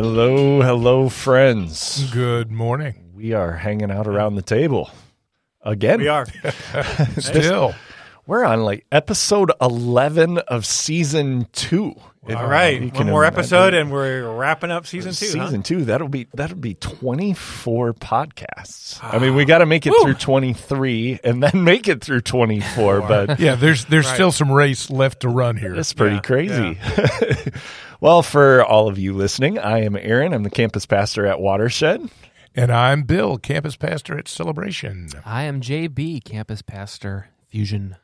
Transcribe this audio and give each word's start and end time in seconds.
Hello, 0.00 0.62
hello, 0.62 1.08
friends. 1.08 2.08
Good 2.12 2.52
morning. 2.52 3.10
We 3.14 3.32
are 3.32 3.54
hanging 3.54 3.90
out 3.90 4.06
around 4.06 4.36
the 4.36 4.42
table 4.42 4.90
again. 5.62 5.98
We 6.00 6.06
are. 6.06 6.24
Still, 7.18 7.74
We're 8.28 8.44
on 8.44 8.62
like 8.62 8.84
episode 8.92 9.50
11 9.58 10.36
of 10.36 10.66
season 10.66 11.46
two. 11.52 11.94
If 12.26 12.36
All 12.36 12.46
right. 12.46 12.94
One 12.94 13.06
more 13.06 13.22
imagine. 13.24 13.38
episode 13.38 13.72
and 13.72 13.90
we're 13.90 14.30
wrapping 14.36 14.70
up 14.70 14.86
season 14.86 15.14
two. 15.14 15.38
huh? 15.38 15.46
Season 15.46 15.62
two. 15.62 15.86
That'll 15.86 16.10
be 16.10 16.28
that'll 16.34 16.58
be 16.58 16.74
24 16.74 17.94
podcasts. 17.94 18.98
I 19.02 19.18
mean, 19.18 19.34
we 19.34 19.44
ah. 19.44 19.46
got 19.46 19.58
to 19.58 19.66
make 19.66 19.86
it 19.86 19.94
through 20.02 20.12
23 20.12 21.20
and 21.24 21.42
then 21.42 21.52
make 21.64 21.88
it 21.88 22.04
through 22.04 22.20
24, 22.20 23.00
but 23.00 23.40
yeah, 23.40 23.54
there's 23.54 23.86
there's 23.86 24.04
Right. 24.04 24.14
still 24.14 24.30
some 24.30 24.52
race 24.52 24.90
left 24.90 25.20
to 25.20 25.30
run 25.30 25.56
here. 25.56 25.74
That's 25.74 25.94
pretty 25.94 26.16
Yeah, 26.16 26.20
crazy. 26.20 26.78
well, 28.02 28.20
for 28.20 28.62
all 28.62 28.88
of 28.88 28.98
you 28.98 29.14
listening, 29.14 29.58
I 29.58 29.84
am 29.84 29.96
Aaron. 29.96 30.34
I'm 30.34 30.42
the 30.42 30.50
campus 30.50 30.84
pastor 30.84 31.24
at 31.24 31.40
Watershed. 31.40 32.10
And 32.54 32.70
I'm 32.70 33.04
Bill, 33.04 33.38
campus 33.38 33.76
pastor 33.76 34.18
at 34.18 34.28
Celebration. 34.28 35.08
I 35.24 35.44
am 35.44 35.62
JB, 35.62 36.24
campus 36.24 36.60
pastor, 36.60 37.28
Fusion. 37.48 37.96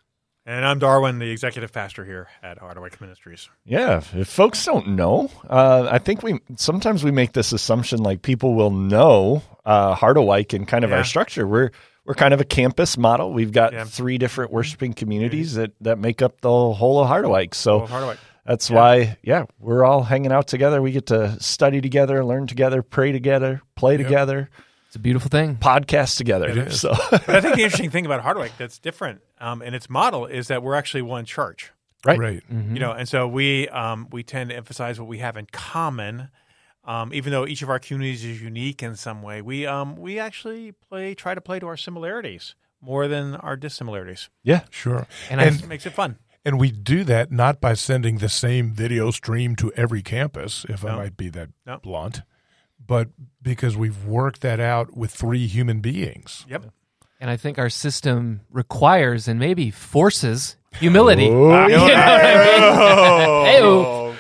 And 0.47 0.67
I'm 0.67 0.79
Darwin, 0.79 1.19
the 1.21 1.31
executive 1.31 1.73
pastor 1.73 2.05
here 2.05 2.29
at 2.43 2.59
Harderwyk 2.59 3.01
Ministries. 3.01 3.49
Yeah, 3.65 4.03
if 4.15 4.29
folks 4.29 4.63
don't 4.67 4.89
know, 4.89 5.31
uh, 5.49 5.89
I 5.91 5.99
think 5.99 6.23
we 6.23 6.39
sometimes 6.57 7.03
we 7.03 7.11
make 7.11 7.33
this 7.33 7.53
assumption 7.53 8.01
like 8.03 8.21
people 8.21 8.55
will 8.55 8.71
know 8.71 9.43
uh, 9.65 9.95
Harderwyk 9.95 10.53
and 10.53 10.69
kind 10.69 10.85
of 10.85 10.91
Yeah. 10.91 10.99
our 10.99 11.05
structure. 11.05 11.47
We're 11.47 11.71
we're 12.05 12.15
kind 12.15 12.35
of 12.35 12.41
a 12.43 12.45
campus 12.45 12.99
model. 12.99 13.33
We've 13.33 13.53
got 13.53 13.73
Yeah. 13.73 13.85
three 13.85 14.19
different 14.19 14.53
worshiping 14.53 14.93
communities 14.93 15.55
that 15.55 15.73
that 15.81 15.99
make 15.99 16.21
up 16.21 16.43
the 16.43 16.51
whole 16.51 17.01
of 17.03 17.09
Harderwyk. 17.09 17.55
So 17.55 17.85
Oh, 17.85 17.87
Harderwyk. 17.87 18.19
that's 18.45 18.69
why, 18.69 19.17
yeah, 19.23 19.47
we're 19.59 19.83
all 19.83 20.03
hanging 20.03 20.31
out 20.31 20.47
together. 20.47 20.83
We 20.83 20.93
get 20.93 21.07
to 21.07 21.41
study 21.41 21.81
together, 21.81 22.23
learn 22.23 22.47
together, 22.47 22.83
pray 22.83 23.13
together, 23.13 23.63
play 23.77 23.97
together, 23.97 24.51
It's 24.89 24.97
a 24.97 24.99
beautiful 24.99 25.31
thing. 25.31 25.57
podcast 25.57 26.19
together. 26.19 26.49
is. 26.51 26.79
So 26.83 26.91
I 26.93 27.41
think 27.41 27.55
the 27.57 27.63
interesting 27.65 27.89
thing 27.91 28.05
about 28.05 28.23
Harderwyk 28.23 28.51
that's 28.59 28.77
different 28.79 29.23
um, 29.45 29.63
in 29.63 29.75
its 29.75 29.89
model 29.91 30.27
is 30.27 30.49
that 30.49 30.63
we're 30.63 30.75
actually 30.75 31.03
one 31.03 31.25
church. 31.25 31.73
Right. 32.07 32.19
Right. 32.19 32.43
You 32.51 32.79
know, 32.85 32.93
and 32.93 33.09
so 33.09 33.27
we 33.27 33.69
um, 33.71 34.09
we 34.13 34.23
tend 34.23 34.51
to 34.51 34.57
emphasize 34.57 34.99
what 35.01 35.09
we 35.09 35.19
have 35.19 35.37
in 35.37 35.47
common. 35.53 36.29
Um, 36.85 37.15
even 37.15 37.33
though 37.33 37.47
each 37.47 37.63
of 37.63 37.71
our 37.71 37.79
communities 37.79 38.25
is 38.25 38.43
unique 38.43 38.83
in 38.83 38.95
some 38.97 39.23
way, 39.23 39.41
we 39.41 39.67
um, 39.67 39.97
we 39.97 40.19
actually 40.19 40.73
play 40.73 41.15
try 41.15 41.35
to 41.35 41.41
play 41.41 41.59
to 41.61 41.67
our 41.67 41.79
similarities 41.79 42.55
more 42.83 43.09
than 43.09 43.35
our 43.37 43.57
dissimilarities. 43.57 44.29
yeah, 44.43 44.61
Sure. 44.71 45.07
And 45.31 45.41
And 45.41 45.61
It 45.63 45.67
makes 45.67 45.87
it 45.87 45.95
fun. 45.95 46.19
and 46.45 46.61
we 46.61 46.71
do 46.71 47.03
that 47.05 47.33
not 47.33 47.59
by 47.59 47.73
sending 47.73 48.19
the 48.19 48.29
same 48.29 48.73
video 48.75 49.11
stream 49.11 49.57
to 49.57 49.73
every 49.73 50.03
campus, 50.03 50.67
if 50.69 50.85
I 50.85 50.95
might 50.95 51.17
be 51.17 51.31
that 51.31 51.49
No. 51.65 51.79
blunt, 51.79 52.21
but 52.87 53.09
because 53.41 53.75
we've 53.79 54.05
worked 54.05 54.43
that 54.43 54.61
out 54.61 54.95
with 54.95 55.11
three 55.13 55.47
human 55.47 55.81
beings. 55.81 56.45
Yep. 56.51 56.65
And 57.25 57.31
I 57.31 57.39
think 57.39 57.59
our 57.59 57.71
system 57.71 58.43
requires 58.53 59.29
and 59.29 59.41
maybe 59.41 59.71
forces 59.71 60.57
humility. 60.75 61.31
Oh, 61.31 61.67
You 61.69 61.75
know 61.75 61.87
I 61.87 63.61
mean? 63.61 63.65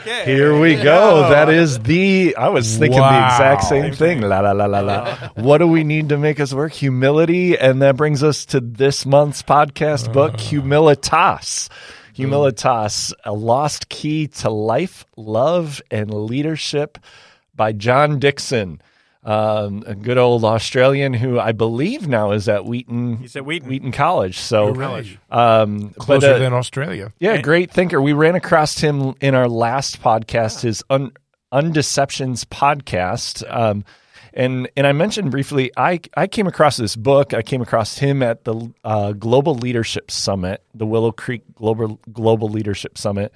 Okay. 0.00 0.24
Here 0.24 0.58
we 0.58 0.76
go. 0.76 1.28
That 1.28 1.50
is 1.50 1.80
the. 1.80 2.34
I 2.34 2.48
was 2.48 2.78
thinking 2.78 2.98
the 2.98 3.26
exact 3.26 3.64
same 3.64 3.92
thing. 3.92 4.22
La 4.22 4.40
la 4.40 4.52
la 4.52 4.64
la 4.64 4.80
la. 4.80 5.16
What 5.34 5.58
do 5.58 5.66
we 5.66 5.84
need 5.84 6.08
to 6.08 6.16
make 6.16 6.40
us 6.40 6.54
work? 6.54 6.72
Humility, 6.72 7.58
and 7.58 7.82
that 7.82 7.98
brings 7.98 8.22
us 8.22 8.46
to 8.46 8.60
this 8.60 9.04
month's 9.04 9.42
podcast 9.42 10.10
book, 10.10 10.32
uh. 10.32 10.38
Humilitas. 10.38 11.68
Humilitas, 12.16 13.12
a 13.22 13.34
lost 13.34 13.90
key 13.90 14.28
to 14.28 14.48
life, 14.48 15.04
love, 15.18 15.82
and 15.90 16.10
leadership, 16.10 16.96
by 17.54 17.72
John 17.72 18.18
Dickson. 18.18 18.80
Um, 19.24 19.82
a 19.86 19.94
good 19.94 20.18
old 20.18 20.44
Australian 20.44 21.14
who 21.14 21.40
I 21.40 21.52
believe 21.52 22.06
now 22.06 22.32
is 22.32 22.48
at 22.48 22.66
Wheaton. 22.66 23.16
He's 23.16 23.36
at 23.36 23.46
Wheaton. 23.46 23.68
Wheaton 23.68 23.92
College. 23.92 24.38
So, 24.38 24.74
Hooray. 24.74 25.18
um, 25.30 25.88
but, 25.88 25.98
Closer 25.98 26.34
uh, 26.34 26.38
than 26.38 26.52
Australia. 26.52 27.12
yeah, 27.18 27.40
great 27.40 27.70
thinker. 27.70 28.02
We 28.02 28.12
ran 28.12 28.34
across 28.34 28.78
him 28.78 29.14
in 29.22 29.34
our 29.34 29.48
last 29.48 30.02
podcast, 30.02 30.60
his 30.60 30.82
Un- 30.90 31.12
Undeceptions 31.52 32.44
podcast. 32.44 33.42
Um, 33.50 33.84
and 34.34 34.68
and 34.76 34.86
I 34.86 34.92
mentioned 34.92 35.30
briefly, 35.30 35.70
I 35.76 36.00
I 36.16 36.26
came 36.26 36.46
across 36.46 36.76
this 36.76 36.96
book. 36.96 37.32
I 37.32 37.42
came 37.42 37.62
across 37.62 37.96
him 37.96 38.22
at 38.22 38.44
the 38.44 38.72
uh, 38.82 39.12
Global 39.12 39.54
Leadership 39.54 40.10
Summit, 40.10 40.62
the 40.74 40.84
Willow 40.86 41.12
Creek 41.12 41.42
Global 41.54 42.00
Global 42.12 42.48
Leadership 42.48 42.98
Summit, 42.98 43.32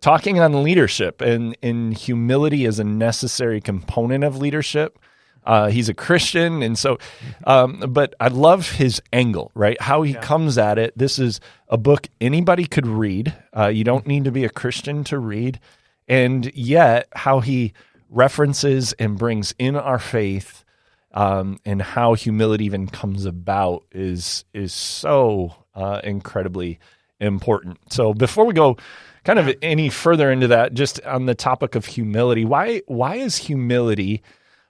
talking 0.00 0.38
on 0.40 0.62
leadership 0.62 1.20
and 1.20 1.56
and 1.62 1.92
humility 1.94 2.64
is 2.64 2.78
a 2.78 2.84
necessary 2.84 3.60
component 3.60 4.22
of 4.24 4.38
leadership. 4.38 4.98
Uh, 5.46 5.68
he's 5.68 5.88
a 5.88 5.94
Christian, 5.94 6.62
and 6.62 6.76
so, 6.76 6.98
um, 7.44 7.84
but 7.88 8.14
I 8.18 8.28
love 8.28 8.72
his 8.72 9.00
angle, 9.12 9.52
right? 9.54 9.80
How 9.80 10.02
he 10.02 10.14
comes 10.14 10.58
at 10.58 10.76
it. 10.76 10.98
This 10.98 11.20
is 11.20 11.40
a 11.68 11.78
book 11.78 12.08
anybody 12.20 12.66
could 12.66 12.86
read. 12.86 13.32
Uh, 13.56 13.68
you 13.68 13.84
don't 13.84 14.06
need 14.08 14.24
to 14.24 14.32
be 14.32 14.44
a 14.44 14.48
Christian 14.50 15.04
to 15.04 15.18
read, 15.18 15.60
and 16.08 16.52
yet 16.54 17.06
how 17.14 17.38
he 17.40 17.74
references 18.10 18.92
and 18.94 19.16
brings 19.16 19.54
in 19.58 19.76
our 19.76 20.00
faith, 20.00 20.64
um, 21.12 21.60
and 21.64 21.80
how 21.80 22.14
humility 22.14 22.64
even 22.64 22.88
comes 22.88 23.24
about 23.24 23.84
is 23.92 24.44
is 24.52 24.72
so 24.72 25.54
uh, 25.76 26.00
incredibly 26.02 26.80
important. 27.20 27.78
So 27.92 28.12
before 28.12 28.46
we 28.46 28.52
go 28.52 28.76
kind 29.24 29.38
of 29.38 29.54
any 29.62 29.90
further 29.90 30.30
into 30.30 30.48
that, 30.48 30.74
just 30.74 31.00
on 31.02 31.26
the 31.26 31.34
topic 31.36 31.76
of 31.76 31.86
humility, 31.86 32.44
why 32.44 32.82
why 32.86 33.16
is 33.16 33.36
humility 33.36 34.22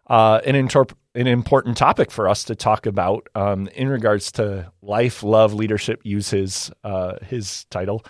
uh, 0.06 0.40
an, 0.44 0.54
interp- 0.54 0.94
an 1.14 1.26
important 1.26 1.76
topic 1.76 2.10
for 2.10 2.28
us 2.28 2.44
to 2.44 2.54
talk 2.54 2.86
about 2.86 3.28
um, 3.34 3.68
in 3.68 3.88
regards 3.88 4.32
to 4.32 4.70
life, 4.82 5.22
love, 5.22 5.52
leadership. 5.52 6.00
Use 6.04 6.30
his 6.30 6.70
uh, 6.84 7.14
his 7.22 7.64
title, 7.66 8.04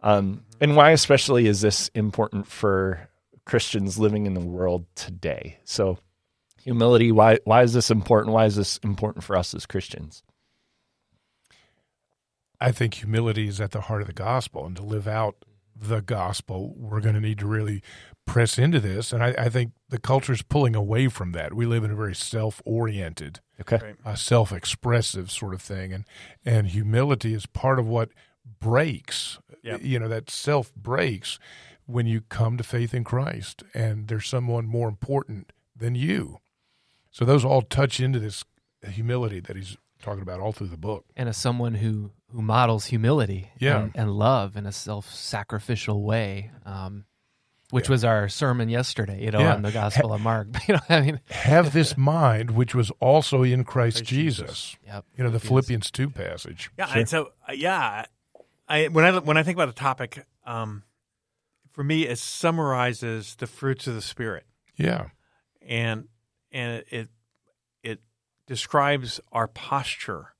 um, 0.00 0.44
and 0.60 0.76
why 0.76 0.90
especially 0.90 1.46
is 1.46 1.60
this 1.60 1.88
important 1.94 2.46
for 2.46 3.08
Christians 3.44 3.98
living 3.98 4.26
in 4.26 4.34
the 4.34 4.40
world 4.40 4.86
today? 4.94 5.58
So, 5.64 5.98
humility. 6.62 7.10
Why 7.10 7.38
why 7.44 7.62
is 7.62 7.72
this 7.72 7.90
important? 7.90 8.34
Why 8.34 8.44
is 8.44 8.56
this 8.56 8.78
important 8.78 9.24
for 9.24 9.36
us 9.36 9.54
as 9.54 9.66
Christians? 9.66 10.22
I 12.60 12.72
think 12.72 12.94
humility 12.94 13.48
is 13.48 13.60
at 13.60 13.70
the 13.70 13.80
heart 13.82 14.02
of 14.02 14.06
the 14.06 14.12
gospel, 14.12 14.66
and 14.66 14.76
to 14.76 14.82
live 14.82 15.08
out 15.08 15.44
the 15.80 16.00
gospel, 16.02 16.74
we're 16.76 17.00
going 17.00 17.14
to 17.14 17.20
need 17.20 17.38
to 17.38 17.46
really 17.46 17.82
press 18.26 18.58
into 18.58 18.78
this. 18.80 19.12
And 19.12 19.22
I, 19.22 19.28
I 19.38 19.48
think 19.48 19.72
the 19.88 19.98
culture 19.98 20.32
is 20.32 20.42
pulling 20.42 20.76
away 20.76 21.08
from 21.08 21.32
that. 21.32 21.54
We 21.54 21.66
live 21.66 21.82
in 21.84 21.90
a 21.90 21.96
very 21.96 22.14
self-oriented, 22.14 23.40
Okay, 23.60 23.78
Right. 23.82 23.96
uh, 24.04 24.14
self-expressive 24.14 25.30
sort 25.30 25.54
of 25.54 25.60
thing, 25.62 25.92
and 25.92 26.04
and 26.44 26.68
humility 26.68 27.34
is 27.34 27.46
part 27.46 27.78
of 27.78 27.86
what 27.86 28.10
breaks. 28.60 29.38
Yep. 29.62 29.80
You 29.82 29.98
know 29.98 30.08
that 30.08 30.30
self 30.30 30.74
breaks 30.74 31.38
when 31.86 32.06
you 32.06 32.20
come 32.22 32.56
to 32.56 32.64
faith 32.64 32.94
in 32.94 33.04
Christ, 33.04 33.62
and 33.74 34.08
there's 34.08 34.26
someone 34.28 34.66
more 34.66 34.88
important 34.88 35.52
than 35.76 35.94
you. 35.94 36.38
So 37.10 37.24
those 37.24 37.44
all 37.44 37.62
touch 37.62 37.98
into 38.00 38.18
this 38.18 38.44
humility 38.86 39.40
that 39.40 39.56
he's 39.56 39.76
talking 40.00 40.22
about 40.22 40.40
all 40.40 40.52
through 40.52 40.68
the 40.68 40.76
book. 40.76 41.04
And 41.16 41.28
as 41.28 41.36
someone 41.36 41.74
who, 41.74 42.12
who 42.32 42.42
models 42.42 42.86
humility 42.86 43.50
Yeah. 43.58 43.80
and, 43.82 43.92
and 43.94 44.10
love 44.12 44.56
in 44.56 44.66
a 44.66 44.72
self 44.72 45.12
sacrificial 45.12 46.02
way, 46.02 46.50
um, 46.64 47.04
which 47.70 47.88
was 47.88 48.04
our 48.04 48.28
sermon 48.28 48.68
yesterday, 48.68 49.22
you 49.24 49.30
know, 49.30 49.40
Yeah. 49.40 49.54
on 49.54 49.62
the 49.62 49.70
Gospel 49.72 50.12
of 50.12 50.20
Mark. 50.20 50.48
You 50.68 50.74
know, 50.74 50.80
I 50.88 51.00
mean, 51.00 51.20
have 51.30 51.72
this 51.72 51.96
mind 51.96 52.50
which 52.52 52.74
was 52.74 52.90
also 53.00 53.42
in 53.42 53.64
Christ 53.64 53.98
Christ 53.98 54.04
Jesus. 54.10 54.46
Jesus. 54.46 54.76
yep. 54.86 55.04
You 55.16 55.24
know 55.24 55.30
the 55.30 55.40
Philippians 55.40 55.90
two 55.90 56.10
passage. 56.10 56.70
Yeah, 56.78 56.90
and 56.94 57.08
so 57.08 57.32
uh, 57.48 57.52
yeah, 57.52 58.06
I 58.68 58.88
when 58.88 59.04
I 59.04 59.18
when 59.18 59.36
I 59.36 59.42
think 59.42 59.56
about 59.56 59.66
the 59.74 59.80
topic, 59.80 60.24
um, 60.44 60.82
for 61.72 61.84
me, 61.84 62.06
it 62.06 62.18
summarizes 62.18 63.36
the 63.36 63.46
fruits 63.46 63.86
of 63.86 63.94
the 63.94 64.02
spirit, 64.02 64.44
Yeah, 64.76 65.08
and 65.62 66.08
and 66.52 66.84
it 66.90 67.08
it 67.82 68.00
describes 68.46 69.20
our 69.30 69.46
posture, 69.46 70.34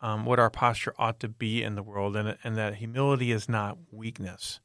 um, 0.00 0.24
what 0.24 0.38
our 0.38 0.50
posture 0.50 0.94
ought 0.98 1.20
to 1.20 1.28
be 1.28 1.62
in 1.62 1.74
the 1.74 1.82
world, 1.82 2.16
and 2.16 2.36
and 2.44 2.56
that 2.56 2.76
humility 2.76 3.32
is 3.32 3.48
not 3.48 3.78
weakness. 3.90 4.60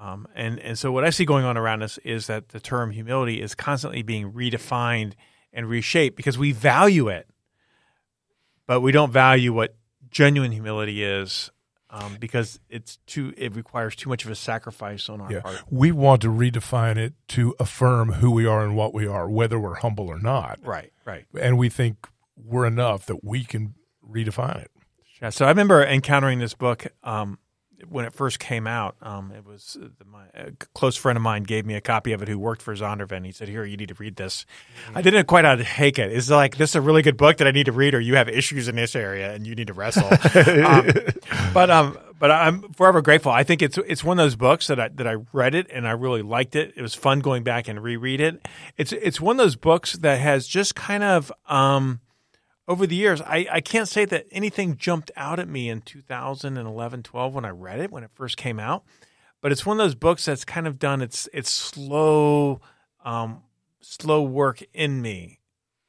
Um, 0.00 0.26
and 0.34 0.58
and 0.58 0.78
so 0.78 0.90
what 0.90 1.04
I 1.04 1.10
see 1.10 1.24
going 1.24 1.44
on 1.44 1.56
around 1.56 1.82
us 1.82 1.98
is 1.98 2.26
that 2.26 2.48
the 2.50 2.60
term 2.60 2.90
humility 2.90 3.40
is 3.40 3.54
constantly 3.54 4.02
being 4.02 4.32
redefined 4.32 5.12
and 5.52 5.68
reshaped 5.68 6.16
because 6.16 6.36
we 6.36 6.52
value 6.52 7.08
it, 7.08 7.28
but 8.66 8.80
we 8.80 8.92
don't 8.92 9.12
value 9.12 9.52
what 9.52 9.76
genuine 10.10 10.52
humility 10.52 11.04
is 11.04 11.50
um, 11.94 12.16
because 12.18 12.58
it's 12.68 12.96
too 13.06 13.32
it 13.36 13.54
requires 13.54 13.94
too 13.94 14.08
much 14.08 14.24
of 14.24 14.30
a 14.30 14.34
sacrifice 14.34 15.08
on 15.08 15.20
our 15.20 15.32
yeah. 15.32 15.40
part. 15.40 15.62
We 15.70 15.92
want 15.92 16.22
to 16.22 16.28
redefine 16.28 16.96
it 16.96 17.14
to 17.28 17.54
affirm 17.60 18.14
who 18.14 18.32
we 18.32 18.46
are 18.46 18.64
and 18.64 18.76
what 18.76 18.92
we 18.92 19.06
are, 19.06 19.28
whether 19.30 19.60
we're 19.60 19.76
humble 19.76 20.08
or 20.08 20.18
not. 20.18 20.58
Right, 20.62 20.92
right. 21.04 21.24
And 21.40 21.56
we 21.56 21.68
think 21.68 22.08
we're 22.36 22.66
enough 22.66 23.06
that 23.06 23.22
we 23.22 23.44
can 23.44 23.74
redefine 24.10 24.62
it. 24.62 24.70
Yeah. 25.20 25.30
So 25.30 25.44
I 25.44 25.48
remember 25.48 25.84
encountering 25.84 26.38
this 26.38 26.54
book 26.54 26.86
um, 27.02 27.38
when 27.88 28.04
it 28.04 28.12
first 28.12 28.38
came 28.38 28.66
out, 28.66 28.96
um, 29.02 29.32
it 29.32 29.44
was 29.44 29.76
uh, 29.80 29.88
my 30.06 30.24
a 30.34 30.52
close 30.74 30.96
friend 30.96 31.16
of 31.16 31.22
mine 31.22 31.42
gave 31.42 31.66
me 31.66 31.74
a 31.74 31.80
copy 31.80 32.12
of 32.12 32.22
it 32.22 32.28
who 32.28 32.38
worked 32.38 32.62
for 32.62 32.74
Zondervan. 32.74 33.24
He 33.24 33.32
said, 33.32 33.48
"Here, 33.48 33.64
you 33.64 33.76
need 33.76 33.88
to 33.88 33.94
read 33.94 34.16
this." 34.16 34.46
I 34.94 35.02
didn't 35.02 35.26
quite 35.26 35.42
take 35.64 35.98
it. 35.98 36.12
It's 36.12 36.30
like 36.30 36.56
this 36.56 36.70
is 36.70 36.76
a 36.76 36.80
really 36.80 37.02
good 37.02 37.16
book 37.16 37.38
that 37.38 37.46
I 37.46 37.50
need 37.50 37.66
to 37.66 37.72
read, 37.72 37.94
or 37.94 38.00
you 38.00 38.16
have 38.16 38.28
issues 38.28 38.68
in 38.68 38.76
this 38.76 38.94
area 38.96 39.32
and 39.32 39.46
you 39.46 39.54
need 39.54 39.68
to 39.68 39.72
wrestle. 39.72 40.06
um, 40.64 40.90
but 41.52 41.70
um, 41.70 41.98
but 42.18 42.30
I'm 42.30 42.72
forever 42.72 43.02
grateful. 43.02 43.32
I 43.32 43.44
think 43.44 43.62
it's 43.62 43.78
it's 43.78 44.04
one 44.04 44.18
of 44.18 44.24
those 44.24 44.36
books 44.36 44.68
that 44.68 44.80
I 44.80 44.88
that 44.88 45.06
I 45.06 45.16
read 45.32 45.54
it 45.54 45.66
and 45.70 45.86
I 45.86 45.92
really 45.92 46.22
liked 46.22 46.56
it. 46.56 46.72
It 46.76 46.82
was 46.82 46.94
fun 46.94 47.20
going 47.20 47.42
back 47.42 47.68
and 47.68 47.82
reread 47.82 48.20
it. 48.20 48.46
It's 48.76 48.92
it's 48.92 49.20
one 49.20 49.38
of 49.38 49.44
those 49.44 49.56
books 49.56 49.94
that 49.94 50.20
has 50.20 50.46
just 50.46 50.74
kind 50.74 51.02
of 51.02 51.32
um 51.48 52.00
over 52.66 52.86
the 52.86 52.96
years, 52.96 53.20
I, 53.20 53.46
I 53.50 53.60
can't 53.60 53.88
say 53.88 54.04
that 54.06 54.26
anything 54.30 54.76
jumped 54.76 55.10
out 55.16 55.38
at 55.38 55.48
me 55.48 55.68
in 55.68 55.82
2011, 55.82 57.02
12 57.02 57.34
when 57.34 57.44
I 57.44 57.50
read 57.50 57.80
it, 57.80 57.90
when 57.90 58.04
it 58.04 58.10
first 58.14 58.36
came 58.36 58.58
out. 58.58 58.84
But 59.40 59.52
it's 59.52 59.66
one 59.66 59.78
of 59.78 59.84
those 59.84 59.94
books 59.94 60.24
that's 60.24 60.44
kind 60.44 60.66
of 60.66 60.78
done 60.78 61.02
its 61.02 61.28
its 61.32 61.50
slow, 61.50 62.60
um, 63.04 63.42
slow 63.80 64.22
work 64.22 64.62
in 64.72 65.02
me 65.02 65.40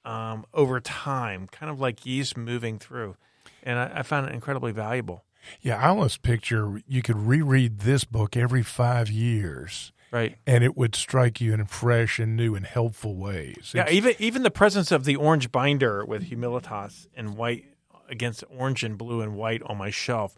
um, 0.04 0.45
over 0.54 0.81
time, 0.81 1.48
kind 1.48 1.72
of 1.72 1.80
like 1.80 2.06
yeast 2.06 2.36
moving 2.36 2.80
through. 2.80 3.16
And 3.63 3.80
I, 3.80 4.00
I 4.00 4.04
found 4.04 4.27
it 4.27 4.33
incredibly 4.33 4.74
valuable. 4.74 5.24
Yeah, 5.62 5.77
I 5.77 5.88
almost 5.88 6.22
picture 6.22 6.81
you 6.88 7.01
could 7.01 7.18
reread 7.18 7.80
this 7.80 8.04
book 8.04 8.36
every 8.36 8.63
five 8.63 9.10
years 9.10 9.94
Right. 10.15 10.38
and 10.47 10.63
it 10.63 10.77
would 10.77 10.95
strike 10.95 11.41
you 11.41 11.53
in 11.53 11.65
fresh 11.65 12.19
and 12.19 12.35
new 12.38 12.56
and 12.56 12.65
helpful 12.65 13.15
ways. 13.15 13.71
Yeah, 13.75 13.81
It's- 13.81 13.95
even 13.95 14.15
even 14.19 14.44
the 14.44 14.51
presence 14.51 14.91
of 14.91 15.03
the 15.03 15.17
orange 15.17 15.51
binder 15.51 16.06
with 16.06 16.29
Humilitas 16.29 17.07
and 17.17 17.35
white 17.35 17.65
against 18.09 18.44
orange 18.56 18.83
and 18.83 18.97
blue 18.97 19.19
and 19.21 19.35
white 19.35 19.62
on 19.65 19.77
my 19.77 19.89
shelf 19.89 20.35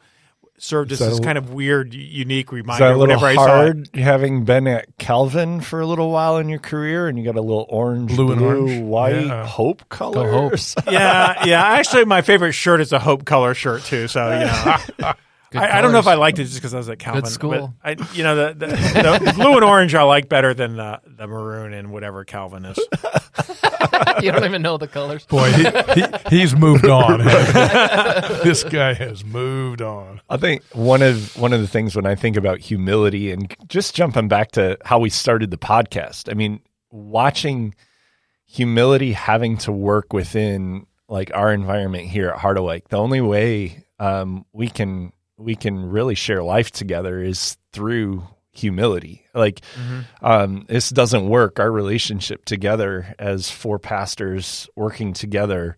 served 0.60 0.92
as 0.92 0.98
this 0.98 1.20
a- 1.20 1.22
kind 1.22 1.38
of 1.38 1.52
weird, 1.54 1.94
unique 1.94 2.48
Is 2.48 2.54
reminder. 2.54 2.86
that 2.86 2.94
a 2.96 2.98
little 2.98 3.16
whenever 3.20 3.28
I 3.28 3.34
hard 3.36 3.90
having 3.94 4.44
been 4.46 4.66
at 4.68 4.98
Calvin 4.98 5.62
for 5.62 5.80
a 5.82 5.86
little 5.86 6.10
while 6.10 6.38
in 6.38 6.50
your 6.50 6.58
career 6.58 7.08
and 7.08 7.20
you 7.20 7.24
got 7.24 7.36
a 7.36 7.42
little 7.42 7.68
orange, 7.70 8.16
Blue 8.16 8.34
blue, 8.34 8.34
and 8.34 8.42
orange? 8.66 8.82
white, 8.82 9.26
Yeah. 9.28 9.46
hope 9.46 9.88
colors? 9.90 10.74
yeah, 10.90 11.46
yeah. 11.46 11.62
Actually, 11.64 12.06
my 12.06 12.24
favorite 12.24 12.54
shirt 12.54 12.82
is 12.82 12.92
a 12.92 12.98
Hope 12.98 13.26
color 13.26 13.54
shirt 13.54 13.84
too. 13.84 14.08
So 14.08 14.32
you 14.32 14.46
know, 14.48 14.78
Good 14.98 15.16
I, 15.54 15.78
I 15.80 15.82
don't 15.82 15.92
know 15.92 16.00
if 16.00 16.08
I 16.08 16.16
liked 16.16 16.40
it 16.40 16.44
just 16.46 16.56
because 16.56 16.74
I 16.74 16.78
was 16.78 16.90
at 16.90 17.00
Calvin. 17.00 17.26
school. 17.26 17.74
I, 17.84 17.96
you 18.14 18.24
know, 18.24 18.36
the, 18.36 18.54
the, 18.54 18.68
the, 18.68 19.26
the 19.26 19.34
blue 19.36 19.56
and 19.56 19.64
orange 19.64 19.96
I 19.96 20.04
like 20.04 20.28
better 20.28 20.54
than 20.54 20.76
the, 20.76 21.00
the 21.06 21.28
maroon 21.28 21.74
and 21.74 21.92
whatever 21.92 22.26
Calvin 22.26 22.66
is. 22.66 22.78
you 24.22 24.32
don't 24.32 24.44
even 24.44 24.62
know 24.62 24.78
the 24.78 24.88
colors. 24.88 25.26
Boy, 25.26 25.52
he, 25.52 25.64
he, 25.94 26.04
he's 26.30 26.56
moved 26.56 26.86
on. 26.86 27.20
this 28.44 28.64
guy 28.64 28.94
has 28.94 29.24
moved 29.24 29.82
on. 29.82 30.22
I 30.30 30.38
think 30.38 30.64
one 30.74 31.02
of 31.02 31.38
one 31.38 31.54
of 31.54 31.62
the 31.62 31.68
things 31.68 31.96
when 31.96 32.06
I 32.06 32.16
think 32.16 32.36
about 32.36 32.60
humility 32.60 33.32
and 33.32 33.56
just 33.68 33.96
jumping 33.96 34.28
back 34.28 34.52
to 34.52 34.78
how 34.84 35.00
we 35.00 35.10
started 35.10 35.52
the 35.52 35.58
podcast. 35.58 36.30
I 36.30 36.34
mean, 36.34 36.60
watching 36.92 37.74
humility 38.46 39.14
having 39.14 39.58
to 39.58 39.72
work 39.72 40.14
within 40.14 40.88
like 41.10 41.32
our 41.34 41.54
environment 41.54 42.06
here 42.06 42.30
at 42.30 42.40
Harderwyk. 42.40 42.90
The 42.90 42.98
only 42.98 43.22
way 43.22 43.86
um, 44.00 44.46
we 44.54 44.70
can 44.70 45.14
we 45.38 45.56
can 45.56 45.90
really 45.90 46.16
share 46.16 46.44
life 46.44 46.72
together 46.72 47.22
is 47.22 47.58
through 47.72 48.24
humility. 48.52 49.26
Like 49.34 49.62
um, 50.22 50.66
this 50.68 50.90
doesn't 50.90 51.30
work. 51.30 51.60
Our 51.60 51.72
relationship 51.72 52.46
together 52.46 53.14
as 53.20 53.50
four 53.50 53.80
pastors 53.80 54.68
working 54.76 55.14
together. 55.14 55.78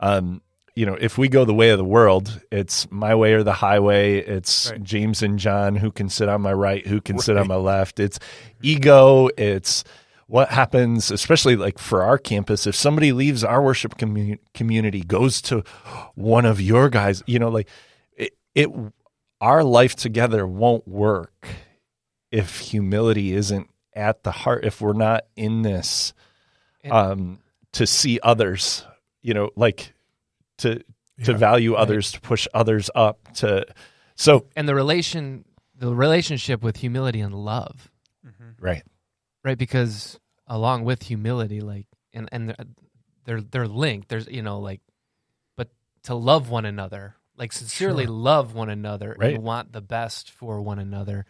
Um, 0.00 0.42
you 0.74 0.84
know, 0.84 0.94
if 1.00 1.16
we 1.16 1.28
go 1.28 1.44
the 1.44 1.54
way 1.54 1.70
of 1.70 1.78
the 1.78 1.84
world, 1.84 2.38
it's 2.50 2.90
my 2.90 3.14
way 3.14 3.32
or 3.32 3.42
the 3.42 3.52
highway. 3.52 4.18
It's 4.18 4.70
Right. 4.70 4.82
James 4.82 5.22
and 5.22 5.38
John 5.38 5.76
who 5.76 5.90
can 5.90 6.08
sit 6.10 6.28
on 6.28 6.42
my 6.42 6.52
right, 6.52 6.86
who 6.86 7.00
can 7.00 7.18
sit 7.18 7.36
on 7.38 7.48
my 7.48 7.56
left. 7.56 7.98
It's 7.98 8.18
ego. 8.60 9.28
It's 9.38 9.84
what 10.26 10.50
happens, 10.50 11.10
especially 11.10 11.56
like 11.56 11.78
for 11.78 12.02
our 12.02 12.18
campus, 12.18 12.66
if 12.66 12.74
somebody 12.74 13.12
leaves 13.12 13.44
our 13.44 13.62
worship 13.62 13.96
commu- 13.96 14.38
community, 14.52 15.02
goes 15.02 15.40
to 15.42 15.62
one 16.14 16.44
of 16.44 16.60
your 16.60 16.90
guys, 16.90 17.22
you 17.26 17.38
know, 17.38 17.48
like 17.48 17.68
it, 18.56 18.68
it, 18.68 18.92
our 19.40 19.62
life 19.62 19.94
together 19.94 20.46
won't 20.46 20.88
work 20.88 21.46
if 22.30 22.58
humility 22.58 23.32
isn't 23.34 23.68
at 23.94 24.22
the 24.22 24.30
heart. 24.32 24.64
If 24.64 24.80
we're 24.80 24.92
not 24.94 25.24
in 25.36 25.62
this, 25.62 26.12
um, 26.90 27.38
to 27.72 27.86
see 27.86 28.18
others, 28.22 28.84
you 29.22 29.34
know, 29.34 29.50
like 29.56 29.92
to 30.58 30.76
to 31.24 31.32
Yeah. 31.32 31.36
value 31.38 31.74
others, 31.74 32.12
to 32.12 32.20
push 32.20 32.46
others 32.52 32.90
up, 32.94 33.32
to 33.36 33.66
so 34.16 34.46
And 34.56 34.68
the 34.68 34.74
relation, 34.74 35.44
the 35.74 35.94
relationship 35.94 36.62
with 36.62 36.76
humility 36.78 37.20
and 37.20 37.34
love, 37.34 37.90
right, 38.60 38.82
right? 39.44 39.56
Because 39.58 40.18
along 40.46 40.84
with 40.84 41.02
humility, 41.02 41.60
like, 41.60 41.86
and 42.12 42.28
and 42.32 42.48
they're- 42.50 42.66
they're 43.24 43.40
they're 43.40 43.68
linked. 43.68 44.08
There's 44.08 44.28
you 44.28 44.40
know 44.42 44.60
like, 44.60 44.80
but 45.56 45.68
to 46.04 46.14
love 46.14 46.48
one 46.48 46.64
another, 46.64 47.15
like 47.36 47.52
sincerely 47.52 48.04
Sure. 48.04 48.12
love 48.14 48.54
one 48.54 48.70
another 48.70 49.14
Right. 49.18 49.34
and 49.34 49.42
want 49.44 49.72
the 49.72 49.80
best 49.80 50.30
for 50.30 50.60
one 50.62 50.78
another, 50.78 51.26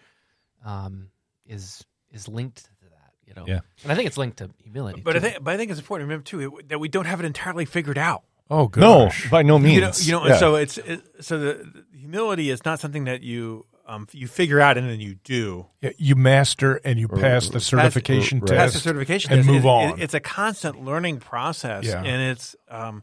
um, 0.64 1.08
is 1.46 1.84
is 2.10 2.28
linked 2.28 2.64
to 2.64 2.88
that. 2.90 3.12
You 3.26 3.34
know. 3.34 3.44
Yeah. 3.46 3.60
And 3.82 3.92
I 3.92 3.94
think 3.94 4.06
it's 4.06 4.16
linked 4.16 4.38
to 4.38 4.50
humility. 4.62 5.00
But 5.00 5.16
I 5.16 5.20
think, 5.20 5.42
but 5.42 5.52
I 5.54 5.56
think 5.56 5.70
it's 5.70 5.80
important 5.80 6.04
to 6.08 6.10
remember 6.10 6.24
too 6.24 6.58
it, 6.58 6.68
that 6.68 6.78
we 6.78 6.88
don't 6.88 7.04
have 7.06 7.20
it 7.20 7.26
entirely 7.26 7.64
figured 7.64 7.98
out. 7.98 8.22
Oh, 8.48 8.68
good. 8.68 8.80
no, 8.80 9.10
by 9.30 9.42
no 9.42 9.58
means, 9.58 10.06
You 10.06 10.12
know, 10.12 10.22
you 10.22 10.28
know, 10.28 10.34
Yeah. 10.34 10.38
so 10.38 10.54
it's 10.54 10.78
it, 10.78 11.02
so 11.24 11.38
the, 11.38 11.84
the 11.92 11.98
humility 11.98 12.50
is 12.50 12.64
not 12.64 12.78
something 12.78 13.04
that 13.04 13.22
you 13.22 13.66
um, 13.88 14.06
you 14.12 14.26
figure 14.28 14.60
out 14.60 14.76
and 14.78 14.88
then 14.88 15.00
you 15.00 15.16
do. 15.24 15.66
Yeah, 15.80 15.90
you 15.98 16.14
master 16.16 16.76
and 16.84 16.98
you 16.98 17.06
pass 17.08 17.48
the 17.50 17.60
certification 17.60 18.38
right. 18.40 18.48
test. 18.48 18.58
Pass 18.58 18.72
the 18.74 18.78
certification 18.80 19.32
and 19.32 19.40
test. 19.42 19.48
move 19.52 19.64
It- 19.64 19.68
on. 19.68 19.98
it- 19.98 20.02
it's 20.04 20.14
a 20.14 20.20
constant 20.20 20.84
learning 20.84 21.18
process, 21.20 21.84
Yeah. 21.84 22.02
and 22.02 22.22
it's 22.32 22.54
um, 22.68 23.02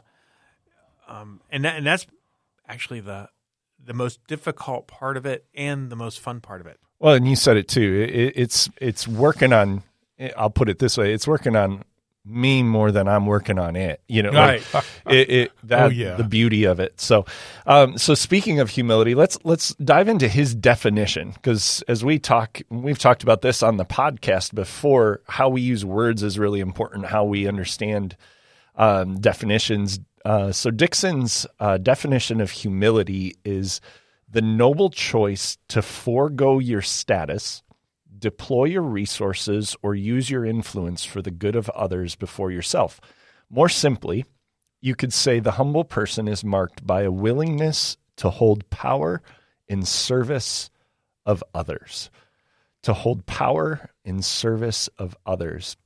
um, 1.08 1.40
and 1.50 1.64
that, 1.64 1.76
and 1.76 1.86
that's 1.86 2.06
actually 2.68 3.00
the 3.00 3.28
the 3.84 3.94
most 3.94 4.26
difficult 4.26 4.86
part 4.86 5.16
of 5.16 5.26
it 5.26 5.44
and 5.54 5.90
the 5.90 5.96
most 5.96 6.20
fun 6.20 6.40
part 6.40 6.60
of 6.60 6.66
it. 6.66 6.78
Well, 6.98 7.14
and 7.14 7.28
you 7.28 7.36
said 7.36 7.56
it 7.56 7.68
too. 7.68 8.08
It, 8.08 8.32
it's 8.36 8.68
it's 8.80 9.06
working 9.06 9.52
on. 9.52 9.82
I'll 10.36 10.50
put 10.50 10.68
it 10.68 10.78
this 10.78 10.96
way: 10.96 11.12
it's 11.12 11.26
working 11.26 11.56
on 11.56 11.84
me 12.26 12.62
more 12.62 12.90
than 12.90 13.06
I'm 13.06 13.26
working 13.26 13.58
on 13.58 13.76
it. 13.76 14.00
You 14.08 14.22
know, 14.22 14.30
like, 14.30 14.62
it, 15.10 15.30
it 15.30 15.52
that 15.64 15.82
Oh, 15.82 15.88
yeah. 15.88 16.14
the 16.14 16.24
beauty 16.24 16.64
of 16.64 16.80
it. 16.80 16.98
So, 16.98 17.26
um, 17.66 17.98
so 17.98 18.14
speaking 18.14 18.60
of 18.60 18.70
humility, 18.70 19.14
let's 19.14 19.36
let's 19.44 19.74
dive 19.74 20.08
into 20.08 20.28
his 20.28 20.54
definition 20.54 21.32
because 21.32 21.82
as 21.88 22.02
we 22.02 22.18
talk, 22.18 22.62
we've 22.70 22.98
talked 22.98 23.22
about 23.22 23.42
this 23.42 23.62
on 23.62 23.76
the 23.76 23.84
podcast 23.84 24.54
before. 24.54 25.20
How 25.28 25.50
we 25.50 25.60
use 25.60 25.84
words 25.84 26.22
is 26.22 26.38
really 26.38 26.60
important. 26.60 27.06
How 27.06 27.24
we 27.24 27.46
understand 27.46 28.16
um, 28.76 29.20
definitions. 29.20 30.00
Uh, 30.24 30.50
so 30.50 30.70
Dickson's 30.70 31.46
uh, 31.60 31.76
definition 31.76 32.40
of 32.40 32.50
humility 32.50 33.36
is 33.44 33.80
the 34.28 34.40
noble 34.40 34.90
choice 34.90 35.58
to 35.68 35.82
forego 35.82 36.58
your 36.58 36.80
status, 36.80 37.62
deploy 38.18 38.64
your 38.64 38.82
resources, 38.82 39.76
or 39.82 39.94
use 39.94 40.30
your 40.30 40.46
influence 40.46 41.04
for 41.04 41.20
the 41.20 41.30
good 41.30 41.54
of 41.54 41.68
others 41.70 42.16
before 42.16 42.50
yourself. 42.50 43.00
More 43.50 43.68
simply, 43.68 44.24
you 44.80 44.94
could 44.94 45.12
say 45.12 45.40
the 45.40 45.52
humble 45.52 45.84
person 45.84 46.26
is 46.26 46.42
marked 46.42 46.86
by 46.86 47.02
a 47.02 47.12
willingness 47.12 47.96
to 48.16 48.30
hold 48.30 48.68
power 48.70 49.22
in 49.68 49.82
service 49.82 50.70
of 51.26 51.44
others. 51.54 52.10
To 52.82 52.94
hold 52.94 53.26
power 53.26 53.90
in 54.04 54.22
service 54.22 54.88
of 54.98 55.16
others. 55.26 55.76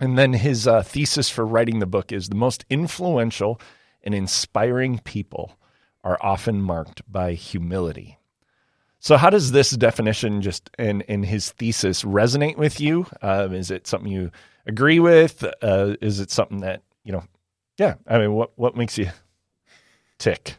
And 0.00 0.16
then 0.16 0.32
his 0.32 0.66
uh, 0.66 0.82
thesis 0.82 1.28
for 1.28 1.44
writing 1.44 1.80
the 1.80 1.86
book 1.86 2.12
is 2.12 2.28
the 2.28 2.36
most 2.36 2.64
influential 2.70 3.60
and 4.02 4.14
inspiring 4.14 4.98
people 4.98 5.58
are 6.04 6.18
often 6.20 6.60
marked 6.60 7.02
by 7.10 7.34
humility. 7.34 8.18
So, 9.00 9.16
how 9.16 9.30
does 9.30 9.52
this 9.52 9.70
definition 9.70 10.42
just 10.42 10.70
in, 10.78 11.02
and 11.02 11.24
his 11.24 11.52
thesis 11.52 12.02
resonate 12.02 12.56
with 12.56 12.80
you? 12.80 13.06
Um, 13.22 13.54
is 13.54 13.70
it 13.70 13.86
something 13.86 14.10
you 14.10 14.30
agree 14.66 14.98
with? 14.98 15.44
Uh, 15.62 15.94
is 16.00 16.18
it 16.20 16.30
something 16.30 16.60
that 16.60 16.82
you 17.04 17.12
know? 17.12 17.24
Yeah, 17.78 17.94
I 18.06 18.18
mean, 18.18 18.32
what 18.32 18.52
what 18.56 18.76
makes 18.76 18.98
you 18.98 19.10
tick? 20.18 20.56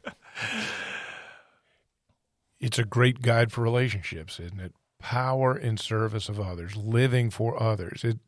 it's 2.59 2.79
a 2.79 2.85
great 2.85 3.21
guide 3.21 3.51
for 3.51 3.61
relationships, 3.61 4.39
isn't 4.39 4.59
it? 4.59 4.73
Power 4.99 5.57
in 5.57 5.77
service 5.77 6.29
of 6.29 6.39
others, 6.39 6.75
living 6.75 7.29
for 7.29 7.61
others. 7.61 8.03
It, 8.03 8.19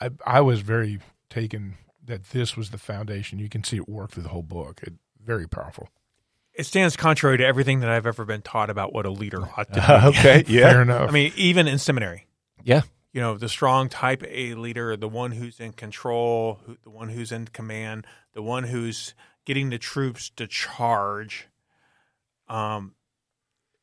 I, 0.00 0.10
I 0.26 0.40
was 0.40 0.60
very 0.60 1.00
taken 1.28 1.76
that 2.08 2.30
this 2.30 2.56
was 2.56 2.70
the 2.70 2.78
foundation. 2.78 3.38
You 3.38 3.48
can 3.48 3.62
see 3.64 3.76
it 3.76 3.88
work 3.88 4.10
through 4.10 4.24
the 4.24 4.28
whole 4.30 4.42
book. 4.42 4.80
It 4.82 4.94
very 5.24 5.48
powerful. 5.48 5.88
It 6.54 6.66
stands 6.66 6.96
contrary 6.96 7.38
to 7.38 7.46
everything 7.46 7.80
that 7.80 7.88
I've 7.90 8.06
ever 8.06 8.24
been 8.24 8.42
taught 8.42 8.68
about 8.68 8.92
what 8.92 9.06
a 9.06 9.10
leader 9.10 9.42
ought 9.56 9.72
to 9.72 9.80
be. 10.12 10.18
okay, 10.18 10.42
Fair 10.60 10.82
enough. 10.82 11.08
I 11.08 11.12
mean, 11.12 11.32
even 11.36 11.68
in 11.68 11.78
seminary. 11.78 12.26
yeah, 12.64 12.82
you 13.12 13.20
know 13.20 13.38
the 13.38 13.48
strong 13.48 13.88
type 13.88 14.24
A 14.28 14.54
leader, 14.54 14.96
the 14.96 15.08
one 15.08 15.30
who's 15.32 15.60
in 15.60 15.72
control, 15.72 16.60
who, 16.66 16.76
the 16.82 16.90
one 16.90 17.08
who's 17.10 17.30
in 17.32 17.46
command, 17.46 18.06
the 18.34 18.42
one 18.42 18.64
who's 18.64 19.14
getting 19.44 19.70
the 19.70 19.78
troops 19.78 20.30
to 20.36 20.46
charge. 20.46 21.46
Um, 22.48 22.94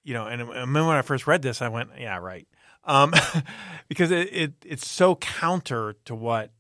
you 0.04 0.14
know, 0.14 0.28
and, 0.28 0.42
and 0.42 0.76
then 0.76 0.86
when 0.86 0.96
I 0.98 1.02
first 1.02 1.26
read 1.28 1.42
this, 1.42 1.62
I 1.62 1.70
went, 1.70 1.90
yeah, 2.00 2.18
right, 2.18 2.48
um, 2.84 3.14
because 3.88 4.12
it, 4.12 4.30
it 4.34 4.54
it's 4.66 4.88
so 4.88 5.16
counter 5.16 5.96
to 6.06 6.14
what 6.16 6.52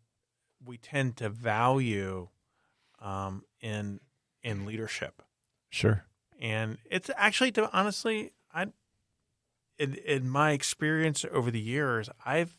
we 0.65 0.77
tend 0.77 1.17
to 1.17 1.29
value 1.29 2.29
um, 2.99 3.43
in 3.61 3.99
in 4.43 4.65
leadership, 4.65 5.21
Sure. 5.69 6.05
and 6.39 6.77
it's 6.89 7.09
actually 7.15 7.51
to 7.53 7.69
honestly, 7.71 8.31
I 8.53 8.67
in 9.77 9.95
in 9.95 10.29
my 10.29 10.51
experience 10.51 11.25
over 11.31 11.51
the 11.51 11.59
years, 11.59 12.09
I've 12.25 12.55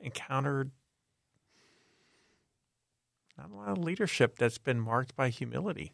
encountered 0.00 0.70
not 3.38 3.50
a 3.50 3.54
lot 3.54 3.68
of 3.68 3.78
leadership 3.78 4.36
that's 4.36 4.58
been 4.58 4.80
marked 4.80 5.16
by 5.16 5.28
humility. 5.28 5.92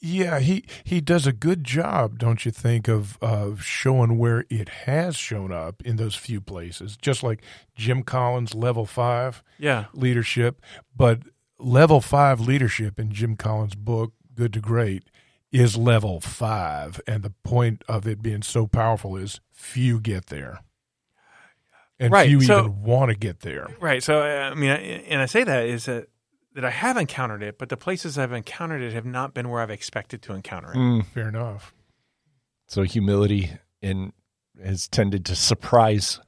Yeah, 0.00 0.38
he 0.40 0.64
he 0.84 1.00
does 1.00 1.26
a 1.26 1.32
good 1.32 1.62
job, 1.64 2.18
don't 2.18 2.44
you 2.44 2.50
think, 2.52 2.88
of 2.88 3.18
of 3.20 3.62
showing 3.62 4.18
where 4.18 4.44
it 4.48 4.68
has 4.86 5.16
shown 5.16 5.52
up 5.52 5.82
in 5.84 5.96
those 5.96 6.14
few 6.14 6.40
places. 6.40 6.96
Just 6.96 7.22
like 7.22 7.42
Jim 7.74 8.02
Collins, 8.02 8.54
level 8.54 8.86
five 8.86 9.42
Yeah, 9.58 9.86
leadership, 9.92 10.60
but 10.96 11.20
level 11.58 12.00
five 12.00 12.40
leadership 12.40 12.98
in 12.98 13.12
Jim 13.12 13.36
Collins' 13.36 13.74
book, 13.74 14.12
Good 14.34 14.52
to 14.54 14.60
Great, 14.60 15.04
is 15.52 15.76
level 15.76 16.20
five, 16.20 17.00
and 17.06 17.22
the 17.22 17.32
point 17.44 17.82
of 17.88 18.06
it 18.06 18.22
being 18.22 18.42
so 18.42 18.66
powerful 18.66 19.16
is 19.16 19.40
few 19.52 20.00
get 20.00 20.26
there, 20.26 20.60
and 21.98 22.12
Right, 22.12 22.28
few 22.28 22.40
so- 22.40 22.60
even 22.60 22.82
want 22.82 23.10
to 23.10 23.16
get 23.16 23.40
there. 23.40 23.68
Right. 23.80 24.02
So 24.02 24.22
I 24.22 24.54
mean, 24.54 24.70
and 24.70 25.20
I 25.20 25.26
say 25.26 25.44
that 25.44 25.66
is 25.66 25.86
that 25.86 26.08
that 26.56 26.64
I 26.64 26.70
have 26.70 26.96
encountered 26.96 27.42
it, 27.42 27.58
but 27.58 27.68
the 27.68 27.76
places 27.76 28.16
I've 28.16 28.32
encountered 28.32 28.80
it 28.80 28.94
have 28.94 29.04
not 29.04 29.34
been 29.34 29.50
where 29.50 29.60
I've 29.60 29.70
expected 29.70 30.22
to 30.22 30.32
encounter 30.32 30.72
it. 30.72 30.76
Mm. 30.76 31.04
Fair 31.04 31.28
enough. 31.28 31.74
So 32.66 32.82
humility 32.82 33.52
in 33.82 34.14
has 34.64 34.88
tended 34.88 35.26
to 35.26 35.36
surprise 35.36 36.18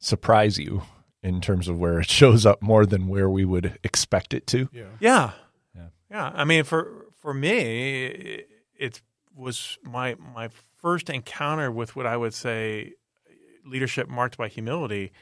surprise 0.00 0.58
you 0.58 0.82
in 1.22 1.40
terms 1.40 1.68
of 1.68 1.78
where 1.78 2.00
it 2.00 2.10
shows 2.10 2.44
up 2.44 2.60
more 2.60 2.84
than 2.84 3.06
where 3.06 3.30
we 3.30 3.44
would 3.44 3.78
expect 3.84 4.34
it 4.34 4.48
to. 4.48 4.68
Yeah. 4.72 4.86
Yeah. 4.98 5.30
Yeah. 5.76 5.86
Yeah. 6.10 6.32
I 6.34 6.44
mean, 6.44 6.64
for 6.64 7.06
for 7.14 7.32
me, 7.32 8.06
it, 8.06 8.48
it 8.76 9.02
was 9.36 9.78
my 9.84 10.16
my 10.34 10.48
first 10.78 11.08
encounter 11.08 11.70
with 11.70 11.94
what 11.94 12.06
I 12.06 12.16
would 12.16 12.34
say 12.34 12.94
leadership 13.64 14.08
marked 14.08 14.36
by 14.36 14.48
humility 14.48 15.12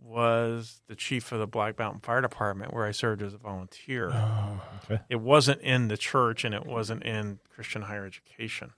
was 0.00 0.80
the 0.88 0.94
chief 0.94 1.32
of 1.32 1.38
the 1.40 1.46
Black 1.46 1.78
Mountain 1.78 2.00
Fire 2.00 2.20
Department, 2.20 2.72
where 2.72 2.84
I 2.86 2.92
served 2.92 3.22
as 3.22 3.34
a 3.34 3.38
volunteer. 3.38 4.10
Oh, 4.12 4.60
It 5.10 5.20
wasn't 5.20 5.60
in 5.62 5.88
the 5.88 5.96
church, 5.96 6.44
and 6.44 6.54
it 6.54 6.64
wasn't 6.64 7.02
in 7.02 7.40
Christian 7.48 7.82
higher 7.82 8.06
education. 8.06 8.70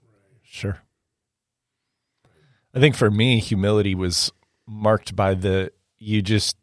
Sure. 0.43 0.81
I 2.75 2.81
think 2.81 2.95
for 2.97 3.11
me, 3.11 3.39
humility 3.41 3.95
was 3.95 4.33
marked 4.67 5.17
by 5.17 5.35
the 5.35 5.73
you 5.99 6.23
just 6.23 6.57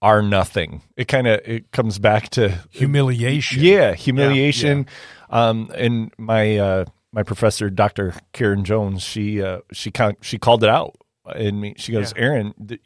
are 0.00 0.20
nothing. 0.22 0.82
It 0.96 1.06
kind 1.08 1.26
of 1.26 1.40
it 1.44 1.70
comes 1.72 1.98
back 1.98 2.28
to 2.30 2.58
humiliation. 2.70 3.62
yeah, 3.62 3.94
humiliation. 3.94 4.86
Um, 5.30 5.70
and 5.74 6.12
my 6.18 6.58
uh, 6.58 6.84
my 7.12 7.22
professor, 7.22 7.70
Dr. 7.70 8.14
Karen 8.32 8.64
Jones, 8.64 9.02
she 9.02 9.42
uh, 9.42 9.60
she 9.72 9.90
ca- 9.90 10.12
she 10.20 10.38
called 10.38 10.62
it 10.64 10.70
out 10.70 10.96
in 11.36 11.60
me. 11.60 11.74
She 11.78 11.92
goes, 11.92 12.12
Yeah. 12.16 12.22
Aaron, 12.22 12.54
th- 12.68 12.80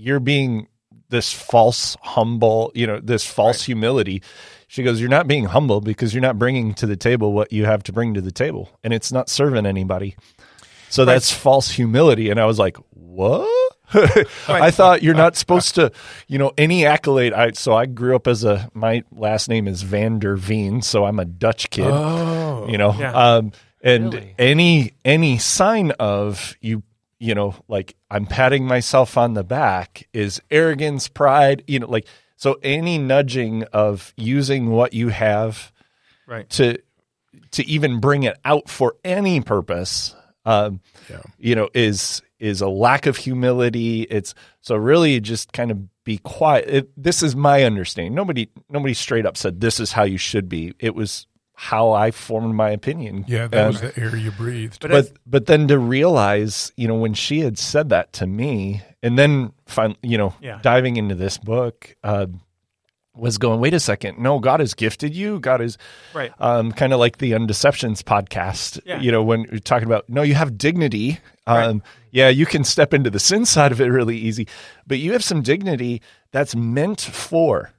you're 0.00 0.20
being 0.20 0.66
this 1.10 1.32
false 1.32 1.96
humble, 2.02 2.72
you 2.74 2.86
know, 2.86 3.00
this 3.00 3.24
false 3.26 3.62
humility. 3.64 4.22
She 4.68 4.82
goes, 4.84 5.00
you're 5.00 5.10
not 5.10 5.26
being 5.26 5.46
humble 5.46 5.80
because 5.80 6.14
you're 6.14 6.20
not 6.22 6.38
bringing 6.38 6.74
to 6.74 6.86
the 6.86 6.96
table 6.96 7.32
what 7.32 7.52
you 7.52 7.64
have 7.64 7.82
to 7.84 7.92
bring 7.92 8.14
to 8.14 8.20
the 8.20 8.30
table, 8.30 8.68
and 8.84 8.94
it's 8.94 9.10
not 9.10 9.28
serving 9.28 9.66
anybody. 9.66 10.14
So 10.88 11.02
Right. 11.04 11.12
that's 11.14 11.32
false 11.32 11.70
humility. 11.70 12.30
And 12.30 12.38
I 12.40 12.46
was 12.46 12.58
like, 12.58 12.76
what? 12.90 13.48
I 14.48 14.70
thought 14.70 15.02
you're 15.02 15.14
not 15.14 15.34
supposed 15.42 15.74
to, 15.74 15.90
you 16.28 16.38
know, 16.38 16.52
any 16.56 16.86
accolade. 16.86 17.32
I 17.32 17.50
so 17.52 17.74
I 17.74 17.86
grew 17.86 18.14
up 18.14 18.28
as 18.28 18.44
a 18.44 18.70
my 18.72 19.02
last 19.10 19.48
name 19.48 19.66
is 19.66 19.82
Van 19.82 20.20
der 20.20 20.36
Veen, 20.36 20.80
so 20.82 21.04
I'm 21.04 21.18
a 21.18 21.24
Dutch 21.24 21.70
kid. 21.70 21.90
Oh, 21.90 22.66
you 22.68 22.78
know, 22.78 22.94
Yeah. 22.96 23.12
um, 23.12 23.50
and 23.82 24.14
Really? 24.14 24.34
any 24.38 24.92
any 25.04 25.38
sign 25.38 25.90
of 25.98 26.54
you, 26.60 26.84
you 27.20 27.34
know, 27.34 27.54
like 27.68 27.94
I'm 28.10 28.26
patting 28.26 28.64
myself 28.66 29.16
on 29.16 29.34
the 29.34 29.44
back 29.44 30.08
is 30.12 30.40
arrogance, 30.50 31.06
pride. 31.06 31.62
You 31.68 31.78
know, 31.80 31.88
like 31.88 32.06
so 32.36 32.58
any 32.62 32.98
nudging 32.98 33.62
of 33.72 34.12
using 34.16 34.70
what 34.70 34.92
you 34.94 35.08
have 35.10 35.70
Right. 36.26 36.48
to 36.50 36.78
to 37.52 37.66
even 37.66 38.00
bring 38.00 38.22
it 38.24 38.36
out 38.44 38.68
for 38.68 38.96
any 39.04 39.40
purpose 39.40 40.14
um, 40.44 40.80
Yeah. 41.10 41.20
you 41.38 41.54
know 41.54 41.68
is 41.74 42.22
is 42.38 42.60
a 42.60 42.68
lack 42.68 43.06
of 43.06 43.16
humility 43.16 44.02
it's 44.02 44.34
so 44.60 44.74
really 44.76 45.20
just 45.20 45.52
kind 45.52 45.70
of 45.70 45.78
be 46.04 46.18
quiet 46.18 46.64
it, 46.68 46.90
this 46.96 47.22
is 47.22 47.36
my 47.36 47.64
understanding 47.64 48.14
nobody 48.14 48.48
nobody 48.68 48.94
straight 48.94 49.26
up 49.26 49.36
said 49.36 49.60
this 49.60 49.78
is 49.80 49.92
how 49.92 50.02
you 50.04 50.16
should 50.18 50.48
be 50.48 50.72
it 50.78 50.94
was 50.94 51.26
how 51.68 51.92
i 51.92 52.10
formed 52.10 52.54
my 52.54 52.70
opinion 52.70 53.22
Yeah, 53.28 53.46
that 53.48 53.60
Um, 53.66 53.72
was 53.72 53.80
the 53.82 53.92
air 54.00 54.16
you 54.16 54.30
breathed. 54.30 54.80
But 54.80 54.90
but 54.90 55.12
but 55.26 55.46
then 55.46 55.68
to 55.68 55.78
realize, 55.78 56.72
you 56.76 56.88
know, 56.88 56.94
when 56.94 57.12
she 57.14 57.40
had 57.40 57.58
said 57.58 57.90
that 57.90 58.12
to 58.14 58.26
me, 58.26 58.80
and 59.02 59.18
then 59.18 59.52
fin- 59.66 59.96
you 60.02 60.16
know, 60.16 60.32
Yeah. 60.40 60.58
diving 60.62 60.96
into 60.96 61.14
this 61.14 61.36
book, 61.36 61.94
uh, 62.02 62.26
was 63.14 63.36
going, 63.36 63.60
wait 63.60 63.74
a 63.74 63.80
second, 63.80 64.18
no, 64.18 64.38
God 64.38 64.60
has 64.60 64.72
gifted 64.72 65.14
you. 65.14 65.38
God 65.40 65.60
is 65.60 65.76
Right. 66.14 66.32
um, 66.38 66.72
kind 66.72 66.92
of 66.94 66.98
like 67.00 67.18
the 67.18 67.32
Undeceptions 67.32 68.02
podcast. 68.02 68.80
Yeah. 68.86 69.00
You 69.00 69.12
know, 69.12 69.22
when 69.22 69.42
you're 69.50 69.58
talking 69.58 69.86
about 69.86 70.08
no, 70.08 70.22
you 70.22 70.34
have 70.34 70.56
dignity. 70.56 71.18
Um, 71.46 71.82
Yeah, 72.12 72.28
you 72.30 72.46
can 72.46 72.64
step 72.64 72.94
into 72.94 73.10
the 73.10 73.20
sin 73.20 73.44
side 73.44 73.70
of 73.72 73.80
it 73.80 73.86
really 73.86 74.16
easy, 74.16 74.48
but 74.86 74.98
you 74.98 75.12
have 75.12 75.22
some 75.22 75.42
dignity 75.42 76.00
that's 76.32 76.56
meant 76.56 77.00
for 77.02 77.70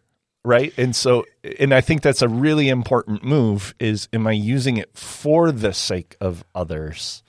right 0.44 0.74
and 0.78 0.96
so 0.96 1.26
and 1.60 1.74
i 1.74 1.82
think 1.82 2.02
that's 2.02 2.22
a 2.22 2.28
really 2.28 2.70
important 2.70 3.24
move 3.24 3.76
is 3.80 4.08
am 4.14 4.26
i 4.26 4.32
using 4.32 4.78
it 4.78 4.96
for 4.98 5.52
the 5.52 5.74
sake 5.74 6.16
of 6.20 6.44
others 6.56 7.24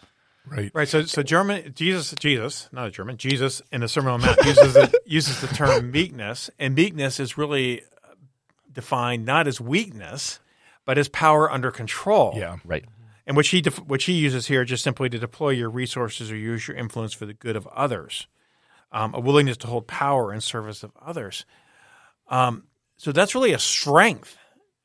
right. 0.47 0.71
Right. 0.75 0.89
So, 0.89 1.03
so 1.05 1.23
German 1.23 1.73
Jesus, 1.75 2.15
Jesus, 2.19 2.69
not 2.73 2.87
a 2.87 2.91
German, 2.91 3.17
Jesus 3.17 3.63
in 3.73 3.81
the 3.81 3.89
Sermon 3.89 4.13
on 4.13 4.21
the 4.21 4.27
Mount 4.27 4.45
uses 4.45 4.75
the, 4.75 5.01
uses 5.07 5.41
the 5.41 5.47
term 5.49 5.91
meekness, 5.91 6.51
and 6.59 6.75
meekness 6.75 7.21
is 7.21 7.39
really 7.39 7.83
uh, 7.83 8.15
defined 8.73 9.25
not 9.25 9.47
as 9.47 9.61
weakness, 9.61 10.41
but 10.85 10.99
as 10.99 11.09
power 11.09 11.51
under 11.51 11.71
control. 11.71 12.35
Yeah. 12.37 12.57
right 12.65 12.85
And 13.27 13.37
which 13.37 13.49
he 13.49 13.61
def- 13.61 13.85
which 13.87 14.05
he 14.05 14.13
uses 14.13 14.47
here 14.47 14.65
just 14.65 14.85
simply 14.85 15.09
to 15.09 15.19
deploy 15.19 15.51
your 15.51 15.71
resources 15.71 16.31
or 16.31 16.37
use 16.37 16.69
your 16.69 16.77
influence 16.77 17.13
for 17.13 17.27
the 17.27 17.35
good 17.35 17.57
of 17.57 17.67
others, 17.69 18.27
um, 18.91 19.15
a 19.15 19.21
willingness 19.21 19.57
to 19.59 19.67
hold 19.67 19.87
power 19.87 20.33
in 20.33 20.41
service 20.41 20.83
of 20.83 20.93
others. 21.01 21.45
Um, 22.29 22.65
so 23.03 23.11
that's 23.13 23.35
really 23.35 23.53
a 23.53 23.59
strength, 23.59 24.37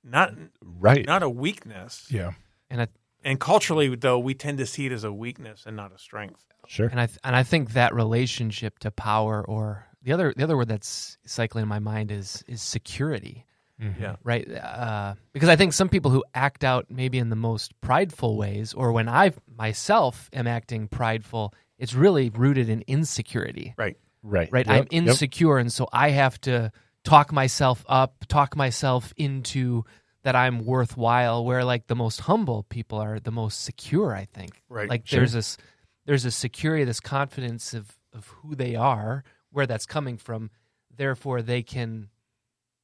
not 0.04 0.34
right 0.62 1.06
not 1.06 1.22
a 1.24 1.30
weakness. 1.30 2.08
Yeah. 2.10 2.32
And 2.70 2.82
I 2.82 2.88
And 3.24 3.40
culturally, 3.40 3.96
though, 3.96 4.20
we 4.20 4.34
tend 4.34 4.58
to 4.58 4.66
see 4.66 4.86
it 4.88 4.92
as 4.92 5.04
a 5.04 5.12
weakness 5.14 5.64
and 5.68 5.76
not 5.76 5.92
a 5.94 6.00
strength. 6.00 6.42
sure 6.68 6.88
and 6.88 7.00
I 7.00 7.06
th- 7.08 7.20
and 7.24 7.36
I 7.36 7.44
think 7.44 7.74
that 7.74 7.94
relationship 7.94 8.80
to 8.80 8.90
power, 8.92 9.46
or 9.48 9.86
the 10.02 10.14
other 10.14 10.34
the 10.36 10.44
other 10.44 10.58
word 10.58 10.68
that's 10.68 11.18
cycling 11.26 11.64
in 11.64 11.70
my 11.70 11.80
mind 11.80 12.12
is 12.12 12.44
is 12.48 12.62
security, 12.62 13.46
Yeah. 13.80 14.16
right? 14.24 14.48
Uh, 14.52 15.14
because 15.34 15.50
I 15.50 15.56
think 15.56 15.74
some 15.74 15.90
people 15.90 16.12
who 16.12 16.24
act 16.34 16.64
out 16.64 16.86
maybe 16.90 17.18
in 17.20 17.30
the 17.30 17.36
most 17.50 17.80
prideful 17.82 18.36
ways, 18.38 18.74
or 18.74 18.92
when 18.92 19.08
I 19.08 19.32
myself 19.58 20.30
am 20.34 20.48
acting 20.48 20.88
prideful, 20.88 21.54
it's 21.78 21.94
really 21.94 22.30
rooted 22.32 22.68
in 22.70 22.84
insecurity. 22.88 23.74
Right. 23.78 23.98
right 24.24 24.50
right? 24.52 24.66
Yep, 24.68 24.76
I'm 24.76 24.88
yep. 24.92 24.94
insecure, 25.08 25.58
and 25.60 25.72
so 25.72 25.88
I 25.94 26.10
have 26.10 26.40
to 26.42 26.72
talk 27.08 27.32
myself 27.32 27.86
up, 27.88 28.26
talk 28.28 28.56
myself 28.56 29.14
into 29.18 29.84
that 30.24 30.36
I'm 30.36 30.66
worthwhile. 30.66 31.46
Where 31.46 31.64
like 31.64 31.88
the 31.88 31.96
most 31.96 32.22
humble 32.22 32.64
people 32.64 33.00
are 33.00 33.20
the 33.20 33.32
most 33.32 33.64
secure, 33.64 34.14
I 34.14 34.26
think. 34.26 34.62
Right. 34.70 34.90
Like 34.90 35.08
Sure. 35.08 35.20
there's 35.20 35.32
this, 35.34 35.58
there's 36.06 36.26
a 36.26 36.32
security, 36.32 36.84
this 36.84 37.00
confidence 37.00 37.74
of 37.74 37.94
of 38.14 38.28
who 38.28 38.56
they 38.56 38.76
are, 38.76 39.24
where 39.52 39.68
that's 39.68 39.86
coming 39.86 40.18
from. 40.18 40.50
Therefore, 40.96 41.42
they 41.44 41.62
can, 41.62 42.10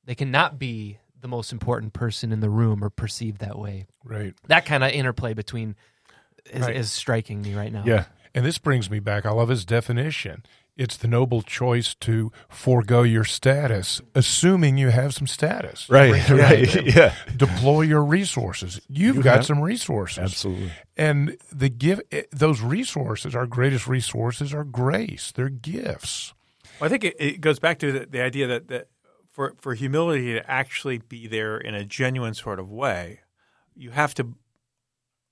they 0.06 0.14
cannot 0.16 0.60
be 0.60 1.00
the 1.20 1.28
most 1.28 1.52
important 1.52 1.94
person 1.94 2.32
in 2.32 2.40
the 2.40 2.50
room 2.50 2.84
or 2.84 2.90
perceived 2.92 3.40
that 3.40 3.58
way. 3.58 3.88
Right. 4.04 4.36
That 4.48 4.66
kind 4.66 4.84
of 4.84 4.92
interplay 4.92 5.34
between 5.34 5.76
is, 6.52 6.62
Right. 6.62 6.76
is 6.76 6.92
striking 6.92 7.42
me 7.42 7.56
right 7.56 7.72
now. 7.72 7.84
yeah 7.86 8.06
And 8.36 8.46
this 8.46 8.58
brings 8.60 8.92
me 8.92 9.00
back. 9.00 9.26
I 9.26 9.32
love 9.32 9.50
his 9.50 9.66
definition. 9.66 10.44
It's 10.76 10.98
the 10.98 11.08
noble 11.08 11.44
choice 11.44 11.94
to 12.02 12.32
forego 12.50 13.04
your 13.04 13.24
status, 13.24 14.02
assuming 14.16 14.78
you 14.78 14.90
have 14.90 15.14
some 15.14 15.28
status. 15.28 15.88
right 15.90 16.28
right 16.30 16.86
yeah 16.96 17.14
Deploy 17.38 17.82
your 17.82 18.04
resources. 18.04 18.82
You've 18.90 19.18
You 19.18 19.24
got 19.24 19.36
have- 19.38 19.46
some 19.46 19.62
resources. 19.62 20.18
absolutely 20.20 20.72
And 20.98 21.38
the 21.52 21.70
give 21.70 22.02
eh, 22.12 22.24
those 22.32 22.62
resources, 22.62 23.36
our 23.36 23.46
greatest 23.46 23.88
resources 23.88 24.54
are 24.54 24.64
grace. 24.64 25.32
They're 25.36 25.50
gifts. 25.50 26.34
Well, 26.80 26.88
I 26.88 26.90
think 26.90 27.04
it, 27.04 27.16
it 27.20 27.42
goes 27.42 27.60
back 27.60 27.78
to 27.80 27.92
the, 27.92 28.06
the 28.08 28.22
idea 28.22 28.48
that, 28.48 28.68
that 28.70 28.88
for, 29.30 29.54
for 29.60 29.76
humility 29.76 30.34
to 30.34 30.50
actually 30.50 30.98
be 30.98 31.28
there 31.28 31.58
in 31.58 31.76
a 31.76 31.86
genuine 31.86 32.34
sort 32.34 32.60
of 32.60 32.72
way, 32.72 33.20
you 33.76 33.92
have 33.92 34.16
to 34.16 34.34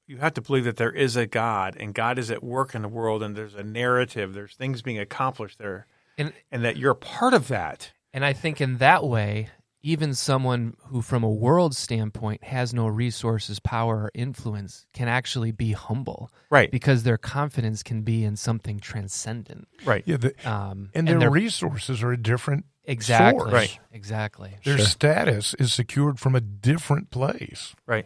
you 0.07 0.17
have 0.17 0.33
to 0.35 0.41
believe 0.41 0.65
that 0.65 0.77
there 0.77 0.91
is 0.91 1.15
a 1.15 1.25
God 1.25 1.75
and 1.79 1.93
God 1.93 2.17
is 2.19 2.29
at 2.31 2.43
work 2.43 2.75
in 2.75 2.81
the 2.81 2.87
world 2.89 3.23
and 3.23 3.35
there's 3.35 3.55
a 3.55 3.63
narrative, 3.63 4.33
there's 4.33 4.55
things 4.55 4.81
being 4.81 4.99
accomplished 4.99 5.57
there, 5.59 5.87
And 6.17 6.33
and 6.51 6.63
that 6.63 6.77
you're 6.77 6.91
a 6.91 6.95
part 6.95 7.33
of 7.33 7.47
that. 7.47 7.91
And 8.13 8.25
I 8.25 8.33
think 8.33 8.59
in 8.59 8.77
that 8.79 9.05
way, 9.05 9.49
even 9.83 10.13
someone 10.13 10.75
who, 10.89 11.01
from 11.01 11.23
a 11.23 11.29
world 11.29 11.73
standpoint, 11.75 12.43
has 12.43 12.71
no 12.73 12.85
resources, 12.87 13.59
power, 13.59 14.03
or 14.03 14.11
influence 14.13 14.85
can 14.93 15.07
actually 15.07 15.51
be 15.51 15.71
humble 15.71 16.29
Right. 16.51 16.69
because 16.69 17.01
their 17.03 17.17
confidence 17.17 17.81
can 17.81 18.01
be 18.03 18.23
in 18.23 18.35
something 18.35 18.79
transcendent. 18.79 19.67
Right. 19.85 20.03
Yeah, 20.05 20.17
the, 20.17 20.35
Um, 20.47 20.89
and 20.93 21.07
their 21.07 21.19
they're- 21.19 21.31
resources 21.31 22.03
are 22.03 22.11
a 22.11 22.17
different. 22.17 22.65
exactly 22.83 23.39
source. 23.39 23.53
Right. 23.53 23.79
exactly. 23.91 24.55
Their 24.65 24.77
status 24.79 25.53
is 25.55 25.73
secured 25.73 26.19
from 26.19 26.35
a 26.35 26.41
different 26.41 27.09
place. 27.09 27.73
Right. 27.87 28.05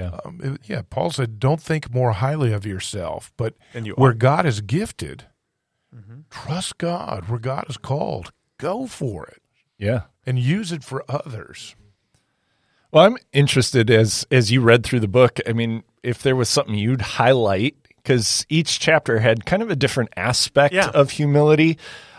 Um, 0.00 0.40
it- 0.42 0.60
yeah, 0.64 0.82
Paul 0.88 1.10
said, 1.10 1.38
"Don't 1.38 1.60
think 1.60 1.92
more 1.92 2.12
highly 2.12 2.52
of 2.52 2.64
yourself, 2.66 3.30
but 3.36 3.54
Than 3.72 3.84
you 3.84 3.92
where 3.94 4.10
are. 4.10 4.14
God 4.14 4.46
is 4.46 4.60
gifted, 4.60 5.24
Mm-hmm. 5.94 6.20
trust 6.30 6.78
God. 6.78 7.28
Where 7.28 7.38
God 7.38 7.66
is 7.68 7.76
called, 7.76 8.32
go 8.58 8.86
for 8.86 9.26
it 9.26 9.42
Yeah. 9.78 10.02
and 10.24 10.38
use 10.38 10.72
it 10.72 10.82
for 10.82 11.04
others." 11.08 11.76
Well, 12.90 13.04
I'm 13.04 13.16
interested 13.32 13.90
as 13.90 14.26
as 14.30 14.50
you 14.50 14.60
read 14.60 14.84
through 14.84 15.00
the 15.00 15.08
book. 15.08 15.38
I 15.46 15.52
mean, 15.52 15.82
if 16.02 16.22
there 16.22 16.36
was 16.36 16.48
something 16.48 16.74
you'd 16.74 17.00
highlight, 17.02 17.76
because 17.96 18.44
each 18.48 18.80
chapter 18.80 19.18
had 19.20 19.46
kind 19.46 19.62
of 19.62 19.70
a 19.70 19.76
different 19.76 20.10
aspect 20.16 20.74
Yeah. 20.74 20.88
of 20.88 21.10
humility. 21.10 21.78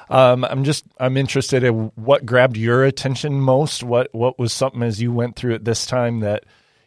Um, 0.09 0.43
I'm 0.45 0.63
just 0.63 0.85
I'm 0.99 1.17
interested 1.17 1.63
in 1.63 1.91
what 1.95 2.25
grabbed 2.25 2.57
your 2.57 2.83
attention 2.85 3.39
most. 3.39 3.83
What 3.83 4.09
what 4.13 4.37
was 4.39 4.53
something 4.53 4.83
as 4.83 5.01
you 5.01 5.11
went 5.11 5.35
through 5.35 5.55
it 5.55 5.65
this 5.65 5.85
time 5.85 6.19
that 6.21 6.43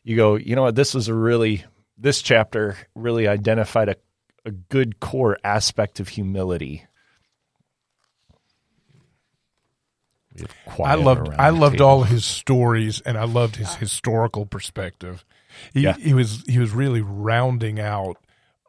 you 0.06 0.14
go, 0.16 0.36
you 0.36 0.54
know 0.54 0.62
what, 0.62 0.76
this 0.76 0.94
was 0.94 1.08
a 1.08 1.14
really 1.14 1.64
this 1.98 2.22
chapter 2.22 2.76
really 2.94 3.26
identified 3.28 3.88
a 3.90 3.96
a 4.44 4.52
good 4.52 5.00
core 5.00 5.36
aspect 5.42 5.98
of 5.98 6.08
humility. 6.08 6.86
I 10.82 10.94
loved 10.96 11.28
I 11.38 11.50
loved 11.50 11.78
table. 11.78 11.86
all 11.90 12.02
his 12.02 12.24
stories 12.24 13.00
and 13.00 13.16
I 13.16 13.24
loved 13.24 13.56
his 13.56 13.74
historical 13.76 14.46
perspective. 14.46 15.24
He 15.72 15.82
Yeah. 15.82 15.94
he 15.96 16.12
was 16.14 16.44
he 16.46 16.58
was 16.58 16.72
really 16.72 17.00
rounding 17.00 17.80
out 17.80 18.18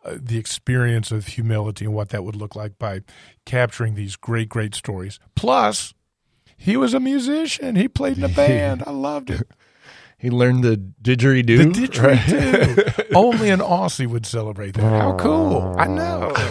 uh, 0.05 0.15
the 0.19 0.37
experience 0.37 1.11
of 1.11 1.27
humility 1.27 1.83
and 1.85 1.93
what 1.93 2.09
that 2.09 2.23
would 2.23 2.35
look 2.37 2.55
like 2.55 2.79
by 2.79 3.01
capturing 3.45 3.95
these 3.95 4.15
great 4.15 4.47
great 4.49 4.73
stories. 4.75 5.19
Plus, 5.35 5.93
he 6.55 6.77
was 6.77 6.93
a 6.93 6.99
musician. 6.99 7.75
He 7.75 7.87
played 7.89 8.17
in 8.17 8.23
a 8.23 8.29
band. 8.35 8.83
I 8.87 8.91
loved 8.91 9.29
it. 9.29 9.47
He 10.17 10.29
learned 10.29 10.63
the 10.63 10.77
didgeridoo. 11.01 11.73
The 11.73 11.87
didgeridoo. 11.87 13.11
Only 13.15 13.49
an 13.49 13.59
Aussie 13.59 14.07
would 14.07 14.25
celebrate 14.25 14.73
that. 14.75 14.81
How 14.81 15.15
cool! 15.17 15.75
I 15.77 15.87
know. 15.87 16.33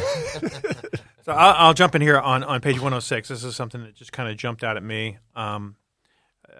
So 1.27 1.33
I'll, 1.33 1.55
I'll 1.67 1.75
jump 1.75 1.97
in 1.97 2.03
here 2.03 2.21
on, 2.21 2.45
on 2.45 2.61
page 2.61 2.77
106. 2.77 3.29
This 3.29 3.43
is 3.43 3.57
something 3.57 3.83
that 3.83 3.97
just 3.97 4.13
kind 4.13 4.31
of 4.31 4.37
jumped 4.37 4.63
out 4.63 4.77
at 4.77 4.85
me. 4.85 5.19
Um, 5.35 5.75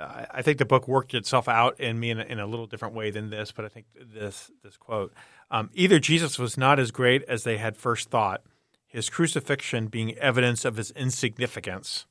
I, 0.01 0.27
I 0.29 0.43
think 0.43 0.59
the 0.59 0.65
book 0.65 0.89
worked 0.89 1.15
itself 1.15 1.47
out 1.47 1.79
in 1.79 2.01
me 2.01 2.11
in 2.11 2.19
a, 2.19 2.25
in 2.25 2.41
a 2.41 2.47
little 2.47 2.67
different 2.67 2.97
way 2.97 3.13
than 3.13 3.31
this, 3.31 3.53
but 3.53 3.65
I 3.65 3.69
think 3.69 3.87
this 3.95 4.51
this 4.65 4.77
quote: 4.77 5.15
um, 5.53 5.71
either 5.73 6.01
Jesus 6.01 6.37
was 6.37 6.59
not 6.59 6.81
as 6.81 6.91
great 6.91 7.23
as 7.29 7.45
they 7.45 7.59
had 7.59 7.77
first 7.77 8.11
thought, 8.11 8.43
his 8.89 9.09
crucifixion 9.09 9.87
being 9.87 10.19
evidence 10.19 10.65
of 10.65 10.77
his 10.77 10.91
insignificance. 10.91 12.07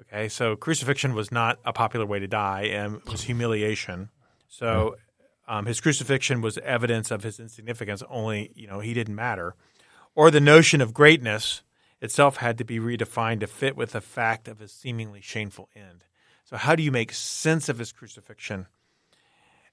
Okay, 0.00 0.28
so 0.28 0.56
crucifixion 0.56 1.14
was 1.14 1.30
not 1.30 1.58
a 1.64 1.72
popular 1.72 2.04
way 2.04 2.18
to 2.18 2.26
die, 2.26 2.62
and 2.62 2.96
it 2.96 3.08
was 3.08 3.22
humiliation. 3.22 4.10
So 4.48 4.96
um, 5.46 5.66
his 5.66 5.80
crucifixion 5.80 6.40
was 6.40 6.58
evidence 6.58 7.10
of 7.10 7.22
his 7.22 7.38
insignificance. 7.38 8.02
Only 8.08 8.50
you 8.54 8.66
know 8.66 8.80
he 8.80 8.94
didn't 8.94 9.14
matter 9.14 9.54
or 10.14 10.30
the 10.30 10.40
notion 10.40 10.80
of 10.80 10.94
greatness 10.94 11.62
itself 12.00 12.36
had 12.36 12.58
to 12.58 12.64
be 12.64 12.78
redefined 12.78 13.40
to 13.40 13.46
fit 13.46 13.76
with 13.76 13.92
the 13.92 14.00
fact 14.00 14.48
of 14.48 14.58
his 14.58 14.72
seemingly 14.72 15.20
shameful 15.20 15.68
end. 15.74 16.04
So, 16.44 16.56
how 16.56 16.74
do 16.74 16.82
you 16.82 16.92
make 16.92 17.12
sense 17.12 17.68
of 17.68 17.78
his 17.78 17.92
crucifixion? 17.92 18.66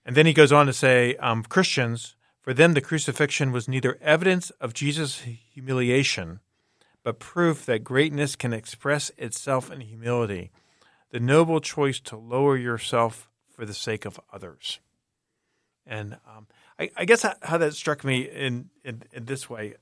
And 0.05 0.15
then 0.15 0.25
he 0.25 0.33
goes 0.33 0.51
on 0.51 0.65
to 0.65 0.73
say, 0.73 1.15
um, 1.17 1.43
Christians, 1.43 2.15
for 2.39 2.53
them, 2.53 2.73
the 2.73 2.81
crucifixion 2.81 3.51
was 3.51 3.67
neither 3.67 3.99
evidence 4.01 4.49
of 4.51 4.73
Jesus' 4.73 5.21
humiliation, 5.53 6.39
but 7.03 7.19
proof 7.19 7.65
that 7.65 7.83
greatness 7.83 8.35
can 8.35 8.53
express 8.53 9.11
itself 9.17 9.71
in 9.71 9.81
humility, 9.81 10.51
the 11.11 11.19
noble 11.19 11.59
choice 11.59 11.99
to 11.99 12.15
lower 12.15 12.57
yourself 12.57 13.29
for 13.49 13.65
the 13.65 13.73
sake 13.73 14.05
of 14.05 14.19
others. 14.31 14.79
And 15.85 16.17
um, 16.27 16.47
I, 16.79 16.91
I 16.95 17.05
guess 17.05 17.25
how, 17.41 17.57
that 17.57 17.73
struck 17.73 18.03
me 18.03 18.21
in, 18.21 18.69
in, 18.83 19.03
in 19.11 19.25
this 19.25 19.49
way 19.49 19.75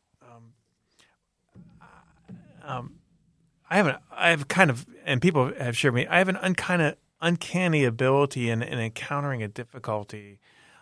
I 3.69 3.77
have 3.77 3.87
an 3.87 3.97
I 4.11 4.29
have 4.29 4.47
kind 4.47 4.69
of 4.69 4.85
and 5.05 5.21
people 5.21 5.53
have 5.53 5.77
shared 5.77 5.93
me. 5.93 6.07
I 6.07 6.17
have 6.17 6.27
an 6.27 6.37
unkind 6.37 6.81
of, 6.81 6.95
uncanny 7.21 7.83
ability 7.83 8.49
in, 8.49 8.61
in 8.63 8.79
encountering 8.79 9.43
a 9.43 9.47
difficulty 9.47 10.39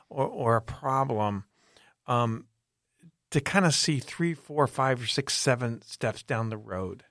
or, 0.09 0.25
or 0.25 0.55
a 0.55 0.61
problem 0.61 1.45
um, 2.05 2.45
to 3.31 3.41
kind 3.41 3.65
of 3.65 3.73
see 3.73 3.99
three, 3.99 4.33
four, 4.33 4.67
five, 4.67 5.01
or 5.01 5.07
six, 5.07 5.33
seven 5.33 5.81
steps 5.81 6.23
down 6.23 6.49
the 6.49 6.57
road, 6.57 7.03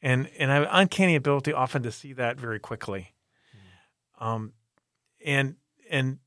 and 0.00 0.28
and 0.38 0.50
I 0.52 0.56
have 0.56 0.68
uncanny 0.70 1.16
ability 1.16 1.52
often 1.52 1.82
to 1.82 1.92
see 1.92 2.12
that 2.14 2.38
very 2.38 2.60
quickly, 2.60 3.14
um, 4.18 4.52
and 5.24 5.56
and 5.90 6.18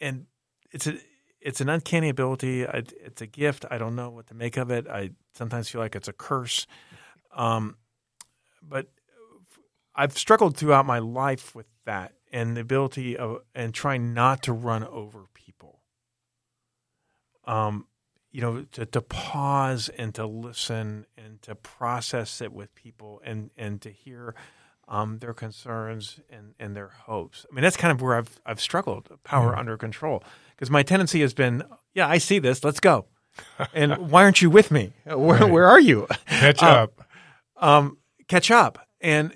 and 0.00 0.26
it's 0.70 0.86
a 0.86 0.98
it's 1.40 1.60
an 1.60 1.68
uncanny 1.68 2.08
ability. 2.08 2.66
I, 2.66 2.82
it's 3.04 3.20
a 3.20 3.26
gift. 3.26 3.64
I 3.70 3.78
don't 3.78 3.96
know 3.96 4.10
what 4.10 4.28
to 4.28 4.34
make 4.34 4.56
of 4.56 4.70
it. 4.70 4.88
I 4.88 5.10
sometimes 5.34 5.68
feel 5.68 5.80
like 5.80 5.96
it's 5.96 6.08
a 6.08 6.12
curse. 6.12 6.66
Um, 7.34 7.76
but 8.62 8.88
I've 9.94 10.16
struggled 10.16 10.56
throughout 10.56 10.86
my 10.86 10.98
life 10.98 11.54
with 11.54 11.66
that 11.84 12.14
and 12.32 12.56
the 12.56 12.60
ability 12.60 13.16
of 13.16 13.42
and 13.54 13.74
trying 13.74 14.14
not 14.14 14.42
to 14.44 14.52
run 14.52 14.84
over 14.84 15.26
people. 15.34 15.80
Um, 17.44 17.86
you 18.32 18.40
know, 18.40 18.62
to, 18.72 18.86
to 18.86 19.00
pause 19.02 19.88
and 19.98 20.14
to 20.14 20.26
listen 20.26 21.06
and 21.16 21.40
to 21.42 21.54
process 21.54 22.40
it 22.40 22.52
with 22.52 22.74
people 22.74 23.20
and 23.24 23.50
and 23.56 23.80
to 23.82 23.90
hear 23.90 24.34
um, 24.88 25.18
their 25.20 25.32
concerns 25.34 26.18
and, 26.28 26.54
and 26.58 26.74
their 26.74 26.88
hopes. 26.88 27.46
I 27.50 27.54
mean, 27.54 27.62
that's 27.62 27.76
kind 27.76 27.92
of 27.92 28.00
where 28.02 28.16
I've 28.16 28.40
I've 28.44 28.60
struggled. 28.60 29.08
Power 29.22 29.56
under 29.56 29.76
control 29.76 30.24
because 30.50 30.70
my 30.70 30.82
tendency 30.82 31.20
has 31.20 31.34
been, 31.34 31.62
yeah, 31.94 32.08
I 32.08 32.18
see 32.18 32.38
this. 32.38 32.64
Let's 32.64 32.80
go. 32.80 33.06
and 33.72 34.10
why 34.10 34.22
aren't 34.24 34.42
you 34.42 34.50
with 34.50 34.70
me? 34.70 34.92
Where 35.06 35.46
where 35.46 35.66
are 35.66 35.80
you? 35.80 36.06
Catch 36.26 36.62
Uh, 36.62 36.66
up. 36.66 37.02
um, 37.56 37.96
catch 38.28 38.50
up. 38.50 38.86
And 39.00 39.34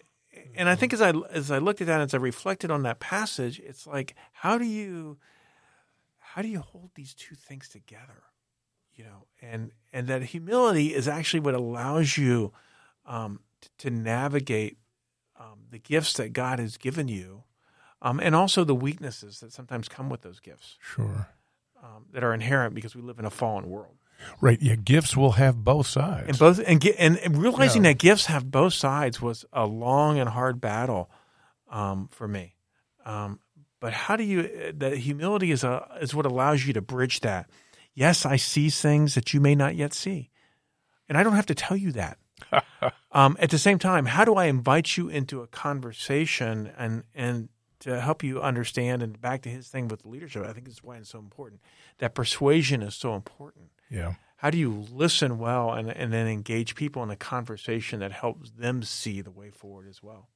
and 0.54 0.68
I 0.68 0.74
think 0.74 0.92
as 0.92 1.00
I 1.00 1.10
as 1.30 1.50
I 1.50 1.58
looked 1.58 1.80
at 1.80 1.86
that, 1.86 2.00
as 2.00 2.12
I 2.14 2.18
reflected 2.18 2.70
on 2.70 2.82
that 2.82 2.98
passage, 3.00 3.58
it's 3.60 3.86
like 3.86 4.14
how 4.32 4.58
do 4.58 4.64
you 4.64 5.18
how 6.18 6.42
do 6.42 6.48
you 6.48 6.60
hold 6.60 6.90
these 6.94 7.14
two 7.14 7.34
things 7.34 7.68
together? 7.68 8.22
You 8.96 9.04
know, 9.04 9.26
and 9.42 9.72
and 9.92 10.06
that 10.08 10.22
humility 10.22 10.94
is 10.94 11.06
actually 11.06 11.40
what 11.40 11.54
allows 11.54 12.16
you 12.16 12.52
um, 13.04 13.40
t- 13.60 13.68
to 13.78 13.90
navigate 13.90 14.78
um, 15.38 15.60
the 15.70 15.78
gifts 15.78 16.14
that 16.14 16.32
God 16.32 16.58
has 16.58 16.76
given 16.78 17.06
you, 17.08 17.44
um, 18.00 18.18
and 18.20 18.34
also 18.34 18.64
the 18.64 18.74
weaknesses 18.74 19.40
that 19.40 19.52
sometimes 19.52 19.86
come 19.88 20.08
with 20.08 20.22
those 20.22 20.40
gifts 20.40 20.78
Sure. 20.80 21.28
um, 21.82 22.06
that 22.12 22.24
are 22.24 22.32
inherent 22.32 22.74
because 22.74 22.96
we 22.96 23.02
live 23.02 23.18
in 23.18 23.26
a 23.26 23.30
fallen 23.30 23.68
world. 23.68 23.96
Right. 24.40 24.60
Yeah. 24.62 24.76
Gifts 24.76 25.14
will 25.14 25.32
have 25.32 25.62
both 25.62 25.86
sides. 25.86 26.28
And 26.28 26.38
both 26.38 26.58
and 26.66 26.82
and, 26.98 27.18
and 27.18 27.36
realizing 27.36 27.84
Yeah. 27.84 27.90
that 27.92 27.98
gifts 27.98 28.26
have 28.26 28.50
both 28.50 28.72
sides 28.72 29.20
was 29.20 29.44
a 29.52 29.66
long 29.66 30.18
and 30.18 30.30
hard 30.30 30.58
battle 30.58 31.10
um, 31.70 32.08
for 32.10 32.26
me. 32.26 32.54
Um, 33.04 33.40
but 33.78 33.92
how 33.92 34.16
do 34.16 34.24
you? 34.24 34.72
That 34.74 34.96
humility 34.96 35.50
is 35.50 35.62
a 35.64 35.86
is 36.00 36.14
what 36.14 36.24
allows 36.24 36.64
you 36.66 36.72
to 36.72 36.80
bridge 36.80 37.20
that. 37.20 37.50
Yes, 37.96 38.24
I 38.24 38.36
see 38.36 38.68
things 38.70 39.14
that 39.16 39.34
you 39.34 39.40
may 39.40 39.54
not 39.56 39.74
yet 39.74 39.92
see, 39.94 40.30
and 41.08 41.18
I 41.18 41.24
don't 41.24 41.34
have 41.34 41.46
to 41.46 41.54
tell 41.54 41.76
you 41.76 41.90
that. 41.92 42.18
um, 43.12 43.36
at 43.40 43.50
the 43.50 43.58
same 43.58 43.78
time, 43.80 44.04
how 44.06 44.24
do 44.24 44.34
I 44.34 44.44
invite 44.44 44.96
you 44.96 45.08
into 45.08 45.40
a 45.42 45.46
conversation 45.48 46.70
and 46.78 47.02
and 47.14 47.48
to 47.80 48.00
help 48.00 48.22
you 48.22 48.40
understand 48.42 49.02
and 49.02 49.20
back 49.20 49.42
to 49.42 49.48
his 49.48 49.68
thing 49.68 49.88
with 49.88 50.04
leadership? 50.04 50.44
I 50.44 50.52
think 50.52 50.66
this 50.66 50.74
is 50.74 50.84
why 50.84 50.96
it's 50.96 51.10
so 51.10 51.18
important. 51.18 51.60
That 51.98 52.14
persuasion 52.14 52.82
is 52.82 52.94
so 52.94 53.14
important 53.14 53.70
yeah. 53.90 54.14
how 54.36 54.50
do 54.50 54.58
you 54.58 54.84
listen 54.92 55.38
well 55.38 55.72
and, 55.72 55.90
and 55.90 56.12
then 56.12 56.26
engage 56.26 56.74
people 56.74 57.02
in 57.02 57.10
a 57.10 57.16
conversation 57.16 58.00
that 58.00 58.12
helps 58.12 58.50
them 58.50 58.82
see 58.82 59.20
the 59.22 59.30
way 59.30 59.50
forward 59.50 59.86
as 59.88 60.02
well 60.02 60.28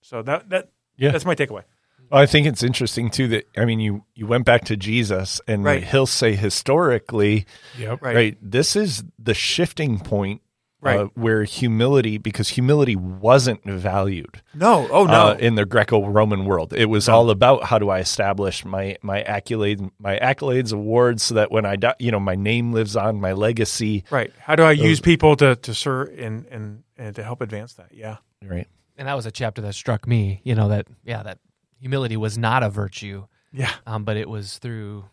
so 0.00 0.22
that 0.22 0.48
that 0.50 0.70
Yeah. 0.96 1.10
that's 1.12 1.24
my 1.24 1.34
takeaway 1.34 1.64
Well, 2.10 2.20
I 2.22 2.26
think 2.26 2.46
it's 2.46 2.62
interesting 2.62 3.10
too 3.10 3.26
that 3.28 3.46
I 3.56 3.64
mean 3.64 3.80
you 3.80 4.04
you 4.14 4.26
went 4.26 4.44
back 4.44 4.64
to 4.66 4.76
Jesus 4.76 5.40
and 5.48 5.64
Right. 5.64 5.82
he'll 5.82 6.06
say 6.06 6.34
historically 6.36 7.46
Yep. 7.78 8.02
Right. 8.02 8.14
right. 8.16 8.38
this 8.42 8.76
is 8.76 9.04
the 9.18 9.34
shifting 9.34 9.98
point 9.98 10.42
Right. 10.82 11.00
uh, 11.00 11.04
where 11.14 11.42
humility, 11.42 12.16
because 12.18 12.50
humility 12.50 12.94
wasn't 12.94 13.64
valued 13.64 14.40
No. 14.54 14.86
Oh 14.92 15.04
no. 15.06 15.28
uh, 15.30 15.36
in 15.40 15.54
the 15.56 15.64
Greco-Roman 15.64 16.44
world. 16.44 16.72
It 16.74 16.84
was 16.84 17.08
all 17.08 17.30
about 17.30 17.64
how 17.64 17.78
do 17.80 17.88
I 17.88 17.98
establish 17.98 18.64
my 18.64 18.96
my 19.02 19.24
accolades, 19.24 19.90
my 19.98 20.16
accolades, 20.18 20.72
awards, 20.72 21.24
so 21.24 21.34
that 21.34 21.50
when 21.50 21.64
I 21.64 21.74
die, 21.76 21.94
you 21.98 22.12
know, 22.12 22.20
my 22.20 22.36
name 22.36 22.72
lives 22.72 22.94
on, 22.94 23.20
my 23.20 23.32
legacy. 23.32 24.04
right. 24.10 24.30
How 24.38 24.54
do 24.54 24.62
I 24.62 24.72
use 24.72 25.00
people 25.00 25.34
to 25.36 25.56
to 25.56 25.74
serve 25.74 26.10
and 26.18 26.46
and 26.52 26.84
and 26.96 27.16
to 27.16 27.24
help 27.24 27.40
advance 27.40 27.72
that? 27.74 27.88
Yeah. 27.92 28.18
Right. 28.44 28.68
And 28.96 29.08
that 29.08 29.14
was 29.14 29.26
a 29.26 29.32
chapter 29.32 29.62
that 29.62 29.74
struck 29.74 30.06
me. 30.06 30.40
You 30.44 30.54
know 30.54 30.68
that 30.68 30.86
yeah 31.04 31.22
that 31.24 31.38
humility 31.80 32.16
was 32.16 32.36
not 32.38 32.62
a 32.62 32.70
virtue, 32.70 33.26
Yeah. 33.52 33.72
um, 33.86 34.04
but 34.04 34.16
it 34.16 34.28
was 34.28 34.58
through 34.58 35.04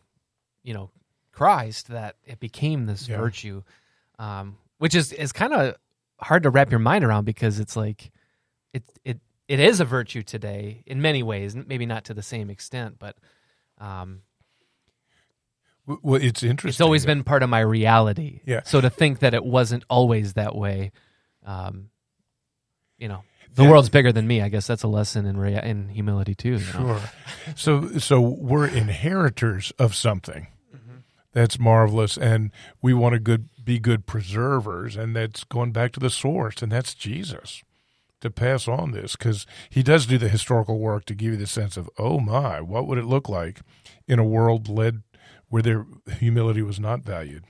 you 0.63 0.73
know 0.73 0.89
Christ 1.31 1.87
that 1.89 2.15
it 2.25 2.39
became 2.39 2.85
this 2.85 3.07
Yeah. 3.07 3.17
virtue, 3.17 3.63
um, 4.19 4.57
which 4.77 4.95
is 4.95 5.11
is 5.11 5.31
kind 5.31 5.53
of 5.53 5.75
hard 6.19 6.43
to 6.43 6.49
wrap 6.49 6.69
your 6.71 6.79
mind 6.79 7.03
around 7.03 7.25
because 7.25 7.59
it's 7.59 7.75
like 7.75 8.11
it 8.73 8.83
it 9.03 9.19
it 9.47 9.59
is 9.59 9.79
a 9.79 9.85
virtue 9.85 10.23
today 10.23 10.83
in 10.85 11.01
many 11.01 11.21
ways, 11.21 11.55
maybe 11.55 11.85
not 11.85 12.05
to 12.05 12.13
the 12.13 12.23
same 12.23 12.49
extent, 12.49 12.97
but 12.97 13.17
um, 13.79 14.21
Well, 15.85 16.21
it's 16.21 16.43
interesting. 16.43 16.69
it's 16.69 16.79
always 16.81 17.03
that- 17.03 17.07
been 17.07 17.23
part 17.25 17.43
of 17.43 17.49
my 17.49 17.59
reality. 17.59 18.39
Yeah. 18.45 18.61
So 18.63 18.79
to 18.79 18.89
think 18.89 19.19
that 19.19 19.33
it 19.33 19.43
wasn't 19.43 19.83
always 19.89 20.33
that 20.33 20.55
way, 20.55 20.91
um, 21.45 21.89
you 22.97 23.09
know, 23.09 23.23
the 23.55 23.63
Yeah. 23.63 23.69
world's 23.69 23.89
bigger 23.89 24.11
than 24.11 24.25
me. 24.27 24.41
I 24.41 24.49
guess 24.49 24.67
that's 24.67 24.83
a 24.83 24.87
lesson 24.87 25.25
in 25.25 25.37
rea- 25.37 25.61
in 25.63 25.89
humility 25.89 26.35
too. 26.35 26.53
you 26.57 26.73
know? 26.73 26.97
Sure. 26.97 27.01
So 27.55 27.97
so 27.99 28.19
we're 28.21 28.67
inheritors 28.67 29.71
of 29.79 29.95
something 29.95 30.47
that's 31.33 31.57
marvelous, 31.59 32.17
and 32.17 32.51
we 32.81 32.93
want 32.93 33.13
to 33.13 33.19
good 33.19 33.49
be 33.63 33.79
good 33.79 34.05
preservers, 34.05 34.95
and 34.95 35.15
that's 35.15 35.43
going 35.43 35.71
back 35.71 35.91
to 35.93 35.99
the 35.99 36.09
source, 36.09 36.61
and 36.61 36.71
that's 36.71 36.93
Jesus 36.93 37.63
to 38.21 38.29
pass 38.29 38.67
on 38.67 38.91
this 38.91 39.15
because 39.17 39.45
he 39.69 39.83
does 39.83 40.05
do 40.05 40.17
the 40.17 40.29
historical 40.29 40.79
work 40.79 41.03
to 41.05 41.13
give 41.15 41.31
you 41.33 41.37
the 41.37 41.47
sense 41.47 41.75
of 41.75 41.89
oh 41.97 42.19
my, 42.19 42.61
what 42.61 42.87
would 42.87 42.97
it 42.97 43.05
look 43.05 43.27
like 43.27 43.59
in 44.07 44.17
a 44.19 44.23
world 44.23 44.69
led 44.69 45.01
where 45.49 45.61
their 45.61 45.85
humility 46.19 46.61
was 46.61 46.79
not 46.79 47.01
valued. 47.03 47.43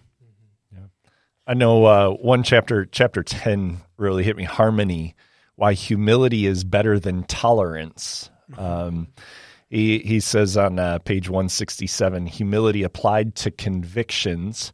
I 1.45 1.53
know 1.53 1.85
uh, 1.85 2.09
one 2.11 2.43
chapter, 2.43 2.85
chapter 2.85 3.21
10, 3.21 3.81
really 3.97 4.23
hit 4.23 4.37
me 4.37 4.45
harmony, 4.45 5.13
why 5.55 5.73
humility 5.73 6.45
is 6.45 6.63
better 6.63 6.99
than 6.99 7.23
tolerance. 7.23 8.29
Um, 8.57 9.07
he, 9.69 9.99
he 9.99 10.19
says 10.19 10.57
on 10.57 10.77
uh, 10.79 10.99
page 10.99 11.29
167 11.29 12.25
humility 12.27 12.83
applied 12.83 13.35
to 13.37 13.51
convictions 13.51 14.71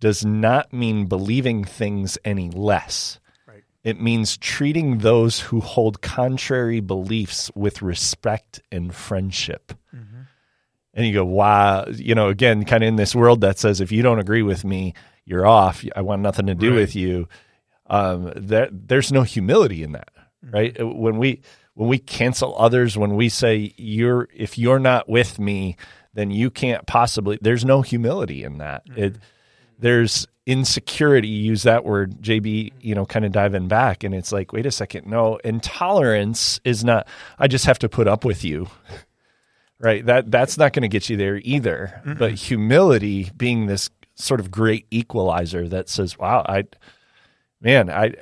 does 0.00 0.24
not 0.24 0.72
mean 0.72 1.06
believing 1.06 1.64
things 1.64 2.18
any 2.24 2.50
less. 2.50 3.18
Right. 3.48 3.62
It 3.82 4.00
means 4.00 4.36
treating 4.36 4.98
those 4.98 5.40
who 5.40 5.60
hold 5.60 6.02
contrary 6.02 6.80
beliefs 6.80 7.50
with 7.54 7.82
respect 7.82 8.60
and 8.70 8.94
friendship. 8.94 9.72
And 10.94 11.06
you 11.06 11.12
go, 11.12 11.26
wow, 11.26 11.84
you 11.94 12.14
know, 12.14 12.28
again, 12.30 12.64
kind 12.64 12.82
of 12.82 12.88
in 12.88 12.96
this 12.96 13.14
world 13.14 13.42
that 13.42 13.58
says 13.58 13.82
if 13.82 13.92
you 13.92 14.00
don't 14.02 14.18
agree 14.18 14.40
with 14.40 14.64
me, 14.64 14.94
you're 15.26 15.46
off. 15.46 15.84
I 15.94 16.00
want 16.00 16.22
nothing 16.22 16.46
to 16.46 16.54
do 16.54 16.70
Right. 16.70 16.76
with 16.76 16.96
you. 16.96 17.28
Um, 17.88 18.32
there, 18.36 18.68
there's 18.70 19.12
no 19.12 19.22
humility 19.22 19.82
in 19.82 19.92
that, 19.92 20.10
mm-hmm. 20.44 20.54
right? 20.54 20.80
Uh, 20.80 20.86
when 20.86 21.18
we 21.18 21.40
when 21.74 21.88
we 21.88 21.98
cancel 21.98 22.54
others, 22.58 22.96
when 22.96 23.16
we 23.16 23.28
say 23.28 23.74
you're 23.76 24.28
if 24.34 24.58
you're 24.58 24.78
not 24.78 25.08
with 25.08 25.38
me, 25.38 25.76
then 26.14 26.30
you 26.30 26.50
can't 26.50 26.86
possibly. 26.86 27.38
There's 27.40 27.64
no 27.64 27.82
humility 27.82 28.44
in 28.44 28.58
that. 28.58 28.86
Mm-hmm. 28.88 29.02
It 29.02 29.16
there's 29.78 30.26
insecurity. 30.46 31.28
Use 31.28 31.64
that 31.64 31.84
word, 31.84 32.22
JB. 32.22 32.42
Mm-hmm. 32.42 32.78
You 32.80 32.94
know, 32.94 33.06
kind 33.06 33.24
of 33.24 33.32
diving 33.32 33.68
back, 33.68 34.04
and 34.04 34.14
it's 34.14 34.32
like, 34.32 34.52
wait 34.52 34.66
a 34.66 34.70
second, 34.70 35.06
no. 35.06 35.36
Intolerance 35.36 36.60
is 36.64 36.84
not. 36.84 37.06
I 37.38 37.48
just 37.48 37.66
have 37.66 37.78
to 37.80 37.88
put 37.88 38.08
up 38.08 38.24
with 38.24 38.44
you 38.44 38.68
right 39.78 40.06
that 40.06 40.30
that's 40.30 40.56
not 40.56 40.72
going 40.72 40.82
to 40.82 40.88
get 40.88 41.08
you 41.08 41.16
there 41.16 41.40
either 41.44 42.00
but 42.18 42.32
humility 42.32 43.30
being 43.36 43.66
this 43.66 43.90
sort 44.14 44.40
of 44.40 44.50
great 44.50 44.86
equalizer 44.90 45.68
that 45.68 45.88
says 45.88 46.18
wow 46.18 46.44
i 46.48 46.64
man 47.60 47.90
i 47.90 48.12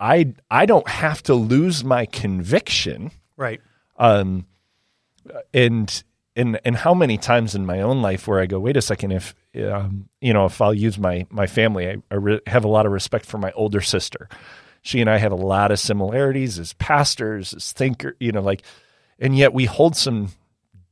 i 0.00 0.32
i 0.50 0.66
don't 0.66 0.88
have 0.88 1.22
to 1.22 1.34
lose 1.34 1.84
my 1.84 2.06
conviction 2.06 3.10
Right. 3.36 3.60
um 3.96 4.46
and 5.52 6.02
and 6.36 6.60
and 6.64 6.76
how 6.76 6.94
many 6.94 7.16
times 7.16 7.54
in 7.54 7.64
my 7.66 7.80
own 7.80 8.02
life 8.02 8.26
where 8.28 8.40
i 8.40 8.46
go 8.46 8.58
wait 8.58 8.76
a 8.76 8.82
second 8.82 9.12
if 9.12 9.34
um, 9.70 10.08
you 10.20 10.32
know 10.32 10.46
if 10.46 10.60
i'll 10.60 10.74
use 10.74 10.98
my 10.98 11.26
my 11.30 11.46
family 11.46 11.88
i, 11.88 11.96
I 12.10 12.14
re- 12.16 12.40
have 12.46 12.64
a 12.64 12.68
lot 12.68 12.86
of 12.86 12.92
respect 12.92 13.24
for 13.26 13.38
my 13.38 13.52
older 13.52 13.80
sister. 13.80 14.28
She 14.82 15.00
and 15.00 15.08
i 15.08 15.16
have 15.16 15.32
a 15.32 15.36
lot 15.36 15.70
of 15.70 15.78
similarities 15.78 16.58
as 16.58 16.72
pastors 16.74 17.54
as 17.54 17.72
thinker 17.72 18.16
you 18.20 18.32
know 18.32 18.42
like 18.42 18.62
and 19.18 19.36
yet 19.36 19.54
we 19.54 19.64
hold 19.64 19.96
some 19.96 20.28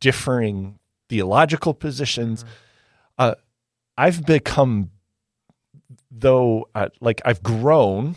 differing 0.00 0.78
theological 1.08 1.74
positions. 1.74 2.44
Uh, 3.18 3.34
i've 3.98 4.24
become 4.24 4.91
though 6.14 6.68
uh, 6.74 6.88
like 7.00 7.20
i've 7.24 7.42
grown 7.42 8.14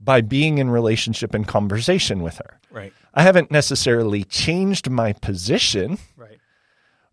by 0.00 0.20
being 0.20 0.58
in 0.58 0.70
relationship 0.70 1.34
and 1.34 1.46
conversation 1.48 2.22
with 2.22 2.38
her 2.38 2.58
Right. 2.70 2.92
I 3.12 3.22
haven't 3.22 3.50
necessarily 3.50 4.24
changed 4.24 4.88
my 4.88 5.12
position, 5.12 5.98
Right. 6.16 6.38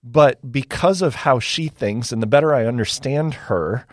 but 0.02 0.40
because 0.50 1.02
of 1.02 1.14
how 1.16 1.40
she 1.40 1.68
thinks 1.68 2.14
and 2.14 2.22
the 2.24 2.28
better 2.28 2.56
I 2.56 2.66
understand 2.66 3.34
her, 3.34 3.86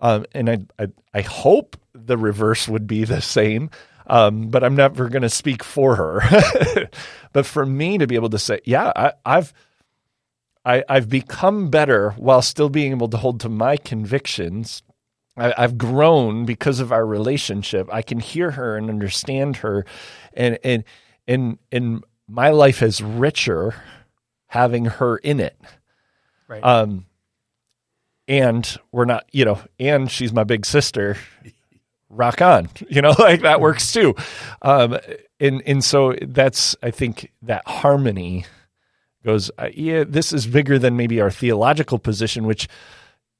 um, 0.00 0.26
and 0.32 0.50
I, 0.50 0.58
I, 0.80 0.88
I 1.14 1.20
hope 1.20 1.76
the 1.92 2.18
reverse 2.18 2.66
would 2.66 2.88
be 2.88 3.04
the 3.04 3.20
same, 3.22 3.70
um, 4.08 4.48
but 4.48 4.64
I'm 4.64 4.74
never 4.74 5.08
going 5.08 5.22
to 5.22 5.28
speak 5.30 5.62
for 5.62 5.94
her. 5.94 6.88
but 7.32 7.46
for 7.46 7.64
me 7.64 7.98
to 7.98 8.08
be 8.08 8.16
able 8.16 8.30
to 8.30 8.38
say, 8.40 8.58
yeah, 8.64 8.92
I, 8.96 9.12
I've, 9.24 9.52
I, 10.64 10.82
I've 10.88 11.08
become 11.08 11.70
better 11.70 12.10
while 12.16 12.42
still 12.42 12.68
being 12.70 12.90
able 12.90 13.08
to 13.10 13.16
hold 13.18 13.38
to 13.42 13.48
my 13.48 13.76
convictions. 13.76 14.82
I, 15.38 15.54
I've 15.56 15.78
grown 15.78 16.44
because 16.44 16.80
of 16.80 16.92
our 16.92 17.06
relationship. 17.06 17.88
I 17.92 18.02
can 18.02 18.20
hear 18.20 18.52
her 18.52 18.76
and 18.76 18.88
understand 18.90 19.56
her, 19.58 19.84
and 20.34 20.58
and 20.64 20.84
and 21.26 21.58
and 21.72 22.04
my 22.28 22.50
life 22.50 22.82
is 22.82 23.00
richer 23.00 23.74
having 24.48 24.86
her 24.86 25.16
in 25.18 25.40
it. 25.40 25.58
Right. 26.48 26.62
Um, 26.64 27.06
and 28.26 28.76
we're 28.92 29.06
not, 29.06 29.24
you 29.32 29.44
know, 29.44 29.60
and 29.80 30.10
she's 30.10 30.32
my 30.32 30.44
big 30.44 30.66
sister. 30.66 31.16
Rock 32.10 32.40
on, 32.40 32.68
you 32.88 33.02
know, 33.02 33.14
like 33.18 33.42
that 33.42 33.60
works 33.60 33.92
too. 33.92 34.14
Um, 34.62 34.98
and 35.40 35.62
and 35.66 35.84
so 35.84 36.14
that's 36.20 36.76
I 36.82 36.90
think 36.90 37.32
that 37.42 37.66
harmony 37.66 38.46
goes. 39.24 39.50
Uh, 39.58 39.68
yeah, 39.74 40.04
this 40.06 40.32
is 40.32 40.46
bigger 40.46 40.78
than 40.78 40.96
maybe 40.96 41.20
our 41.20 41.30
theological 41.30 41.98
position, 41.98 42.46
which 42.46 42.68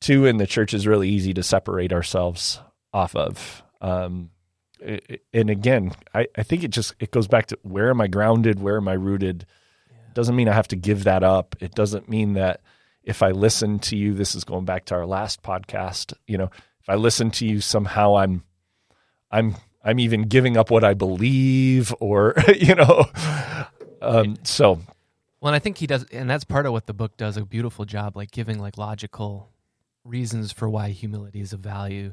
too 0.00 0.26
in 0.26 0.36
the 0.36 0.46
church 0.46 0.74
is 0.74 0.86
really 0.86 1.08
easy 1.08 1.34
to 1.34 1.42
separate 1.42 1.92
ourselves 1.92 2.60
off 2.92 3.14
of. 3.16 3.62
Um, 3.80 4.30
and 5.32 5.50
again, 5.50 5.92
I, 6.14 6.28
I 6.36 6.42
think 6.42 6.62
it 6.62 6.70
just 6.70 6.94
it 7.00 7.10
goes 7.10 7.26
back 7.26 7.46
to 7.46 7.58
where 7.62 7.90
am 7.90 8.00
I 8.00 8.06
grounded? 8.06 8.60
Where 8.60 8.76
am 8.76 8.88
I 8.88 8.92
rooted? 8.92 9.46
Doesn't 10.14 10.36
mean 10.36 10.48
I 10.48 10.52
have 10.52 10.68
to 10.68 10.76
give 10.76 11.04
that 11.04 11.22
up. 11.22 11.56
It 11.60 11.74
doesn't 11.74 12.08
mean 12.08 12.34
that 12.34 12.60
if 13.02 13.22
I 13.22 13.30
listen 13.30 13.78
to 13.80 13.96
you, 13.96 14.14
this 14.14 14.34
is 14.34 14.44
going 14.44 14.64
back 14.64 14.84
to 14.86 14.94
our 14.94 15.06
last 15.06 15.42
podcast. 15.42 16.12
You 16.26 16.38
know, 16.38 16.50
if 16.80 16.88
I 16.88 16.94
listen 16.94 17.30
to 17.32 17.46
you, 17.46 17.60
somehow 17.60 18.16
I'm, 18.16 18.44
I'm, 19.30 19.56
I'm 19.84 19.98
even 19.98 20.22
giving 20.22 20.56
up 20.56 20.70
what 20.70 20.84
I 20.84 20.94
believe, 20.94 21.94
or 22.00 22.34
you 22.54 22.74
know, 22.74 23.04
um, 24.02 24.36
so 24.42 24.80
Well, 25.40 25.48
and 25.48 25.56
I 25.56 25.58
think 25.58 25.78
he 25.78 25.86
does, 25.86 26.04
and 26.12 26.28
that's 26.28 26.44
part 26.44 26.66
of 26.66 26.72
what 26.72 26.86
the 26.86 26.94
book 26.94 27.16
does 27.16 27.36
a 27.36 27.44
beautiful 27.44 27.84
job, 27.84 28.16
like 28.16 28.30
giving 28.30 28.58
like 28.58 28.76
logical 28.76 29.50
reasons 30.08 30.52
for 30.52 30.68
why 30.68 30.90
humility 30.90 31.40
is 31.40 31.52
of 31.52 31.60
value. 31.60 32.12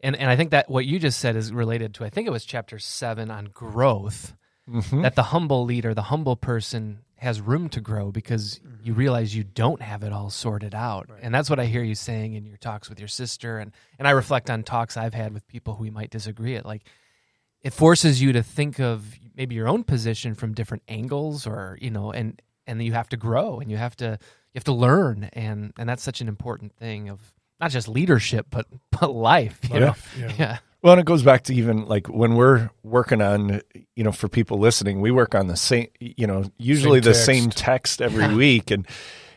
And 0.00 0.16
and 0.16 0.30
I 0.30 0.36
think 0.36 0.50
that 0.50 0.68
what 0.68 0.86
you 0.86 0.98
just 0.98 1.20
said 1.20 1.36
is 1.36 1.52
related 1.52 1.94
to 1.94 2.04
I 2.04 2.10
think 2.10 2.26
it 2.26 2.30
was 2.30 2.44
chapter 2.44 2.78
seven 2.78 3.30
on 3.30 3.46
growth. 3.46 4.34
Mm-hmm. 4.68 5.02
That 5.02 5.14
the 5.14 5.24
humble 5.24 5.66
leader, 5.66 5.92
the 5.92 6.02
humble 6.02 6.36
person, 6.36 7.00
has 7.16 7.38
room 7.38 7.68
to 7.68 7.82
grow 7.82 8.10
because 8.10 8.60
you 8.82 8.92
mm-hmm. 8.92 8.98
realize 8.98 9.36
you 9.36 9.44
don't 9.44 9.82
have 9.82 10.02
it 10.02 10.12
all 10.12 10.30
sorted 10.30 10.74
out. 10.74 11.10
And 11.20 11.34
that's 11.34 11.50
what 11.50 11.60
I 11.60 11.66
hear 11.66 11.82
you 11.82 11.94
saying 11.94 12.32
in 12.32 12.46
your 12.46 12.56
talks 12.56 12.88
with 12.88 12.98
your 12.98 13.08
sister, 13.08 13.58
and 13.58 13.72
and 13.98 14.08
I 14.08 14.12
reflect 14.12 14.48
on 14.48 14.62
talks 14.62 14.96
I've 14.96 15.12
had 15.12 15.34
with 15.34 15.46
people 15.48 15.74
who 15.74 15.82
we 15.82 15.90
might 15.90 16.10
disagree 16.10 16.56
at, 16.56 16.64
like 16.64 16.84
it 17.64 17.72
forces 17.72 18.22
you 18.22 18.34
to 18.34 18.42
think 18.42 18.78
of 18.78 19.18
maybe 19.34 19.54
your 19.54 19.68
own 19.68 19.82
position 19.82 20.34
from 20.34 20.52
different 20.52 20.82
angles 20.86 21.46
or 21.46 21.78
you 21.80 21.90
know 21.90 22.12
and 22.12 22.40
and 22.66 22.82
you 22.82 22.92
have 22.92 23.08
to 23.08 23.16
grow 23.16 23.58
and 23.58 23.70
you 23.70 23.76
have 23.76 23.96
to 23.96 24.18
you 24.54 24.58
have 24.58 24.64
to 24.64 24.72
learn 24.72 25.28
and 25.32 25.72
and 25.76 25.88
that's 25.88 26.02
such 26.02 26.20
an 26.20 26.28
important 26.28 26.74
thing 26.76 27.08
of 27.08 27.20
not 27.60 27.70
just 27.70 27.88
leadership 27.88 28.46
but 28.50 28.66
but 28.90 29.12
life 29.12 29.58
you 29.64 29.76
oh, 29.76 29.78
know? 29.80 29.94
Yeah. 30.18 30.32
yeah. 30.38 30.58
Well, 30.84 30.92
and 30.92 31.00
it 31.00 31.06
goes 31.06 31.22
back 31.22 31.44
to 31.44 31.54
even 31.54 31.86
like 31.86 32.08
when 32.08 32.34
we're 32.34 32.68
working 32.82 33.22
on, 33.22 33.62
you 33.96 34.04
know, 34.04 34.12
for 34.12 34.28
people 34.28 34.58
listening, 34.58 35.00
we 35.00 35.10
work 35.10 35.34
on 35.34 35.46
the 35.46 35.56
same, 35.56 35.86
you 35.98 36.26
know, 36.26 36.44
usually 36.58 37.00
Same 37.00 37.10
the 37.10 37.14
same 37.14 37.50
text 37.50 38.02
every 38.02 38.34
week, 38.36 38.70
and 38.70 38.86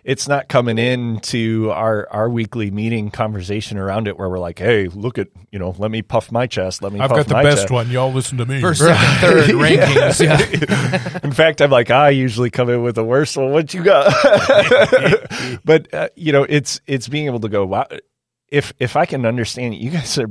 it's 0.07 0.25
not 0.25 0.47
coming 0.47 0.77
into 0.77 1.69
our 1.71 2.07
our 2.09 2.29
weekly 2.29 2.71
meeting 2.71 3.11
conversation 3.11 3.77
around 3.77 4.07
it 4.07 4.17
where 4.17 4.29
we're 4.29 4.39
like, 4.39 4.57
hey, 4.57 4.87
look 4.87 5.17
at 5.17 5.27
you 5.51 5.59
know, 5.59 5.75
let 5.77 5.91
me 5.91 6.01
puff 6.01 6.31
my 6.31 6.47
chest, 6.47 6.81
let 6.81 6.93
me. 6.93 7.01
I've 7.01 7.09
puff 7.09 7.17
got 7.17 7.27
the 7.27 7.33
my 7.33 7.43
best 7.43 7.63
chest. 7.63 7.71
one. 7.71 7.89
Y'all 7.89 8.13
listen 8.13 8.37
to 8.37 8.45
me. 8.45 8.61
First, 8.61 8.79
second, 8.79 9.19
third 9.19 9.49
rankings. 9.49 10.23
Yeah. 10.23 11.19
In 11.23 11.33
fact, 11.33 11.61
I'm 11.61 11.71
like, 11.71 11.91
I 11.91 12.11
usually 12.11 12.49
come 12.49 12.69
in 12.69 12.83
with 12.83 12.95
the 12.95 13.03
worst 13.03 13.35
one. 13.35 13.51
What 13.51 13.73
you 13.73 13.83
got? 13.83 14.05
but 15.65 15.93
uh, 15.93 16.07
you 16.15 16.31
know, 16.31 16.43
it's 16.47 16.79
it's 16.87 17.09
being 17.09 17.25
able 17.25 17.41
to 17.41 17.49
go. 17.49 17.65
Wow, 17.65 17.87
if 18.47 18.71
if 18.79 18.95
I 18.95 19.05
can 19.05 19.25
understand 19.25 19.73
it, 19.73 19.77
you 19.77 19.91
guys 19.91 20.17
are. 20.17 20.29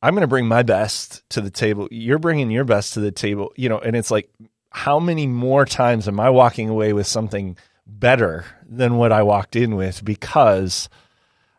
I'm 0.00 0.14
going 0.14 0.20
to 0.20 0.28
bring 0.28 0.46
my 0.46 0.62
best 0.62 1.28
to 1.30 1.40
the 1.40 1.50
table. 1.50 1.88
You're 1.90 2.20
bringing 2.20 2.52
your 2.52 2.64
best 2.64 2.94
to 2.94 3.00
the 3.00 3.10
table. 3.10 3.52
You 3.56 3.68
know, 3.68 3.80
and 3.80 3.96
it's 3.96 4.12
like, 4.12 4.30
how 4.70 5.00
many 5.00 5.26
more 5.26 5.64
times 5.64 6.06
am 6.06 6.20
I 6.20 6.30
walking 6.30 6.68
away 6.68 6.92
with 6.92 7.08
something 7.08 7.56
better 7.86 8.44
than 8.68 8.96
what 8.96 9.12
I 9.12 9.22
walked 9.22 9.56
in 9.56 9.76
with 9.76 10.04
because 10.04 10.88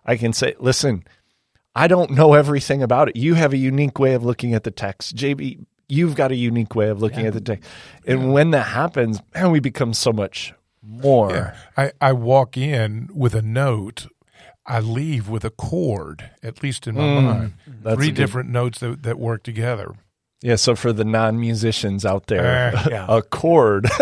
I 0.05 0.17
can 0.17 0.33
say, 0.33 0.55
listen, 0.59 1.03
I 1.75 1.87
don't 1.87 2.11
know 2.11 2.33
everything 2.33 2.81
about 2.83 3.09
it. 3.09 3.15
You 3.15 3.35
have 3.35 3.53
a 3.53 3.57
unique 3.57 3.99
way 3.99 4.13
of 4.13 4.23
looking 4.23 4.53
at 4.53 4.63
the 4.63 4.71
text. 4.71 5.15
JB, 5.15 5.65
you've 5.87 6.15
got 6.15 6.31
a 6.31 6.35
unique 6.35 6.75
way 6.75 6.89
of 6.89 7.01
looking 7.01 7.25
at 7.25 7.33
the 7.33 7.41
text. 7.41 7.69
And 8.05 8.33
when 8.33 8.51
that 8.51 8.67
happens, 8.67 9.21
man, 9.33 9.51
we 9.51 9.59
become 9.59 9.93
so 9.93 10.11
much 10.11 10.53
more. 10.81 11.31
Yeah. 11.31 11.55
I, 11.75 11.91
I 12.01 12.13
walk 12.13 12.57
in 12.57 13.09
with 13.13 13.35
a 13.35 13.41
note. 13.41 14.07
I 14.65 14.79
leave 14.79 15.29
with 15.29 15.45
a 15.45 15.49
chord, 15.49 16.29
at 16.43 16.61
least 16.61 16.87
in 16.87 16.95
my 16.95 17.01
Mm, 17.03 17.23
mind. 17.23 17.53
Three 17.95 18.07
good- 18.07 18.15
different 18.15 18.49
notes 18.49 18.79
that, 18.79 19.03
that 19.03 19.17
work 19.19 19.43
together. 19.43 19.93
Yeah, 20.41 20.55
so 20.55 20.75
for 20.75 20.93
the 20.93 21.03
non-musicians 21.05 22.05
out 22.05 22.27
there, 22.27 22.71
Uh, 22.75 22.87
yeah. 22.89 23.05
a 23.09 23.21
chord. 23.21 23.87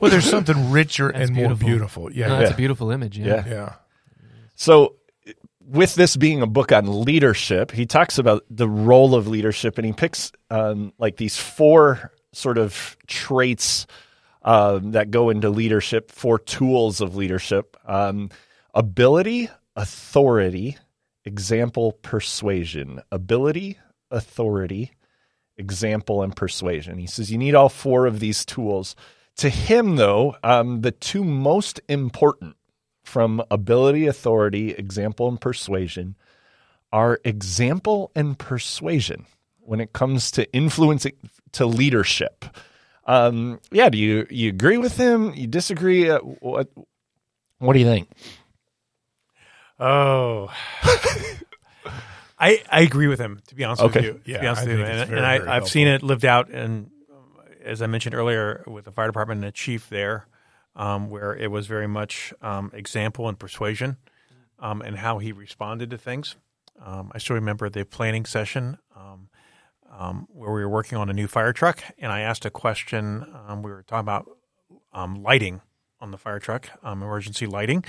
Well, 0.00 0.10
there's 0.10 0.28
something 0.28 0.72
richer 0.72 1.12
That's 1.12 1.28
and 1.28 1.36
more 1.36 1.54
beautiful. 1.54 2.08
beautiful. 2.08 2.12
Yeah. 2.12 2.28
No, 2.28 2.38
that's 2.38 2.50
Yeah. 2.50 2.54
a 2.54 2.56
beautiful 2.56 2.90
image. 2.90 3.18
Yeah. 3.18 3.26
Yeah. 3.26 3.44
yeah. 3.46 3.72
So, 4.56 4.96
with 5.64 5.94
this 5.94 6.16
being 6.16 6.42
a 6.42 6.46
book 6.46 6.72
on 6.72 7.04
leadership, 7.04 7.70
he 7.70 7.86
talks 7.86 8.18
about 8.18 8.42
the 8.50 8.68
role 8.68 9.14
of 9.14 9.28
leadership, 9.28 9.78
and 9.78 9.86
he 9.86 9.92
picks 9.92 10.32
um, 10.50 10.92
like 10.98 11.16
these 11.18 11.36
four 11.36 12.10
sort 12.32 12.58
of 12.58 12.96
traits 13.06 13.86
um, 14.42 14.90
that 14.92 15.10
go 15.12 15.30
into 15.30 15.50
leadership, 15.50 16.10
four 16.10 16.38
tools 16.40 17.00
of 17.00 17.14
leadership: 17.14 17.76
um, 17.86 18.28
ability, 18.74 19.48
authority, 19.76 20.76
example, 21.24 21.92
persuasion. 22.02 23.00
Ability, 23.12 23.78
authority, 24.12 24.92
example, 25.56 26.22
and 26.22 26.34
persuasion. 26.36 26.98
He 26.98 27.06
says 27.06 27.32
you 27.32 27.38
need 27.38 27.54
all 27.54 27.68
four 27.68 28.06
of 28.06 28.20
these 28.20 28.44
tools. 28.44 28.94
To 29.36 29.48
him, 29.48 29.96
though, 29.96 30.36
um, 30.44 30.82
the 30.82 30.92
two 30.92 31.24
most 31.24 31.80
important 31.88 32.56
from 33.02 33.42
ability, 33.50 34.06
authority, 34.06 34.70
example, 34.72 35.28
and 35.28 35.40
persuasion 35.40 36.14
are 36.92 37.20
example 37.24 38.12
and 38.14 38.38
persuasion 38.38 39.26
when 39.60 39.80
it 39.80 39.92
comes 39.92 40.30
to 40.32 40.52
influencing 40.52 41.14
to 41.52 41.66
leadership. 41.66 42.44
Um, 43.06 43.60
yeah, 43.70 43.88
do 43.88 43.98
you 43.98 44.26
you 44.30 44.48
agree 44.50 44.78
with 44.78 44.96
him? 44.96 45.34
You 45.34 45.46
disagree? 45.46 46.08
Uh, 46.08 46.18
what 46.18 46.68
What 47.58 47.72
do 47.72 47.78
you 47.78 47.86
think? 47.86 48.08
Oh. 49.80 50.52
I 52.42 52.62
I 52.70 52.80
agree 52.82 53.06
with 53.08 53.20
him. 53.20 53.40
To 53.48 53.54
be 53.54 53.64
honest 53.64 53.82
Okay. 53.82 54.00
with 54.00 54.06
you, 54.06 54.20
to 54.24 54.30
Yeah, 54.30 54.40
be 54.40 54.46
honest 54.46 54.62
I 54.62 54.66
with 54.66 54.78
you, 54.78 54.84
and, 54.84 55.00
very, 55.08 55.18
and 55.18 55.26
I, 55.26 55.56
I've 55.56 55.68
seen 55.68 55.86
it 55.88 56.02
lived 56.02 56.24
out, 56.24 56.50
and 56.50 56.90
as 57.64 57.80
I 57.80 57.86
mentioned 57.86 58.14
earlier, 58.14 58.64
with 58.66 58.84
the 58.84 58.92
fire 58.92 59.06
department 59.06 59.38
and 59.38 59.48
the 59.48 59.52
chief 59.52 59.88
there, 59.88 60.26
um, 60.74 61.08
where 61.10 61.34
it 61.36 61.50
was 61.50 61.66
very 61.66 61.86
much 61.86 62.34
um, 62.42 62.70
example 62.74 63.28
and 63.28 63.38
persuasion, 63.38 63.96
um, 64.58 64.82
and 64.82 64.96
how 64.98 65.18
he 65.18 65.32
responded 65.32 65.90
to 65.90 65.98
things. 65.98 66.36
Um, 66.84 67.12
I 67.14 67.18
still 67.18 67.34
remember 67.36 67.68
the 67.70 67.84
planning 67.84 68.24
session 68.26 68.78
um, 68.96 69.28
um, 69.90 70.26
where 70.30 70.52
we 70.52 70.62
were 70.62 70.68
working 70.68 70.98
on 70.98 71.08
a 71.10 71.12
new 71.12 71.28
fire 71.28 71.52
truck, 71.52 71.82
and 71.98 72.10
I 72.10 72.20
asked 72.20 72.44
a 72.44 72.50
question. 72.50 73.24
Um, 73.46 73.62
we 73.62 73.70
were 73.70 73.84
talking 73.84 74.00
about 74.00 74.28
um, 74.92 75.22
lighting 75.22 75.60
on 76.00 76.10
the 76.10 76.18
fire 76.18 76.40
truck, 76.40 76.68
um, 76.82 77.02
emergency 77.02 77.46
lighting, 77.46 77.84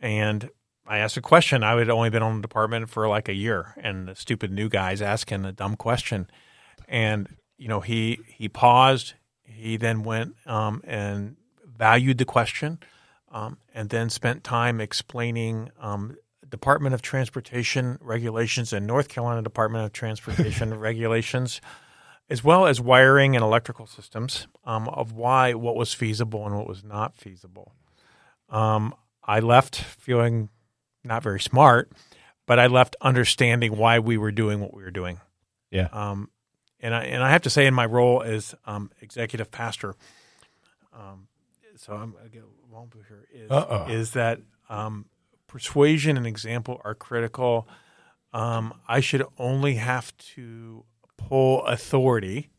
and 0.00 0.50
I 0.88 0.98
asked 0.98 1.18
a 1.18 1.22
question. 1.22 1.62
I 1.62 1.76
had 1.76 1.90
only 1.90 2.08
been 2.08 2.22
on 2.22 2.36
the 2.36 2.42
department 2.42 2.88
for 2.88 3.06
like 3.08 3.28
a 3.28 3.34
year, 3.34 3.74
and 3.76 4.08
the 4.08 4.14
stupid 4.14 4.50
new 4.50 4.70
guy's 4.70 5.02
asking 5.02 5.44
a 5.44 5.52
dumb 5.52 5.76
question, 5.76 6.30
and 6.88 7.28
you 7.58 7.68
know 7.68 7.80
he 7.80 8.20
he 8.26 8.48
paused. 8.48 9.12
He 9.44 9.76
then 9.76 10.02
went 10.02 10.34
um, 10.46 10.82
and 10.84 11.36
valued 11.62 12.16
the 12.16 12.24
question, 12.24 12.78
um, 13.30 13.58
and 13.74 13.90
then 13.90 14.08
spent 14.08 14.44
time 14.44 14.80
explaining 14.80 15.70
um, 15.78 16.16
Department 16.48 16.94
of 16.94 17.02
Transportation 17.02 17.98
regulations 18.00 18.72
and 18.72 18.86
North 18.86 19.08
Carolina 19.08 19.42
Department 19.42 19.84
of 19.84 19.92
Transportation 19.92 20.72
regulations, 20.78 21.60
as 22.30 22.42
well 22.42 22.66
as 22.66 22.80
wiring 22.80 23.36
and 23.36 23.44
electrical 23.44 23.86
systems 23.86 24.46
um, 24.64 24.88
of 24.88 25.12
why 25.12 25.52
what 25.52 25.76
was 25.76 25.92
feasible 25.92 26.46
and 26.46 26.56
what 26.56 26.66
was 26.66 26.82
not 26.82 27.14
feasible. 27.14 27.72
Um, 28.48 28.94
I 29.22 29.40
left 29.40 29.76
feeling 29.76 30.48
not 31.08 31.22
very 31.22 31.40
smart, 31.40 31.90
but 32.46 32.58
I 32.58 32.68
left 32.68 32.94
understanding 33.00 33.76
why 33.76 33.98
we 33.98 34.16
were 34.16 34.30
doing 34.30 34.60
what 34.60 34.72
we 34.72 34.82
were 34.82 34.92
doing. 34.92 35.18
Yeah. 35.70 35.88
Um, 35.92 36.30
and 36.80 36.94
I 36.94 37.04
and 37.04 37.22
I 37.22 37.30
have 37.30 37.42
to 37.42 37.50
say, 37.50 37.66
in 37.66 37.74
my 37.74 37.86
role 37.86 38.22
as 38.22 38.54
um, 38.64 38.90
executive 39.00 39.50
pastor, 39.50 39.96
um, 40.92 41.26
so 41.76 41.94
I'm 41.94 42.14
get 42.32 42.44
won't 42.70 42.90
be 42.90 43.00
here 43.08 43.26
is 43.32 43.50
Uh-oh. 43.50 43.86
is 43.88 44.12
that 44.12 44.40
um, 44.68 45.06
persuasion 45.46 46.16
and 46.16 46.26
example 46.26 46.80
are 46.84 46.94
critical. 46.94 47.66
Um, 48.32 48.74
I 48.86 49.00
should 49.00 49.24
only 49.38 49.74
have 49.74 50.16
to 50.34 50.84
pull 51.16 51.64
authority. 51.66 52.50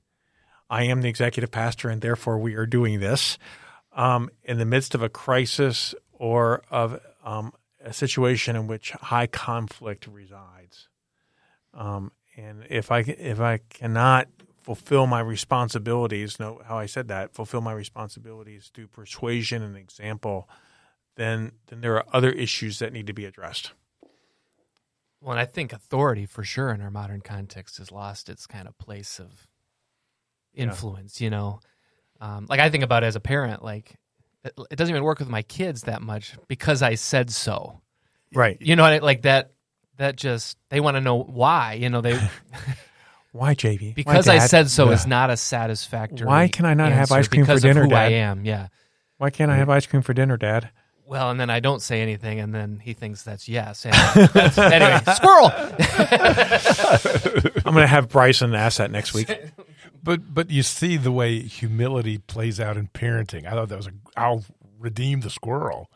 I 0.70 0.84
am 0.84 1.02
the 1.02 1.10
executive 1.10 1.52
pastor, 1.52 1.90
and 1.90 2.02
therefore 2.02 2.38
we 2.38 2.56
are 2.56 2.66
doing 2.66 3.00
this 3.00 3.38
um, 3.94 4.30
in 4.44 4.58
the 4.58 4.66
midst 4.66 4.96
of 4.96 5.02
a 5.02 5.10
crisis 5.10 5.96
or 6.12 6.64
of 6.70 7.00
um, 7.24 7.54
a 7.90 7.94
situation 7.94 8.56
in 8.56 8.68
which 8.68 8.92
high 8.92 9.26
conflict 9.26 10.08
resides. 10.08 10.88
Um, 11.74 12.12
and 12.38 12.64
if 12.70 12.92
I 12.92 13.00
if 13.00 13.40
I 13.40 13.62
cannot 13.70 14.28
fulfill 14.62 15.08
my 15.08 15.20
responsibilities, 15.20 16.40
know 16.40 16.62
how 16.66 16.78
I 16.78 16.86
said 16.86 17.08
that, 17.08 17.34
fulfill 17.34 17.62
my 17.62 17.74
responsibilities 17.74 18.70
through 18.74 18.88
persuasion 18.88 19.64
and 19.64 19.76
example, 19.76 20.48
then 21.16 21.54
then 21.68 21.82
there 21.82 21.96
are 21.96 22.06
other 22.14 22.30
issues 22.30 22.78
that 22.78 22.94
need 22.94 23.08
to 23.08 23.14
be 23.14 23.26
addressed. 23.26 23.72
Well, 25.20 25.32
and 25.32 25.40
I 25.40 25.46
think 25.46 25.74
authority 25.74 26.28
for 26.28 26.44
sure 26.44 26.70
in 26.70 26.82
our 26.82 26.92
modern 26.92 27.22
context 27.22 27.80
has 27.80 27.92
lost 27.92 28.30
its 28.30 28.46
kind 28.46 28.68
of 28.68 28.78
place 28.78 29.20
of 29.20 29.48
influence, 30.54 31.20
you 31.20 31.32
know. 31.32 31.60
Um, 32.22 32.46
like 32.48 32.60
I 32.60 32.70
think 32.70 32.84
about 32.84 33.04
it 33.04 33.08
as 33.08 33.16
a 33.16 33.20
parent, 33.20 33.64
like 33.64 33.96
it, 34.72 34.76
doesn't 34.76 34.94
even 34.94 35.04
work 35.04 35.20
with 35.20 35.30
my 35.30 35.42
kids 35.44 35.84
that 35.84 36.02
much 36.02 36.36
because 36.48 36.82
I 36.82 36.96
said 36.96 37.30
so. 37.32 37.82
Right. 38.34 38.58
You 38.60 38.76
know, 38.76 38.98
like 39.02 39.24
that. 39.24 39.52
That 39.98 40.16
just 40.16 40.58
they 40.70 40.80
want 40.80 40.96
to 40.96 41.02
know 41.02 41.18
why. 41.22 41.74
You 41.74 41.90
know, 41.90 42.00
they 42.00 42.14
Why, 43.34 43.54
JB? 43.54 43.96
because 43.96 44.28
Why, 44.28 44.36
I 44.36 44.40
said 44.40 44.70
so 44.70 44.86
Yeah. 44.88 44.94
is 44.94 45.06
not 45.06 45.30
a 45.30 45.36
satisfactory. 45.36 46.26
Why 46.26 46.48
can 46.48 46.66
I 46.66 46.74
not 46.74 46.94
have 46.94 47.12
ice 47.12 47.28
cream 47.28 47.46
for 47.46 47.60
dinner, 47.60 47.82
who 47.86 47.94
I 47.94 48.10
Dad? 48.10 48.14
am? 48.14 48.46
Yeah. 48.46 48.68
Why 49.18 49.30
can't 49.30 49.52
I 49.52 49.58
have 49.58 49.70
ice 49.70 49.86
cream 49.86 50.02
for 50.02 50.14
dinner, 50.14 50.38
Dad? 50.38 50.70
Well, 51.06 51.30
and 51.32 51.40
then 51.40 51.50
I 51.50 51.60
don't 51.60 51.82
say 51.82 52.02
anything, 52.02 52.40
and 52.40 52.56
then 52.56 52.80
he 52.80 52.94
thinks 52.94 53.24
that's 53.24 53.50
yes. 53.50 53.84
And 53.86 53.94
that's- 53.94 54.58
anyway, 54.58 55.00
squirrel. 55.16 55.52
I'm 57.66 57.74
going 57.74 57.84
to 57.84 57.88
have 57.88 58.10
Bryson 58.10 58.54
ask 58.56 58.78
that 58.78 58.92
next 58.92 59.14
week. 59.14 59.30
But 60.04 60.34
but 60.34 60.50
you 60.50 60.64
see 60.64 60.98
the 60.98 61.12
way 61.12 61.42
humility 61.42 62.18
plays 62.18 62.60
out 62.60 62.78
in 62.78 62.88
parenting. 62.88 63.46
I 63.46 63.52
thought 63.52 63.70
that 63.70 63.78
was 63.78 63.88
a. 63.88 63.94
I'll 64.16 64.44
redeem 64.78 65.22
the 65.22 65.30
squirrel. 65.30 65.90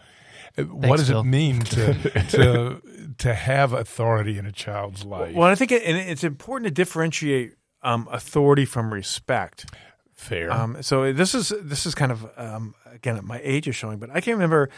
Uh, 0.57 0.63
what 0.63 0.97
does 0.97 1.09
Phil. 1.09 1.21
it 1.21 1.23
mean 1.23 1.61
to 1.61 1.93
to 2.29 2.81
to 3.17 3.33
have 3.33 3.73
authority 3.73 4.37
in 4.37 4.45
a 4.45 4.51
child's 4.51 5.03
life? 5.03 5.35
Well, 5.35 5.49
I 5.49 5.55
think 5.55 5.71
it, 5.71 5.83
and 5.83 5.97
it's 5.97 6.23
important 6.23 6.67
to 6.67 6.71
differentiate 6.71 7.55
um, 7.81 8.07
authority 8.11 8.65
from 8.65 8.93
respect. 8.93 9.65
Fair. 10.13 10.51
Um, 10.51 10.81
so 10.81 11.11
this 11.11 11.33
is 11.35 11.53
this 11.61 11.85
is 11.85 11.95
kind 11.95 12.11
of 12.11 12.27
um, 12.37 12.75
again 12.91 13.19
my 13.23 13.41
age 13.43 13.67
is 13.67 13.75
showing, 13.75 13.99
but 13.99 14.09
I 14.11 14.21
can 14.21 14.33
remember 14.33 14.69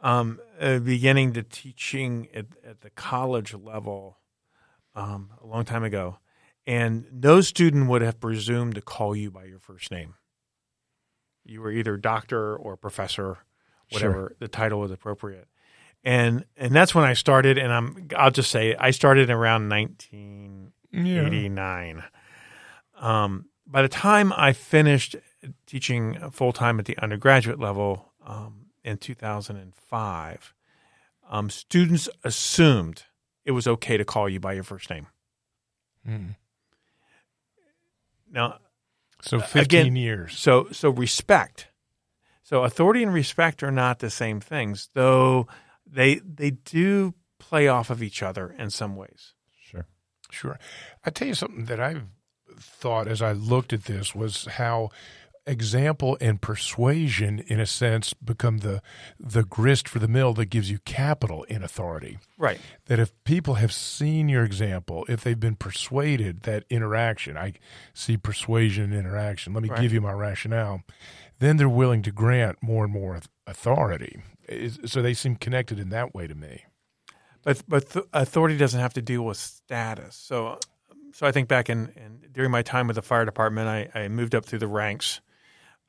um, 0.00 0.38
uh, 0.60 0.78
beginning 0.78 1.32
to 1.32 1.42
teaching 1.42 2.28
at, 2.34 2.46
at 2.64 2.82
the 2.82 2.90
college 2.90 3.54
level 3.54 4.18
um, 4.94 5.30
a 5.42 5.46
long 5.46 5.64
time 5.64 5.82
ago, 5.82 6.18
and 6.66 7.06
no 7.12 7.40
student 7.40 7.88
would 7.88 8.02
have 8.02 8.20
presumed 8.20 8.74
to 8.76 8.82
call 8.82 9.14
you 9.14 9.30
by 9.30 9.44
your 9.44 9.58
first 9.58 9.90
name. 9.90 10.14
You 11.44 11.60
were 11.60 11.70
either 11.70 11.96
doctor 11.96 12.56
or 12.56 12.76
professor, 12.76 13.38
whatever 13.90 14.34
the 14.38 14.48
title 14.48 14.80
was 14.80 14.90
appropriate, 14.90 15.46
and 16.02 16.44
and 16.56 16.74
that's 16.74 16.94
when 16.94 17.04
I 17.04 17.12
started. 17.12 17.58
And 17.58 17.72
I'm 17.72 18.08
I'll 18.16 18.30
just 18.30 18.50
say 18.50 18.74
I 18.78 18.92
started 18.92 19.30
around 19.30 19.68
1989. 19.68 21.96
yeah. 21.96 22.04
Um, 22.96 23.46
by 23.66 23.82
the 23.82 23.88
time 23.88 24.32
I 24.34 24.52
finished 24.52 25.16
teaching 25.66 26.30
full 26.30 26.52
time 26.52 26.78
at 26.78 26.86
the 26.86 26.96
undergraduate 26.98 27.58
level, 27.58 28.12
um, 28.24 28.66
in 28.84 28.98
2005, 28.98 30.54
um, 31.28 31.50
students 31.50 32.08
assumed 32.22 33.04
it 33.44 33.52
was 33.52 33.66
okay 33.66 33.96
to 33.96 34.04
call 34.04 34.28
you 34.28 34.40
by 34.40 34.52
your 34.52 34.62
first 34.62 34.90
name. 34.90 35.06
Mm. 36.06 36.36
Now, 38.34 38.58
So 39.22 39.38
Uh, 39.38 39.42
15 39.46 39.62
again, 39.62 39.96
years. 39.96 40.38
so 40.38 40.68
so 40.72 40.90
respect. 40.90 41.68
So 42.42 42.62
authority 42.64 43.02
and 43.02 43.14
respect 43.14 43.62
are 43.62 43.70
not 43.72 44.00
the 44.00 44.10
same 44.10 44.38
things, 44.40 44.90
though 44.92 45.46
they 45.86 46.16
they 46.16 46.50
do 46.50 47.14
play 47.38 47.68
off 47.68 47.88
of 47.90 48.02
each 48.02 48.22
other 48.22 48.54
in 48.58 48.68
some 48.70 48.96
ways. 48.96 49.32
Sure. 49.62 49.86
Sure. 50.30 50.58
I 51.06 51.10
tell 51.10 51.28
you 51.28 51.34
something 51.34 51.64
that 51.66 51.80
I've 51.80 52.02
thought 52.58 53.08
as 53.08 53.22
I 53.22 53.32
looked 53.32 53.72
at 53.72 53.84
this 53.84 54.14
was 54.14 54.44
how 54.44 54.90
example 55.46 56.16
and 56.20 56.40
persuasion, 56.40 57.40
in 57.46 57.60
a 57.60 57.66
sense, 57.66 58.14
become 58.14 58.58
the 58.58 58.82
the 59.18 59.44
grist 59.44 59.88
for 59.88 59.98
the 59.98 60.08
mill 60.08 60.32
that 60.34 60.46
gives 60.46 60.70
you 60.70 60.78
capital 60.84 61.42
in 61.44 61.62
authority. 61.62 62.18
Right. 62.38 62.60
That 62.86 62.98
if 62.98 63.12
people 63.24 63.54
have 63.54 63.72
seen 63.72 64.28
your 64.28 64.44
example, 64.44 65.04
if 65.08 65.22
they've 65.22 65.38
been 65.38 65.56
persuaded, 65.56 66.42
that 66.42 66.64
interaction, 66.70 67.36
I 67.36 67.54
see 67.92 68.16
persuasion 68.16 68.84
and 68.84 68.94
interaction. 68.94 69.52
Let 69.52 69.62
me 69.62 69.68
Right. 69.68 69.80
give 69.80 69.92
you 69.92 70.00
my 70.00 70.12
rationale. 70.12 70.82
Then 71.38 71.56
they're 71.56 71.68
willing 71.68 72.02
to 72.02 72.12
grant 72.12 72.62
more 72.62 72.84
and 72.84 72.92
more 72.92 73.20
authority. 73.46 74.22
So 74.86 75.02
they 75.02 75.14
seem 75.14 75.36
connected 75.36 75.78
in 75.78 75.88
that 75.90 76.14
way 76.14 76.26
to 76.26 76.34
me. 76.34 76.64
But 77.42 77.62
but 77.68 77.90
th- 77.90 78.06
authority 78.12 78.56
doesn't 78.56 78.80
have 78.80 78.94
to 78.94 79.02
deal 79.02 79.22
with 79.24 79.36
status. 79.36 80.16
So 80.16 80.58
so 81.12 81.26
I 81.26 81.32
think 81.32 81.48
back 81.48 81.70
in, 81.70 81.88
in 81.96 82.20
during 82.32 82.50
my 82.50 82.62
time 82.62 82.86
with 82.88 82.96
the 82.96 83.02
fire 83.02 83.24
department, 83.24 83.68
I, 83.68 83.88
I 83.98 84.08
moved 84.08 84.34
up 84.34 84.44
through 84.44 84.58
the 84.60 84.66
ranks. 84.66 85.20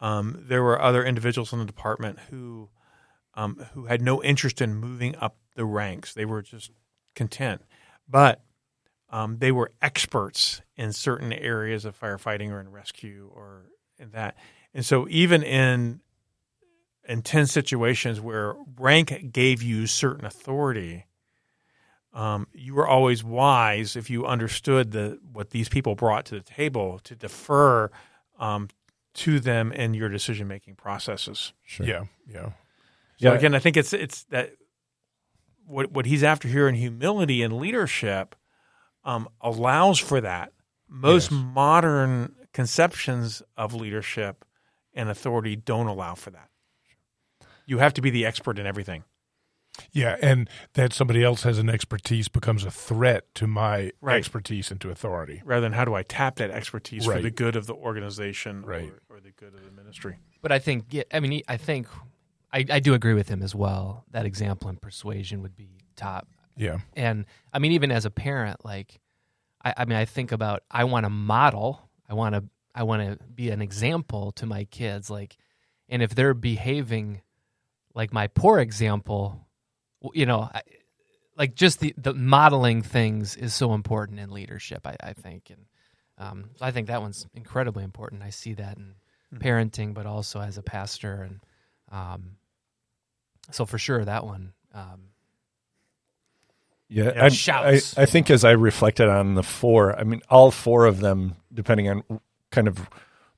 Um, 0.06 0.44
there 0.48 0.62
were 0.62 0.80
other 0.80 1.04
individuals 1.04 1.52
in 1.52 1.58
the 1.58 1.66
department 1.66 2.20
who 2.30 2.70
um, 3.34 3.66
who 3.74 3.86
had 3.86 4.04
no 4.04 4.22
interest 4.22 4.62
in 4.62 4.76
moving 4.76 5.16
up 5.16 5.36
the 5.56 5.66
ranks. 5.66 6.14
They 6.14 6.26
were 6.26 6.44
just 6.44 6.70
content, 7.16 7.64
but 8.08 8.40
um, 9.10 9.40
they 9.40 9.52
were 9.52 9.72
experts 9.82 10.62
in 10.76 10.94
certain 10.94 11.34
areas 11.34 11.86
of 11.86 12.00
firefighting 12.00 12.52
or 12.52 12.62
in 12.62 12.70
rescue 12.70 13.32
or 13.34 13.66
in 13.98 14.12
that. 14.12 14.38
And 14.76 14.86
so 14.86 15.08
even 15.10 15.42
in 15.42 16.02
intense 17.10 17.52
situations 17.52 18.22
where 18.22 18.54
rank 18.78 19.32
gave 19.32 19.64
you 19.64 19.88
certain 19.88 20.26
authority, 20.26 21.08
um, 22.14 22.46
you 22.54 22.76
were 22.76 22.88
always 22.88 23.24
wise 23.24 23.96
if 23.96 24.12
you 24.12 24.28
understood 24.28 24.92
the 24.92 25.20
what 25.34 25.50
these 25.50 25.68
people 25.68 25.96
brought 25.96 26.26
to 26.26 26.36
the 26.36 26.44
table 26.46 27.00
to 27.06 27.16
defer 27.16 27.90
um, 28.38 28.68
to 29.16 29.40
them 29.40 29.72
in 29.72 29.94
your 29.94 30.10
decision 30.10 30.48
making 30.48 30.76
processes. 30.76 31.54
Sure. 31.64 31.86
Yeah, 31.86 32.04
yeah. 32.28 32.50
So 33.18 33.32
Yeah. 33.32 33.34
again, 33.34 33.56
I 33.56 33.60
think 33.60 33.78
it's 33.78 33.94
it's 33.94 34.24
that 34.26 34.52
what 35.66 35.92
what 35.92 36.06
he's 36.06 36.24
after 36.24 36.48
here 36.48 36.68
in 36.68 36.76
humility 36.76 37.42
and 37.42 37.58
leadership 37.58 38.36
um, 39.04 39.28
allows 39.42 40.00
for 40.00 40.20
that. 40.22 40.52
Most 40.88 41.32
Yes. 41.32 41.42
modern 41.54 42.36
conceptions 42.54 43.42
of 43.58 43.74
leadership 43.74 44.46
and 44.94 45.10
authority 45.10 45.56
don't 45.56 45.88
allow 45.88 46.16
for 46.16 46.32
that. 46.32 46.50
You 47.66 47.80
have 47.80 47.94
to 47.96 48.02
be 48.02 48.10
the 48.10 48.26
expert 48.26 48.60
in 48.60 48.66
everything. 48.66 49.04
Yeah, 49.92 50.16
and 50.22 50.50
that 50.74 50.94
somebody 50.94 51.24
else 51.24 51.44
has 51.44 51.58
an 51.60 51.70
expertise 51.70 52.28
becomes 52.28 52.64
a 52.64 52.72
threat 52.72 53.24
to 53.36 53.48
my 53.48 53.92
Right. 54.02 54.18
expertise 54.18 54.72
and 54.72 54.80
to 54.82 54.90
authority. 54.90 55.42
rather 55.46 55.62
than 55.62 55.74
how 55.74 55.86
do 55.86 55.94
I 55.94 56.04
tap 56.04 56.36
that 56.38 56.50
expertise 56.52 57.06
for 57.06 57.22
the 57.22 57.32
good 57.32 57.56
of 57.56 57.66
the 57.66 57.74
organization 57.76 58.64
Right. 58.64 58.92
or, 59.10 59.18
or 59.18 59.20
the 59.20 59.32
good 59.32 59.54
of 59.54 59.64
the 59.66 59.72
ministry. 59.72 60.18
But 60.42 60.52
I 60.52 60.60
think, 60.60 60.86
yeah, 60.92 61.04
I 61.14 61.20
mean, 61.20 61.42
I 61.48 61.58
think 61.58 61.88
I, 62.54 62.66
I 62.70 62.80
do 62.80 62.94
agree 62.94 63.14
with 63.14 63.28
him 63.28 63.42
as 63.44 63.54
well. 63.54 64.06
That 64.12 64.26
example 64.26 64.70
and 64.70 64.82
persuasion 64.82 65.42
would 65.42 65.56
be 65.58 65.70
top. 65.98 66.28
Yeah, 66.58 66.78
And 66.96 67.26
I 67.52 67.60
mean, 67.60 67.74
even 67.74 67.92
as 67.92 68.06
a 68.06 68.10
parent, 68.12 68.64
like, 68.64 69.02
I, 69.64 69.74
I 69.78 69.86
mean, 69.86 69.98
I 69.98 70.06
think 70.06 70.32
about 70.32 70.64
I 70.72 70.86
want 70.86 71.04
to 71.06 71.10
model. 71.10 71.90
I 72.08 72.14
want 72.14 72.36
to 72.36 72.46
I 72.74 72.84
want 72.84 73.02
to 73.20 73.26
be 73.26 73.50
an 73.50 73.62
example 73.62 74.32
to 74.34 74.46
my 74.46 74.64
kids. 74.66 75.10
Like, 75.10 75.36
and 75.90 76.02
if 76.02 76.16
they're 76.16 76.34
behaving 76.34 77.22
like 77.94 78.14
my 78.14 78.28
poor 78.28 78.60
example, 78.60 79.22
w- 79.30 79.45
you 80.14 80.26
know, 80.26 80.50
I, 80.54 80.62
like 81.38 81.56
just 81.56 81.80
the 81.80 81.94
the 81.98 82.14
modeling 82.14 82.82
things 82.82 83.36
is 83.36 83.54
so 83.54 83.74
important 83.74 84.20
in 84.20 84.30
leadership. 84.32 84.86
I, 84.88 84.96
I 85.02 85.14
think, 85.14 85.50
and 85.50 85.66
um, 86.18 86.50
I 86.62 86.72
think 86.72 86.88
that 86.88 87.02
one's 87.02 87.28
incredibly 87.34 87.84
important. 87.84 88.24
I 88.24 88.30
see 88.30 88.54
that 88.54 88.78
in 88.78 88.96
parenting, 89.40 89.94
but 89.94 90.06
also 90.06 90.40
as 90.40 90.58
a 90.58 90.64
pastor, 90.64 91.24
and 91.24 91.40
um, 91.92 92.38
so 93.52 93.66
for 93.66 93.78
sure 93.78 94.04
that 94.06 94.26
one. 94.26 94.54
Um, 94.74 95.10
Yeah, 96.88 97.12
Yeah. 97.16 97.26
I, 97.26 97.30
Shouts. 97.30 97.98
I, 97.98 98.04
I 98.04 98.06
think 98.06 98.30
as 98.30 98.46
I 98.46 98.52
reflected 98.52 99.08
on 99.10 99.36
the 99.36 99.44
four, 99.44 99.98
I 100.00 100.04
mean, 100.04 100.22
all 100.30 100.52
four 100.52 100.86
of 100.86 101.00
them, 101.00 101.36
depending 101.54 101.90
on 101.90 102.04
kind 102.52 102.68
of 102.68 102.88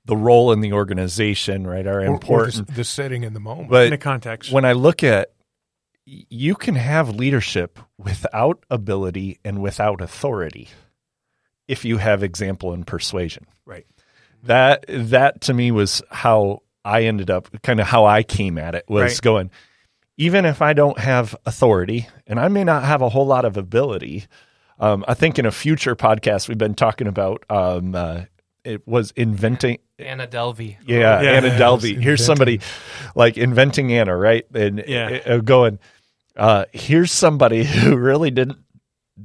the 0.06 0.16
role 0.18 0.52
in 0.52 0.62
the 0.62 0.74
organization, 0.74 1.66
right, 1.66 1.86
are 1.88 1.96
Or- 1.96 1.98
or 2.00 2.06
the- 2.06 2.12
important. 2.14 2.76
the, 2.76 2.84
setting 2.84 3.24
in 3.24 3.34
the 3.34 3.40
moment. 3.40 3.74
in 3.74 3.90
the 3.92 3.98
context. 3.98 4.52
when 4.52 4.66
I 4.66 4.74
look 4.74 5.04
at, 5.04 5.32
you 6.10 6.56
can 6.56 6.76
have 6.76 7.10
leadership 7.16 7.80
without 7.98 8.64
ability 8.70 9.40
and 9.44 9.62
without 9.62 10.00
authority, 10.02 10.70
if 11.68 11.84
you 11.84 11.98
have 11.98 12.24
example 12.24 12.72
and 12.74 12.88
persuasion. 12.88 13.46
right. 13.66 13.86
That 14.44 14.86
that 14.88 15.42
to 15.42 15.54
me 15.54 15.72
was 15.72 16.02
how 16.12 16.62
I 16.86 17.04
ended 17.04 17.30
up, 17.30 17.50
kind 17.64 17.80
of 17.82 17.88
how 17.88 18.06
I 18.06 18.24
came 18.24 18.58
at 18.58 18.76
it 18.76 18.86
was 18.88 19.02
Right. 19.14 19.22
going. 19.22 19.52
Even 20.16 20.46
if 20.46 20.62
I 20.62 20.74
don't 20.74 20.98
have 21.00 21.36
authority, 21.46 22.08
and 22.28 22.40
I 22.40 22.48
may 22.48 22.64
not 22.64 22.84
have 22.84 23.02
a 23.02 23.10
whole 23.10 23.26
lot 23.26 23.44
of 23.46 23.58
ability, 23.58 24.26
um, 24.80 25.04
I 25.08 25.16
think 25.16 25.38
in 25.40 25.46
a 25.46 25.52
future 25.52 25.96
podcast 25.96 26.48
we've 26.48 26.58
been 26.58 26.76
talking 26.76 27.08
about 27.08 27.44
um, 27.50 27.94
uh, 27.96 28.22
it 28.64 28.88
was 28.88 29.12
inventing 29.18 29.80
Anna 30.00 30.28
Delvey. 30.28 30.78
yeah, 30.86 31.22
Yeah. 31.22 31.32
Anna 31.32 31.48
Yes, 31.48 31.60
Delvey. 31.62 31.82
Here's 32.00 32.22
inventing. 32.22 32.26
somebody 32.26 32.60
like 33.16 33.38
inventing 33.38 33.92
Anna, 33.92 34.16
right? 34.16 34.46
And 34.54 34.84
Yeah. 34.88 35.20
uh, 35.26 35.38
going, 35.40 35.80
uh, 36.38 36.66
here's 36.72 37.12
somebody 37.12 37.64
who 37.66 37.98
really 37.98 38.32
didn't 38.32 38.60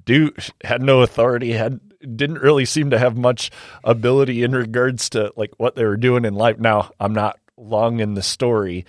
do, 0.04 0.32
had 0.64 0.82
no 0.82 1.02
authority, 1.02 1.52
had 1.52 1.80
didn't 2.16 2.38
really 2.40 2.64
seem 2.64 2.90
to 2.90 2.98
have 2.98 3.16
much 3.16 3.50
ability 3.84 4.42
in 4.42 4.50
regards 4.52 5.08
to 5.10 5.32
like 5.36 5.52
what 5.58 5.76
they 5.76 5.84
were 5.84 5.96
doing 5.96 6.24
in 6.24 6.34
life. 6.34 6.58
Now, 6.58 6.90
I'm 6.98 7.12
not 7.12 7.38
long 7.56 8.00
in 8.00 8.14
the 8.14 8.22
story, 8.22 8.86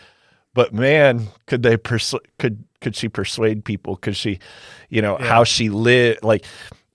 but 0.56 0.74
man, 0.74 1.28
could 1.46 1.62
they 1.62 1.78
persu- 1.78 2.26
could 2.40 2.64
could 2.82 2.96
she 2.96 3.10
persuade 3.10 3.64
people? 3.66 3.98
Could 3.98 4.16
she, 4.16 4.40
you 4.90 5.02
know, 5.02 5.18
Yeah. 5.20 5.26
how 5.28 5.44
she 5.44 5.70
lived, 5.70 6.24
like 6.24 6.44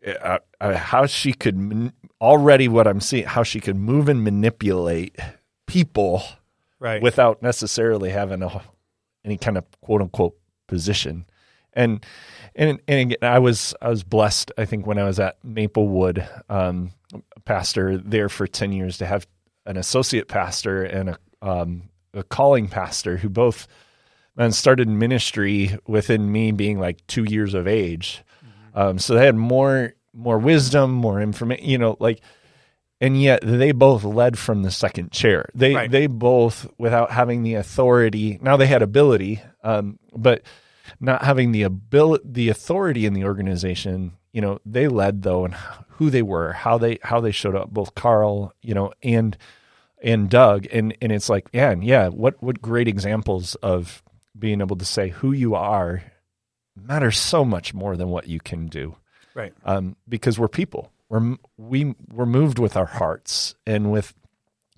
uh, 0.07 0.39
uh, 0.61 0.75
how 0.77 1.07
she 1.07 1.33
could 1.33 1.57
man- 1.57 1.93
already 2.21 2.67
what 2.67 2.87
I'm 2.89 3.01
seeing, 3.01 3.25
how 3.25 3.43
she 3.45 3.61
could 3.61 3.77
move 3.77 4.09
and 4.09 4.25
manipulate 4.25 5.17
people 5.67 6.23
Right. 6.81 7.03
without 7.03 7.43
necessarily 7.43 8.11
having 8.11 8.43
a, 8.43 8.63
any 9.25 9.37
kind 9.37 9.59
of 9.59 9.65
quote 9.81 10.01
unquote 10.01 10.38
position. 10.69 11.27
And 11.73 12.05
and 12.55 12.81
and 12.87 13.13
again, 13.13 13.31
I 13.31 13.41
was 13.41 13.75
I 13.83 13.89
was 13.89 14.05
blessed. 14.05 14.53
I 14.57 14.65
think 14.65 14.87
when 14.87 14.99
I 14.99 15.05
was 15.05 15.19
at 15.19 15.43
Maplewood, 15.45 16.27
um, 16.49 16.93
pastor 17.45 17.99
there 17.99 18.29
for 18.29 18.47
ten 18.47 18.73
years, 18.73 18.99
to 18.99 19.07
have 19.07 19.27
an 19.67 19.77
associate 19.77 20.29
pastor 20.29 20.85
and 20.85 21.11
a 21.11 21.19
um, 21.43 21.89
a 22.15 22.23
calling 22.23 22.69
pastor 22.69 23.17
who 23.17 23.29
both 23.29 23.69
man 24.37 24.53
started 24.53 24.89
ministry 24.89 25.77
within 25.87 26.33
me 26.33 26.53
being 26.53 26.79
like 26.79 27.07
two 27.07 27.25
years 27.25 27.55
of 27.55 27.67
age. 27.67 28.23
Um, 28.75 28.99
so 28.99 29.15
they 29.15 29.27
had 29.27 29.37
more 29.37 29.95
more 30.15 30.39
wisdom, 30.39 30.93
more 30.93 31.21
information. 31.21 31.65
You 31.65 31.79
know, 31.79 31.97
like 32.01 32.21
and 33.01 33.21
yet 33.21 33.41
they 33.43 33.73
both 33.73 34.05
led 34.05 34.39
from 34.39 34.63
the 34.63 34.71
second 34.71 35.13
chair. 35.13 35.49
They 35.55 35.75
Right. 35.75 35.91
they 35.91 36.07
both, 36.07 36.69
without 36.79 37.11
having 37.11 37.43
the 37.43 37.55
authority, 37.55 38.39
now 38.43 38.57
they 38.57 38.67
had 38.67 38.83
ability, 38.83 39.41
um, 39.63 39.99
but 40.15 40.43
not 41.01 41.23
having 41.23 41.53
the 41.53 41.63
ability, 41.63 42.25
the 42.27 42.49
authority 42.49 43.07
in 43.07 43.15
the 43.15 43.25
organization. 43.25 44.13
You 44.33 44.41
know, 44.41 44.59
they 44.67 44.89
led 44.89 45.23
though, 45.23 45.45
and 45.45 45.55
who 45.91 46.11
they 46.11 46.23
were, 46.23 46.53
how 46.53 46.79
they 46.79 46.99
how 47.03 47.21
they 47.21 47.33
showed 47.33 47.55
up. 47.55 47.71
Both 47.71 47.95
Carl, 47.95 48.53
you 48.63 48.75
know, 48.75 48.93
and 49.03 49.37
and 50.03 50.29
Doug, 50.31 50.67
and 50.73 50.97
and 51.01 51.13
it's 51.13 51.29
like, 51.29 51.49
yeah, 51.53 51.75
yeah, 51.81 52.09
what 52.09 52.43
what 52.43 52.61
great 52.61 52.89
examples 52.89 53.55
of 53.57 54.03
being 54.39 54.61
able 54.61 54.77
to 54.77 54.85
say 54.85 55.09
who 55.09 55.33
you 55.33 55.55
are 55.55 56.03
matters 56.77 57.19
so 57.19 57.45
much 57.45 57.75
more 57.75 57.97
than 57.97 58.09
what 58.09 58.29
you 58.29 58.39
can 58.39 58.69
do 58.69 58.95
right. 59.35 59.53
um, 59.65 59.97
because 60.09 60.39
we're 60.39 60.49
people. 60.49 60.93
We're 61.09 61.37
we 61.57 61.95
we're 62.13 62.27
moved 62.27 62.59
with 62.59 62.77
our 62.77 62.87
hearts 62.87 63.55
and 63.67 63.91
with 63.91 64.15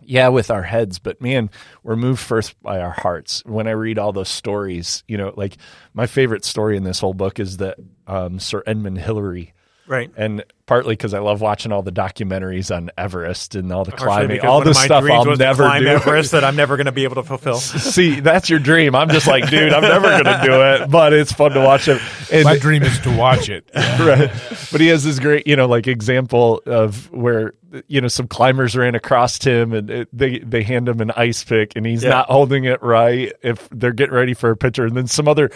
yeah 0.03 0.28
with 0.28 0.51
our 0.51 0.62
heads, 0.62 0.99
but 0.99 1.20
man, 1.20 1.51
we're 1.83 1.97
moved 1.97 2.20
first 2.20 2.61
by 2.62 2.81
our 2.81 2.91
hearts. 2.93 3.43
When 3.45 3.66
I 3.66 3.72
read 3.72 3.99
all 3.99 4.12
those 4.12 4.28
stories, 4.28 5.03
you 5.09 5.16
know, 5.16 5.33
like 5.37 5.57
my 5.93 6.07
favorite 6.07 6.45
story 6.45 6.76
in 6.76 6.85
this 6.85 7.01
whole 7.01 7.14
book 7.14 7.41
is 7.41 7.57
that 7.59 7.78
um, 8.07 8.39
Sir 8.39 8.62
Edmund 8.66 8.99
Hillary 8.99 9.55
Right. 9.91 10.09
and 10.16 10.45
partly 10.66 10.93
because 10.95 11.14
I 11.14 11.18
love 11.18 11.41
watching 11.41 11.72
all 11.72 11.82
the 11.82 11.91
documentaries 11.91 12.74
on 12.74 12.91
Everest 12.97 13.57
and 13.57 13.72
all 13.72 13.84
the 13.84 13.91
oh, 13.93 13.97
Partially 13.97 14.38
climbing, 14.38 14.41
all 14.43 14.59
one 14.59 14.64
the 14.64 14.70
of 14.70 14.76
my 14.76 14.84
stuff 14.84 15.03
dreams 15.03 15.26
I'll 15.26 15.36
never 15.36 15.64
climb 15.64 15.82
do. 15.82 15.88
Everest 15.88 16.30
that 16.30 16.45
I'm 16.45 16.55
never 16.55 16.76
going 16.76 16.86
to 16.86 16.93
be 16.93 17.03
able 17.03 17.16
to 17.16 17.24
fulfill. 17.24 17.57
See, 17.59 18.20
that's 18.20 18.49
your 18.49 18.61
dream. 18.61 18.95
I'm 18.95 19.09
just 19.09 19.26
like, 19.26 19.51
dude, 19.51 19.72
I'm 19.72 19.82
never 19.82 20.09
gonna 20.09 20.41
do 20.45 20.62
it, 20.84 20.91
but 20.91 21.12
it's 21.12 21.32
fun 21.32 21.51
to 21.53 21.61
watch 21.61 21.88
it. 21.88 22.01
And 22.32 22.45
My 22.45 22.57
dream 22.57 22.84
is 22.84 23.01
to 23.01 23.16
watch 23.16 23.49
it. 23.49 23.68
right. 23.74 24.30
But 24.70 24.80
he 24.80 24.86
has 24.86 25.03
this 25.03 25.18
great, 25.18 25.49
you 25.49 25.57
know, 25.57 25.66
like 25.66 25.88
example 25.88 26.62
of 26.66 27.11
where 27.12 27.55
you 27.88 28.01
know 28.01 28.07
some 28.09 28.28
climbers 28.28 28.76
ran 28.76 28.95
across 28.95 29.43
him 29.43 29.72
and 29.72 29.91
it, 29.91 30.09
they 30.12 30.38
they 30.38 30.62
hand 30.62 30.88
him 30.88 31.01
an 31.01 31.11
ice 31.16 31.43
pick 31.43 31.72
and 31.74 31.84
he's 31.84 32.05
Yeah. 32.05 32.11
not 32.11 32.26
holding 32.26 32.62
it 32.64 32.80
right 32.82 33.32
if 33.43 33.68
they're 33.70 33.93
getting 33.93 34.14
ready 34.14 34.34
for 34.34 34.51
a 34.51 34.57
picture, 34.57 34.86
and 34.86 34.97
then 34.97 35.09
some 35.09 35.26
other 35.26 35.51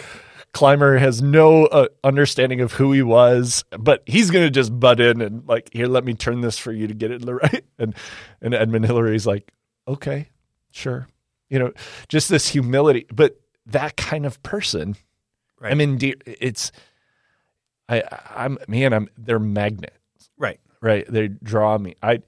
climber 0.55 0.97
has 0.97 1.21
no 1.21 1.65
uh, 1.65 1.87
understanding 2.01 2.61
of 2.61 2.71
who 2.71 2.93
he 2.93 3.01
was, 3.01 3.65
but 3.77 4.01
he's 4.05 4.31
gonna 4.31 4.49
just 4.49 4.79
butt 4.79 5.01
in 5.01 5.19
and 5.19 5.45
like, 5.45 5.69
here, 5.73 5.85
let 5.85 6.05
me 6.05 6.13
turn 6.13 6.39
this 6.39 6.57
for 6.57 6.71
you 6.71 6.87
to 6.87 6.93
get 6.93 7.11
it 7.11 7.19
in 7.19 7.25
the 7.25 7.35
right. 7.35 7.65
And 7.77 7.93
and 8.41 8.55
Edmund 8.55 8.85
Hillary's 8.85 9.27
like, 9.27 9.51
okay, 9.85 10.29
sure, 10.71 11.07
you 11.49 11.59
know, 11.59 11.73
just 12.07 12.29
this 12.29 12.47
humility, 12.47 13.05
but 13.13 13.37
that 13.65 13.97
kind 13.97 14.25
of 14.25 14.41
person. 14.43 14.95
Right. 15.59 15.73
I 15.73 15.75
mean, 15.75 15.97
dear, 15.97 16.15
it's 16.25 16.71
I, 17.89 18.03
I'm 18.33 18.57
man, 18.69 18.93
I'm 18.93 19.09
they're 19.17 19.39
magnets, 19.39 20.29
right. 20.37 20.59
right? 20.81 21.05
They 21.05 21.27
draw 21.27 21.77
me. 21.77 21.95
I 22.01 22.19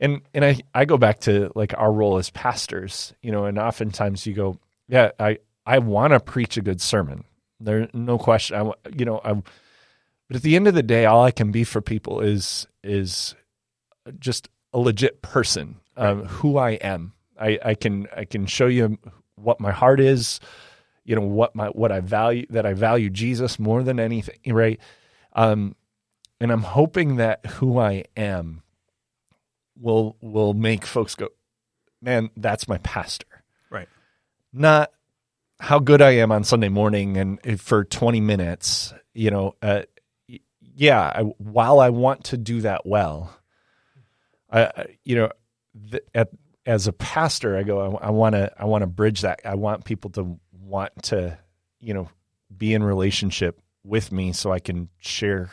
and 0.00 0.22
and 0.34 0.44
I 0.44 0.58
I 0.74 0.86
go 0.86 0.98
back 0.98 1.20
to 1.20 1.52
like 1.54 1.72
our 1.78 1.92
role 1.92 2.18
as 2.18 2.30
pastors, 2.30 3.14
you 3.22 3.30
know, 3.30 3.44
and 3.44 3.60
oftentimes 3.60 4.26
you 4.26 4.34
go, 4.34 4.58
yeah, 4.88 5.12
I 5.20 5.38
I 5.64 5.78
want 5.78 6.14
to 6.14 6.20
preach 6.20 6.56
a 6.56 6.62
good 6.62 6.80
sermon. 6.80 7.22
There's 7.60 7.88
no 7.94 8.18
question. 8.18 8.56
I 8.56 8.72
you 8.94 9.04
know 9.04 9.20
I, 9.24 9.34
but 9.34 10.36
at 10.36 10.42
the 10.42 10.56
end 10.56 10.68
of 10.68 10.74
the 10.74 10.82
day, 10.82 11.06
all 11.06 11.24
I 11.24 11.30
can 11.30 11.50
be 11.50 11.64
for 11.64 11.80
people 11.80 12.20
is 12.20 12.66
is 12.82 13.34
just 14.18 14.48
a 14.72 14.78
legit 14.78 15.22
person, 15.22 15.76
um, 15.96 16.24
who 16.24 16.58
I 16.58 16.72
am. 16.72 17.12
I 17.40 17.58
I 17.64 17.74
can 17.74 18.06
I 18.16 18.24
can 18.24 18.46
show 18.46 18.66
you 18.66 18.98
what 19.36 19.60
my 19.60 19.72
heart 19.72 20.00
is, 20.00 20.40
you 21.04 21.14
know 21.14 21.22
what 21.22 21.54
my 21.54 21.68
what 21.68 21.92
I 21.92 22.00
value 22.00 22.46
that 22.50 22.66
I 22.66 22.74
value 22.74 23.10
Jesus 23.10 23.58
more 23.58 23.82
than 23.82 24.00
anything, 24.00 24.38
right? 24.46 24.80
Um, 25.32 25.76
and 26.40 26.50
I'm 26.50 26.62
hoping 26.62 27.16
that 27.16 27.46
who 27.46 27.78
I 27.78 28.04
am 28.16 28.62
will 29.78 30.16
will 30.20 30.54
make 30.54 30.84
folks 30.84 31.14
go, 31.14 31.28
man, 32.02 32.30
that's 32.36 32.68
my 32.68 32.78
pastor. 32.78 33.44
Right. 33.70 33.88
Not 34.52 34.90
how 35.58 35.78
good 35.78 36.02
I 36.02 36.10
am 36.12 36.30
on 36.32 36.44
Sunday 36.44 36.68
morning 36.68 37.16
and 37.16 37.60
for 37.60 37.84
20 37.84 38.20
minutes, 38.20 38.92
you 39.14 39.30
know, 39.30 39.54
uh, 39.62 39.82
yeah, 40.60 41.00
I, 41.00 41.22
while 41.38 41.80
I 41.80 41.90
want 41.90 42.24
to 42.24 42.36
do 42.36 42.60
that 42.62 42.84
well, 42.86 43.34
I, 44.52 44.86
you 45.04 45.16
know, 45.16 45.30
th- 45.90 46.02
at, 46.14 46.28
as 46.66 46.86
a 46.86 46.92
pastor, 46.92 47.56
I 47.56 47.62
go, 47.62 47.96
I 47.96 48.10
want 48.10 48.34
to, 48.34 48.52
I 48.58 48.66
want 48.66 48.82
to 48.82 48.86
bridge 48.86 49.22
that. 49.22 49.40
I 49.44 49.54
want 49.54 49.84
people 49.84 50.10
to 50.12 50.38
want 50.52 50.90
to, 51.04 51.38
you 51.80 51.94
know, 51.94 52.10
be 52.56 52.74
in 52.74 52.82
relationship 52.82 53.60
with 53.84 54.12
me 54.12 54.32
so 54.32 54.52
I 54.52 54.58
can 54.58 54.88
share 54.98 55.50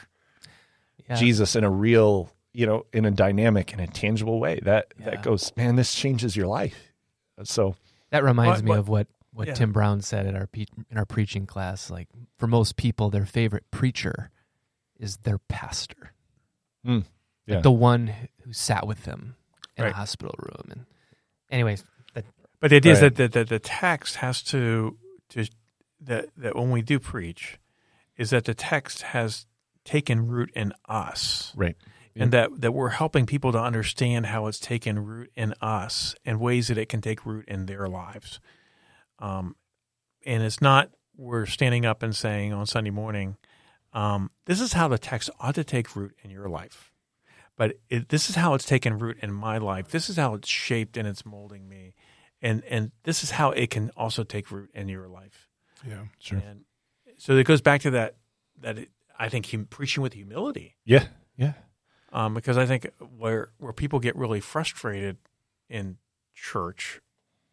Yeah. 1.07 1.15
Jesus 1.15 1.55
in 1.55 1.63
a 1.63 1.69
real, 1.69 2.29
you 2.53 2.65
know, 2.65 2.85
in 2.93 3.05
a 3.05 3.11
dynamic 3.11 3.71
and 3.73 3.81
a 3.81 3.87
tangible 3.87 4.39
way. 4.39 4.59
That 4.63 4.93
Yeah. 4.99 5.11
that 5.11 5.23
goes, 5.23 5.51
man, 5.55 5.75
this 5.75 5.93
changes 5.95 6.35
your 6.35 6.47
life. 6.47 6.91
So 7.43 7.75
That 8.11 8.23
reminds 8.23 8.59
What- 8.59 8.65
me 8.65 8.69
what- 8.69 8.79
of 8.79 8.89
what 8.89 9.07
what 9.33 9.47
yeah. 9.47 9.53
Tim 9.53 9.71
Brown 9.71 10.01
said 10.01 10.27
at 10.27 10.35
our 10.35 10.47
pe- 10.47 10.65
in 10.89 10.97
our 10.97 11.05
preaching 11.05 11.45
class. 11.45 11.89
Like 11.89 12.07
for 12.37 12.47
most 12.47 12.75
people, 12.77 13.09
their 13.09 13.25
favorite 13.25 13.69
preacher 13.71 14.29
is 14.99 15.17
their 15.17 15.39
pastor, 15.39 16.13
mm, 16.85 17.03
yeah, 17.47 17.61
the 17.61 17.71
one 17.71 18.13
who 18.43 18.53
sat 18.53 18.85
with 18.87 19.03
them 19.03 19.35
in 19.75 19.83
Right. 19.83 19.91
a 19.91 19.95
hospital 19.95 20.35
room. 20.37 20.69
And 20.71 20.85
anyways, 21.49 21.83
that, 22.13 22.25
But 22.59 22.69
the 22.69 22.75
idea 22.77 22.91
is 22.93 23.01
Right. 23.01 23.15
that 23.15 23.31
the, 23.33 23.39
the, 23.39 23.45
the 23.45 23.59
text 23.59 24.17
has 24.17 24.41
to 24.43 24.97
to 25.29 25.45
that 25.99 26.29
that 26.37 26.55
when 26.55 26.69
we 26.71 26.81
do 26.81 26.99
preach, 26.99 27.57
is 28.17 28.29
that 28.29 28.45
the 28.45 28.53
text 28.53 29.01
has 29.01 29.45
taken 29.83 30.27
root 30.27 30.51
in 30.55 30.71
us, 30.87 31.51
right. 31.55 31.75
and 32.15 32.31
that 32.31 32.49
that 32.61 32.71
we're 32.71 32.89
helping 32.89 33.25
people 33.25 33.51
to 33.51 33.59
understand 33.59 34.27
how 34.27 34.45
it's 34.47 34.59
taken 34.59 35.03
root 35.03 35.31
in 35.35 35.53
us 35.59 36.15
and 36.23 36.39
ways 36.39 36.67
that 36.67 36.77
it 36.77 36.87
can 36.87 37.01
take 37.01 37.25
root 37.25 37.45
in 37.47 37.65
their 37.65 37.87
lives. 37.89 38.39
Um, 39.19 39.55
and 40.25 40.43
it's 40.43 40.61
not 40.61 40.89
we're 41.15 41.45
standing 41.45 41.85
up 41.85 42.03
and 42.03 42.15
saying 42.15 42.53
on 42.53 42.65
Sunday 42.65 42.89
morning, 42.89 43.37
um, 43.93 44.31
this 44.45 44.59
is 44.59 44.73
how 44.73 44.87
the 44.87 44.97
text 44.97 45.29
ought 45.39 45.55
to 45.55 45.63
take 45.63 45.95
root 45.95 46.15
in 46.23 46.31
your 46.31 46.49
life. 46.49 46.91
But 47.55 47.77
it, 47.89 48.09
this 48.09 48.29
is 48.29 48.35
how 48.35 48.55
it's 48.55 48.65
taken 48.65 48.97
root 48.97 49.17
in 49.21 49.31
my 49.31 49.59
life. 49.59 49.89
This 49.89 50.09
is 50.09 50.17
how 50.17 50.33
it's 50.33 50.49
shaped 50.49 50.97
and 50.97 51.07
it's 51.07 51.25
molding 51.25 51.69
me, 51.69 51.93
and 52.41 52.63
and 52.63 52.91
this 53.03 53.23
is 53.23 53.31
how 53.31 53.51
it 53.51 53.69
can 53.69 53.91
also 53.95 54.23
take 54.23 54.49
root 54.49 54.71
in 54.73 54.89
your 54.89 55.07
life. 55.07 55.49
Yeah, 55.87 56.05
sure. 56.17 56.39
And 56.39 56.61
so 57.17 57.33
it 57.37 57.45
goes 57.45 57.61
back 57.61 57.81
to 57.81 57.91
that 57.91 58.15
that 58.61 58.79
it, 58.79 58.89
I 59.19 59.29
think 59.29 59.51
hum, 59.51 59.67
preaching 59.69 60.01
with 60.01 60.13
humility, 60.13 60.77
Yeah, 60.83 61.05
yeah, 61.37 61.53
um, 62.11 62.33
because 62.33 62.57
I 62.57 62.65
think 62.65 62.89
where 63.17 63.51
where 63.59 63.73
people 63.73 63.99
get 63.99 64.15
really 64.15 64.39
frustrated 64.39 65.17
in 65.69 65.97
church, 66.33 67.01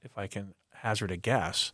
if 0.02 0.16
I 0.16 0.26
can 0.26 0.54
hazard 0.82 1.10
a 1.10 1.16
guess, 1.16 1.72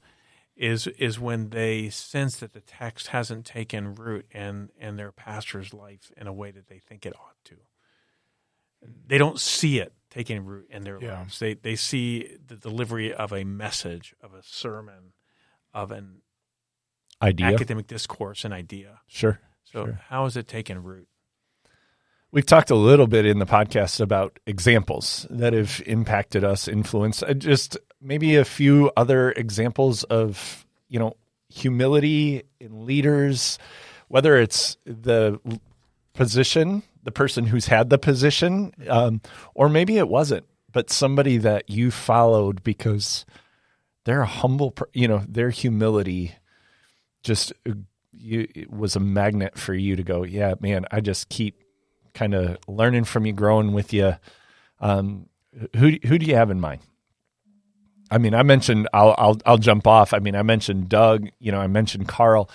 is 0.57 0.87
is 0.87 1.19
when 1.21 1.51
they 1.51 1.91
sense 1.91 2.37
that 2.37 2.53
the 2.53 2.61
text 2.61 3.09
hasn't 3.09 3.45
taken 3.45 3.95
root 3.95 4.27
in 4.33 4.71
in 4.79 4.97
their 4.97 5.13
pastor's 5.13 5.75
life 5.75 6.11
in 6.17 6.27
a 6.27 6.33
way 6.33 6.51
that 6.51 6.69
they 6.69 6.79
think 6.79 7.05
it 7.05 7.15
ought 7.17 7.37
to. 7.45 7.57
They 9.07 9.19
don't 9.19 9.41
see 9.41 9.79
it 9.79 9.93
taking 10.11 10.45
root 10.45 10.69
in 10.71 10.83
their 10.85 11.01
Yeah. 11.03 11.19
lives. 11.21 11.39
They 11.39 11.55
they 11.55 11.77
see 11.77 12.37
the 12.47 12.57
delivery 12.57 13.13
of 13.13 13.33
a 13.33 13.45
message, 13.45 14.15
of 14.21 14.33
a 14.35 14.43
sermon, 14.43 15.13
of 15.75 15.91
an 15.91 16.23
idea. 17.23 17.47
academic 17.49 17.87
discourse, 17.87 18.45
an 18.45 18.53
idea. 18.53 19.01
Sure. 19.07 19.41
So 19.65 19.85
Sure. 19.87 20.01
how 20.09 20.25
is 20.27 20.37
it 20.37 20.47
taking 20.49 20.79
root? 20.83 21.09
We've 22.37 22.45
talked 22.45 22.69
a 22.69 22.75
little 22.75 23.07
bit 23.07 23.25
in 23.25 23.39
the 23.39 23.47
podcast 23.47 23.99
about 23.99 24.39
examples 24.47 25.27
that 25.31 25.55
have 25.55 25.83
impacted 25.87 26.45
us, 26.45 26.69
influenced. 26.69 27.23
Uh, 27.23 27.33
Just 27.33 27.79
maybe 27.99 28.37
a 28.37 28.45
few 28.45 28.91
other 28.95 29.33
examples 29.33 30.05
of 30.05 30.67
you 30.91 30.99
know 30.99 31.17
humility 31.49 32.43
in 32.61 32.85
leaders, 32.85 33.59
whether 34.09 34.37
it's 34.37 34.77
the 34.85 35.41
position, 36.13 36.83
the 37.05 37.11
person 37.11 37.47
who's 37.47 37.69
had 37.69 37.89
the 37.89 37.97
position, 37.97 38.71
um, 38.87 39.23
or 39.55 39.71
maybe 39.71 39.97
it 39.97 40.07
wasn't, 40.07 40.45
but 40.71 40.91
somebody 40.91 41.39
that 41.39 41.71
you 41.71 41.91
followed 41.91 42.63
because 42.63 43.25
they're 44.05 44.21
a 44.21 44.27
humble, 44.27 44.75
you 44.93 45.09
know, 45.09 45.25
their 45.27 45.49
humility 45.49 46.35
just 47.23 47.55
uh, 47.67 47.73
you, 48.13 48.47
was 48.69 48.95
a 48.95 49.01
magnet 49.01 49.57
for 49.57 49.73
you 49.73 49.97
to 49.97 50.03
go, 50.03 50.23
yeah, 50.23 50.53
man, 50.61 50.85
I 50.91 51.01
just 51.01 51.31
keep 51.31 51.63
kind 52.17 52.35
of 52.35 52.57
learning 52.67 53.05
from 53.05 53.27
you, 53.27 53.33
growing 53.33 53.73
with 53.73 53.93
you. 53.93 54.17
Um, 54.81 55.29
who 55.77 55.93
who 56.05 56.19
do 56.19 56.27
you 56.27 56.35
have 56.35 56.51
in 56.51 56.61
mind? 56.61 56.81
I 58.11 58.19
mean, 58.19 58.35
I 58.35 58.43
mentioned 58.43 58.89
I'll 58.93 59.15
I'll 59.19 59.39
I'll 59.47 59.59
jump 59.59 59.87
off. 59.87 60.13
I 60.13 60.19
mean, 60.19 60.35
I 60.35 60.43
mentioned 60.43 60.89
Doug. 60.89 61.29
You 61.39 61.53
know, 61.53 61.61
I 61.61 61.67
mentioned 61.67 62.09
Carl. 62.09 62.51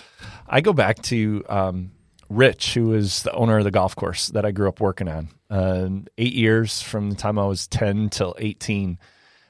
I 0.48 0.62
go 0.62 0.74
back 0.74 1.02
to 1.04 1.44
um, 1.48 1.92
Rich, 2.30 2.74
who 2.74 2.94
is 2.94 3.24
the 3.24 3.34
owner 3.34 3.58
of 3.58 3.64
the 3.64 3.72
golf 3.72 3.96
course 3.96 4.28
that 4.30 4.46
I 4.46 4.52
grew 4.52 4.68
up 4.68 4.80
working 4.80 5.08
on. 5.08 5.30
Um, 5.50 6.08
eight 6.18 6.34
years 6.34 6.82
from 6.82 7.10
the 7.10 7.16
time 7.16 7.38
I 7.38 7.46
was 7.46 7.68
ten 7.68 8.10
till 8.10 8.36
eighteen. 8.40 8.98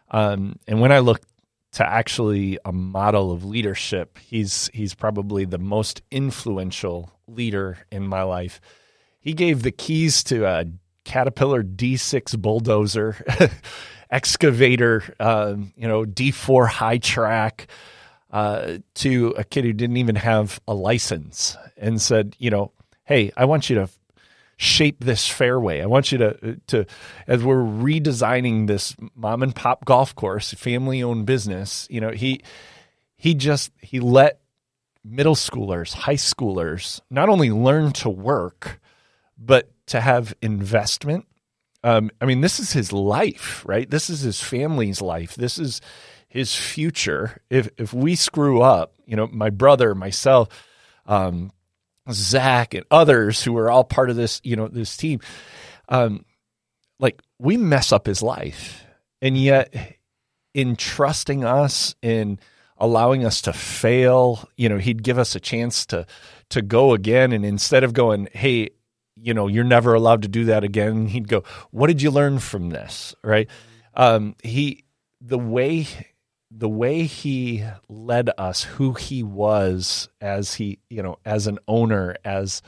Um, 0.10 0.58
and 0.68 0.82
when 0.82 0.92
I 0.92 1.00
look 1.00 1.22
to 1.74 1.88
actually 1.88 2.58
a 2.66 2.72
model 2.72 3.32
of 3.32 3.46
leadership, 3.46 4.18
he's 4.18 4.70
he's 4.74 4.94
probably 4.94 5.46
the 5.46 5.60
most 5.60 6.02
influential 6.12 7.12
leader 7.28 7.78
in 7.92 8.08
my 8.08 8.24
life. 8.24 8.60
He 9.22 9.34
gave 9.34 9.64
the 9.64 9.72
keys 9.72 10.24
to 10.26 10.46
a 10.46 10.66
Caterpillar 11.06 11.64
D6 11.64 12.38
bulldozer, 12.40 13.24
excavator, 14.12 15.16
um, 15.20 15.74
you 15.78 15.88
know, 15.88 16.04
D4 16.04 16.68
high 16.68 16.98
track 16.98 17.68
uh, 18.32 18.80
to 18.96 19.34
a 19.38 19.44
kid 19.44 19.64
who 19.64 19.74
didn't 19.74 19.98
even 19.98 20.16
have 20.16 20.60
a 20.68 20.74
license 20.74 21.56
and 21.78 22.02
said, 22.02 22.36
you 22.40 22.50
know, 22.50 22.72
hey, 23.04 23.32
I 23.38 23.46
want 23.46 23.70
you 23.70 23.76
to 23.76 23.90
shape 24.58 25.04
this 25.04 25.28
fairway. 25.28 25.82
I 25.82 25.88
want 25.88 26.12
you 26.12 26.18
to 26.20 26.60
to 26.68 26.86
as 27.28 27.44
we're 27.44 27.64
redesigning 27.64 28.68
this 28.68 28.96
mom 29.16 29.44
and 29.44 29.56
pop 29.56 29.86
golf 29.86 30.16
course, 30.16 30.54
family 30.54 31.02
owned 31.02 31.26
business, 31.26 31.88
you 31.90 32.00
know, 32.00 32.12
he 32.12 32.42
he 33.18 33.34
just 33.34 33.72
he 33.82 34.00
let 34.00 34.40
middle 35.04 35.36
schoolers, 35.36 35.94
high 35.94 36.16
schoolers 36.16 37.02
not 37.10 37.28
only 37.28 37.50
learn 37.50 37.92
to 37.92 38.10
work, 38.10 38.80
but 39.44 39.72
to 39.88 40.00
have 40.00 40.34
investment. 40.42 41.26
Um, 41.84 42.12
I 42.22 42.26
mean, 42.26 42.42
this 42.42 42.60
is 42.60 42.72
his 42.72 42.94
life, 42.94 43.64
right? 43.66 43.90
This 43.90 44.10
is 44.10 44.22
his 44.22 44.40
family's 44.40 45.02
life. 45.02 45.36
This 45.36 45.58
is 45.58 45.82
his 46.28 46.56
future. 46.56 47.42
If 47.50 47.70
if 47.78 47.94
we 47.94 48.16
screw 48.16 48.62
up, 48.62 48.94
you 49.06 49.16
know, 49.16 49.28
my 49.28 49.50
brother, 49.50 49.96
myself, 49.96 50.48
um, 51.08 51.52
Zach 52.12 52.74
and 52.74 52.86
others 52.92 53.44
who 53.44 53.58
are 53.58 53.72
all 53.72 53.84
part 53.84 54.10
of 54.10 54.16
this, 54.16 54.42
you 54.44 54.56
know, 54.56 54.68
this 54.68 54.96
team, 54.96 55.20
um, 55.90 56.24
like 57.00 57.20
we 57.40 57.58
mess 57.58 57.92
up 57.92 58.06
his 58.06 58.22
life, 58.22 58.86
and 59.22 59.36
yet 59.36 59.74
in 60.54 60.76
trusting 60.76 61.44
us 61.44 61.96
in 62.02 62.40
allowing 62.78 63.26
us 63.26 63.42
to 63.42 63.54
fail, 63.54 64.48
you 64.58 64.68
know, 64.70 64.78
he'd 64.78 65.04
give 65.04 65.18
us 65.18 65.36
a 65.36 65.40
chance 65.40 65.86
to 65.88 66.06
to 66.50 66.62
go 66.62 66.94
again, 66.94 67.32
and 67.32 67.44
instead 67.44 67.84
of 67.84 67.94
going, 67.94 68.28
hey, 68.34 68.70
you 69.22 69.34
know, 69.34 69.48
you're 69.48 69.64
never 69.64 69.94
allowed 69.94 70.24
to 70.24 70.28
do 70.28 70.46
that 70.46 70.64
again, 70.64 71.06
he'd 71.08 71.28
go, 71.28 71.44
what 71.72 71.88
did 71.88 72.02
you 72.02 72.12
learn 72.12 72.40
from 72.40 72.70
this, 72.70 73.16
right? 73.24 73.50
Um, 73.94 74.36
he 74.42 74.86
the 75.20 75.38
way 75.38 75.88
the 76.52 76.70
way 76.70 77.04
he 77.04 77.64
led 77.88 78.30
us, 78.38 78.64
who 78.64 78.94
he 78.94 79.24
was 79.24 80.10
as 80.20 80.56
he, 80.56 80.80
you 80.90 81.02
know, 81.02 81.18
as 81.26 81.48
an 81.48 81.58
owner, 81.68 82.16
as 82.26 82.62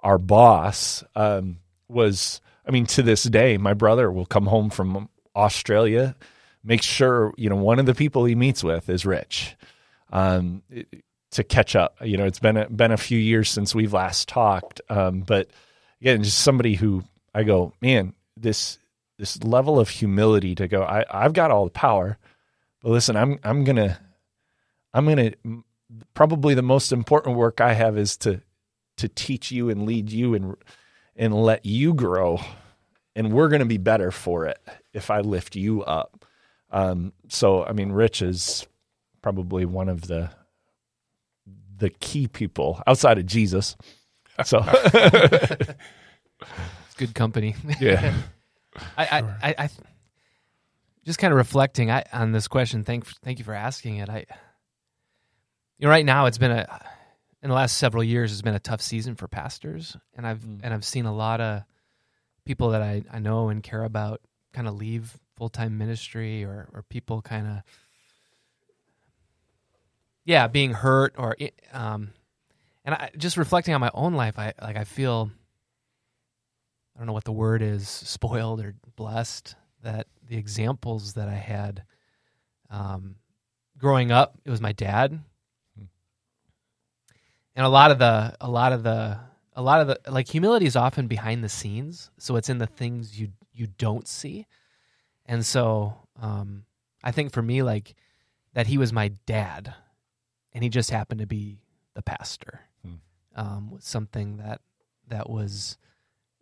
our 0.00 0.16
boss, 0.16 1.02
um, 1.16 1.58
was, 1.88 2.40
I 2.66 2.70
mean, 2.70 2.86
to 2.86 3.02
this 3.02 3.24
day, 3.24 3.58
my 3.58 3.74
brother 3.74 4.12
will 4.12 4.26
come 4.26 4.46
home 4.46 4.70
from 4.70 5.08
Australia, 5.34 6.14
make 6.62 6.82
sure, 6.82 7.34
you 7.36 7.50
know, 7.50 7.56
one 7.56 7.80
of 7.80 7.86
the 7.86 7.94
people 7.94 8.24
he 8.24 8.36
meets 8.36 8.62
with 8.62 8.88
is 8.88 9.04
Rich, 9.04 9.56
um, 10.12 10.62
to 11.32 11.42
catch 11.42 11.74
up. 11.74 11.96
You 12.02 12.16
know, 12.16 12.26
it's 12.26 12.38
been 12.38 12.56
a, 12.56 12.70
been 12.70 12.92
a 12.92 12.96
few 12.96 13.18
years 13.18 13.50
since 13.50 13.74
we've 13.74 13.92
last 13.92 14.28
talked, 14.28 14.80
um, 14.88 15.22
but 15.22 15.50
again, 16.06 16.22
just 16.22 16.38
somebody 16.38 16.74
who 16.74 17.02
I 17.34 17.42
go, 17.42 17.72
man, 17.80 18.14
this 18.36 18.78
this 19.18 19.42
level 19.42 19.80
of 19.80 19.88
humility 19.88 20.54
to 20.54 20.68
go, 20.68 20.82
I, 20.82 21.04
I've 21.10 21.32
got 21.32 21.50
all 21.50 21.64
the 21.64 21.70
power 21.70 22.18
but 22.86 22.92
listen, 22.92 23.16
I'm 23.16 23.40
I'm 23.42 23.64
gonna 23.64 23.98
I'm 24.94 25.06
gonna 25.06 25.32
probably 26.14 26.54
the 26.54 26.62
most 26.62 26.92
important 26.92 27.36
work 27.36 27.60
I 27.60 27.72
have 27.72 27.98
is 27.98 28.16
to 28.18 28.42
to 28.98 29.08
teach 29.08 29.50
you 29.50 29.70
and 29.70 29.86
lead 29.86 30.12
you 30.12 30.34
and 30.34 30.56
and 31.16 31.34
let 31.34 31.66
you 31.66 31.94
grow, 31.94 32.38
and 33.16 33.32
we're 33.32 33.48
gonna 33.48 33.66
be 33.66 33.78
better 33.78 34.12
for 34.12 34.46
it 34.46 34.60
if 34.92 35.10
I 35.10 35.18
lift 35.18 35.56
you 35.56 35.82
up. 35.82 36.24
Um, 36.70 37.12
so 37.28 37.64
I 37.64 37.72
mean, 37.72 37.90
Rich 37.90 38.22
is 38.22 38.68
probably 39.20 39.64
one 39.64 39.88
of 39.88 40.02
the 40.02 40.30
the 41.76 41.90
key 41.90 42.28
people 42.28 42.80
outside 42.86 43.18
of 43.18 43.26
Jesus. 43.26 43.76
So 44.44 44.62
it's 44.66 45.74
good 46.96 47.14
company. 47.14 47.56
yeah. 47.80 48.14
I, 48.96 49.06
I, 49.06 49.20
I, 49.42 49.54
I 49.58 49.70
just 51.04 51.18
kind 51.18 51.32
of 51.32 51.38
reflecting 51.38 51.90
I, 51.90 52.04
on 52.12 52.32
this 52.32 52.48
question. 52.48 52.84
Thank 52.84 53.06
thank 53.22 53.38
you 53.38 53.44
for 53.44 53.54
asking 53.54 53.96
it. 53.96 54.08
I 54.08 54.26
you 55.78 55.86
know 55.86 55.88
right 55.88 56.04
now 56.04 56.26
it's 56.26 56.38
been 56.38 56.50
a 56.50 56.84
in 57.42 57.48
the 57.48 57.54
last 57.54 57.78
several 57.78 58.02
years 58.02 58.32
it's 58.32 58.42
been 58.42 58.54
a 58.54 58.60
tough 58.60 58.82
season 58.82 59.14
for 59.14 59.28
pastors, 59.28 59.96
and 60.16 60.26
I've 60.26 60.40
mm. 60.40 60.60
and 60.62 60.74
I've 60.74 60.84
seen 60.84 61.06
a 61.06 61.14
lot 61.14 61.40
of 61.40 61.62
people 62.44 62.70
that 62.70 62.82
I, 62.82 63.02
I 63.12 63.18
know 63.18 63.48
and 63.48 63.62
care 63.62 63.84
about 63.84 64.20
kind 64.52 64.68
of 64.68 64.74
leave 64.74 65.16
full 65.36 65.48
time 65.48 65.78
ministry 65.78 66.44
or 66.44 66.68
or 66.72 66.82
people 66.82 67.22
kind 67.22 67.46
of 67.46 67.62
yeah 70.24 70.48
being 70.48 70.72
hurt 70.72 71.14
or 71.18 71.36
um 71.72 72.12
and 72.86 72.94
I 72.94 73.10
just 73.18 73.36
reflecting 73.36 73.74
on 73.74 73.80
my 73.82 73.90
own 73.92 74.14
life 74.14 74.38
I 74.38 74.54
like 74.62 74.76
I 74.76 74.84
feel 74.84 75.30
I 76.94 77.00
don't 77.00 77.06
know 77.06 77.12
what 77.12 77.24
the 77.24 77.32
word 77.32 77.60
is 77.60 77.86
spoiled 77.86 78.60
or 78.60 78.74
blessed 78.96 79.54
that 79.82 80.06
the 80.26 80.38
examples 80.38 81.12
that 81.14 81.28
I 81.28 81.34
had 81.34 81.82
um, 82.70 83.16
growing 83.78 84.10
up, 84.10 84.38
it 84.44 84.50
was 84.50 84.60
my 84.60 84.72
dad, 84.72 85.18
and 87.54 87.64
a 87.66 87.68
lot 87.68 87.90
of 87.90 87.98
the 87.98 88.34
a 88.40 88.48
lot 88.48 88.72
of 88.72 88.82
the 88.82 89.18
a 89.54 89.62
lot 89.62 89.80
of 89.80 89.86
the 89.88 90.00
like 90.10 90.28
humility 90.28 90.66
is 90.66 90.76
often 90.76 91.06
behind 91.06 91.44
the 91.44 91.48
scenes, 91.48 92.10
so 92.18 92.36
it's 92.36 92.48
in 92.48 92.58
the 92.58 92.66
things 92.66 93.20
you 93.20 93.28
you 93.52 93.66
don't 93.66 94.08
see, 94.08 94.46
and 95.26 95.44
so 95.44 95.94
um, 96.20 96.64
I 97.04 97.12
think 97.12 97.32
for 97.32 97.42
me 97.42 97.62
like 97.62 97.94
that 98.54 98.66
he 98.66 98.78
was 98.78 98.92
my 98.92 99.08
dad, 99.26 99.74
and 100.52 100.64
he 100.64 100.70
just 100.70 100.90
happened 100.90 101.20
to 101.20 101.26
be 101.26 101.58
the 101.94 102.02
pastor. 102.02 102.60
Um, 103.36 103.70
was 103.70 103.84
something 103.84 104.38
that 104.38 104.60
that 105.08 105.30
was 105.30 105.78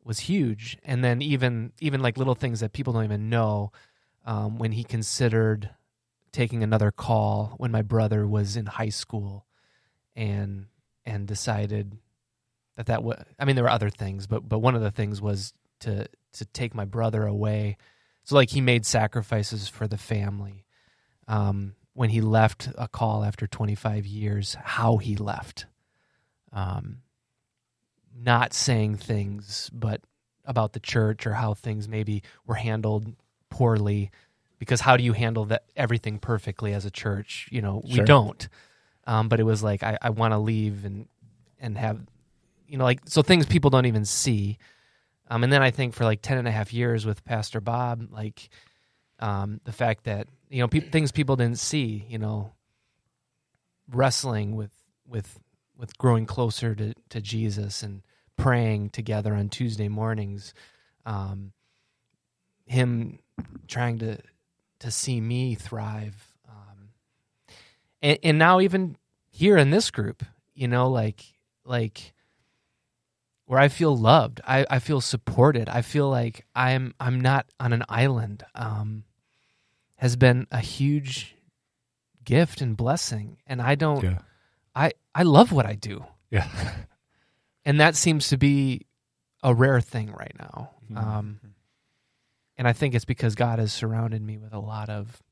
was 0.05 0.21
huge. 0.21 0.79
And 0.85 1.03
then 1.03 1.23
even 1.23 1.73
even 1.81 2.01
like 2.01 2.19
little 2.19 2.35
things 2.35 2.61
that 2.61 2.73
people 2.73 2.93
don't 2.93 3.05
even 3.05 3.29
know, 3.29 3.73
um, 4.25 4.59
when 4.59 4.73
he 4.73 4.85
considered 4.85 5.71
taking 6.33 6.63
another 6.63 6.91
call 6.91 7.55
when 7.59 7.71
my 7.71 7.83
brother 7.83 8.27
was 8.27 8.57
in 8.57 8.67
high 8.67 8.89
school, 8.91 9.47
and 10.15 10.67
and 11.05 11.27
decided 11.27 11.99
that 12.77 12.87
that 12.87 13.03
was. 13.03 13.23
I 13.39 13.45
mean, 13.45 13.57
there 13.57 13.65
were 13.65 13.71
other 13.71 13.91
things, 13.91 14.27
but 14.27 14.49
but 14.49 14.61
one 14.61 14.75
of 14.75 14.83
the 14.83 14.91
things 14.91 15.21
was 15.21 15.53
to 15.81 16.07
to 16.35 16.45
take 16.47 16.75
my 16.75 16.85
brother 16.85 17.27
away. 17.27 17.77
So 18.25 18.35
like 18.35 18.51
he 18.51 18.61
made 18.61 18.87
sacrifices 18.87 19.69
for 19.69 19.87
the 19.87 19.99
family. 19.99 20.65
Um, 21.29 21.75
when 21.95 22.11
he 22.11 22.21
left 22.21 22.69
a 22.77 22.89
call 22.89 23.25
after 23.25 23.47
25 23.47 24.05
years, 24.05 24.57
how 24.61 24.97
he 24.97 25.17
left. 25.17 25.67
Um, 26.55 26.99
not 28.17 28.55
saying 28.55 28.97
things 28.97 29.71
but 29.73 30.01
about 30.45 30.73
the 30.73 30.81
church 30.81 31.27
or 31.27 31.35
how 31.35 31.55
things 31.55 31.89
maybe 31.89 32.23
were 32.47 32.55
handled 32.55 33.13
poorly 33.51 34.11
because 34.59 34.81
how 34.81 34.97
do 34.97 35.03
you 35.03 35.13
handle 35.13 35.47
that 35.47 35.65
everything 35.77 36.19
perfectly 36.19 36.73
as 36.73 36.85
a 36.85 36.91
church? 36.91 37.49
You 37.51 37.61
know 37.61 37.83
we 37.85 38.01
don't. 38.01 38.49
Um, 39.07 39.29
but 39.29 39.41
it 39.41 39.45
was 39.45 39.63
like 39.63 39.83
i, 39.83 39.99
I 40.01 40.11
want 40.11 40.33
to 40.33 40.39
leave 40.39 40.85
and 40.85 41.09
and 41.59 41.77
have 41.77 42.01
you 42.69 42.79
know 42.79 42.85
like 42.85 43.01
so 43.05 43.21
things 43.23 43.47
people 43.47 43.71
don't 43.71 43.87
even 43.87 44.05
see. 44.05 44.59
Um, 45.29 45.43
and 45.43 45.53
then 45.53 45.63
i 45.63 45.71
think 45.71 45.95
for 45.95 46.05
like 46.05 46.21
10 46.23 46.39
and 46.39 46.47
a 46.47 46.51
half 46.51 46.73
years 46.73 47.05
with 47.07 47.25
pastor 47.25 47.61
bob 47.61 48.09
like 48.13 48.51
um, 49.21 49.61
the 49.65 49.73
fact 49.73 50.05
that 50.05 50.29
you 50.51 50.61
know 50.61 50.69
pe- 50.69 50.81
things 50.81 51.13
people 51.13 51.37
didn't 51.37 51.59
see 51.59 52.05
you 52.09 52.19
know 52.19 52.53
wrestling 53.91 54.55
with 54.55 54.73
with 55.07 55.39
with 55.77 55.97
growing 55.99 56.27
closer 56.27 56.75
to, 56.75 56.95
to 57.11 57.21
Jesus 57.21 57.83
and 57.83 58.03
praying 58.37 58.91
together 58.91 59.35
on 59.35 59.49
Tuesday 59.49 59.89
mornings. 59.89 60.55
Um, 61.07 61.53
him 62.67 63.19
trying 63.69 63.99
to 63.99 64.19
to 64.81 64.91
see 64.91 65.21
me 65.21 65.55
thrive, 65.55 66.35
um, 66.49 66.91
and, 68.03 68.19
and 68.23 68.39
now 68.39 68.61
even 68.61 68.97
here 69.31 69.57
in 69.57 69.71
this 69.71 69.91
group, 69.91 70.25
you 70.55 70.69
know, 70.69 70.89
like 70.89 71.25
like 71.65 72.15
where 73.47 73.61
I 73.61 73.69
feel 73.69 73.97
loved, 73.97 74.41
I, 74.47 74.65
I 74.71 74.79
feel 74.79 75.01
supported, 75.01 75.69
I 75.69 75.83
feel 75.83 76.09
like 76.09 76.47
I'm 76.55 76.95
I'm 76.99 77.21
not 77.21 77.47
on 77.61 77.73
an 77.73 77.85
island. 77.89 78.45
Um, 78.55 79.05
has 79.97 80.17
been 80.17 80.47
a 80.51 80.59
huge 80.59 81.35
gift 82.25 82.61
and 82.61 82.77
blessing, 82.77 83.39
and 83.47 83.63
I 83.63 83.75
don't. 83.75 84.03
Yeah. 84.03 84.19
I 84.75 84.93
I 85.15 85.23
love 85.23 85.53
what 85.53 85.67
I 85.67 85.75
do. 85.75 86.05
Yeah. 86.31 86.49
and 87.65 87.81
that 87.81 87.97
seems 87.97 88.29
to 88.29 88.37
be 88.37 88.87
a 89.43 89.55
rare 89.55 89.81
thing 89.81 90.11
right 90.11 90.35
now. 90.39 90.71
Mm-hmm. 90.91 90.99
Um, 90.99 91.41
and 92.57 92.69
I 92.69 92.73
think 92.73 92.95
it's 92.95 93.05
because 93.05 93.35
God 93.35 93.59
has 93.59 93.73
surrounded 93.73 94.23
me 94.23 94.39
with 94.39 94.53
a 94.53 94.59
lot 94.59 94.89
of 94.89 95.23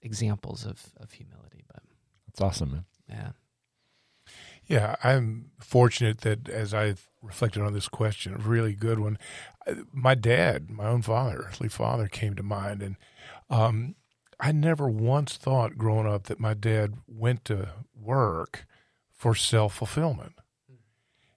examples 0.00 0.66
of 0.66 0.82
of 0.98 1.12
humility. 1.12 1.64
But 1.66 1.82
that's 2.26 2.40
awesome, 2.40 2.72
man. 2.72 2.84
Yeah. 3.08 3.30
Yeah, 4.64 4.96
I'm 5.02 5.50
fortunate 5.60 6.20
that 6.20 6.48
as 6.48 6.72
I've 6.72 7.08
reflected 7.20 7.62
on 7.62 7.72
this 7.74 7.88
question, 7.88 8.34
a 8.34 8.38
really 8.38 8.74
good 8.74 9.00
one. 9.00 9.18
My 9.92 10.14
dad, 10.14 10.70
my 10.70 10.86
own 10.86 11.02
father, 11.02 11.44
earthly 11.48 11.68
father, 11.68 12.06
came 12.06 12.36
to 12.36 12.42
mind, 12.42 12.80
and 12.80 12.96
um, 13.50 13.96
I 14.38 14.52
never 14.52 14.88
once 14.88 15.36
thought 15.36 15.76
growing 15.76 16.06
up 16.06 16.24
that 16.24 16.40
my 16.40 16.54
dad 16.54 16.94
went 17.06 17.44
to 17.46 17.70
work 17.94 18.66
for 19.22 19.36
self 19.36 19.74
fulfillment. 19.74 20.32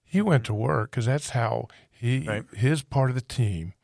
He 0.02 0.18
mm-hmm. 0.18 0.28
went 0.28 0.44
to 0.46 0.54
work 0.54 0.90
because 0.90 1.06
that's 1.06 1.30
how 1.30 1.68
he 1.88 2.26
right. 2.26 2.44
his 2.52 2.82
part 2.82 3.10
of 3.10 3.14
the 3.14 3.22
team 3.22 3.74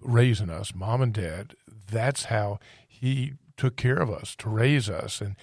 raising 0.00 0.48
us, 0.48 0.72
mom 0.72 1.02
and 1.02 1.12
dad. 1.12 1.54
That's 1.90 2.26
how 2.26 2.60
he 2.86 3.32
took 3.56 3.76
care 3.76 3.96
of 3.96 4.10
us 4.10 4.36
to 4.36 4.48
raise 4.48 4.88
us. 4.88 5.20
And 5.20 5.34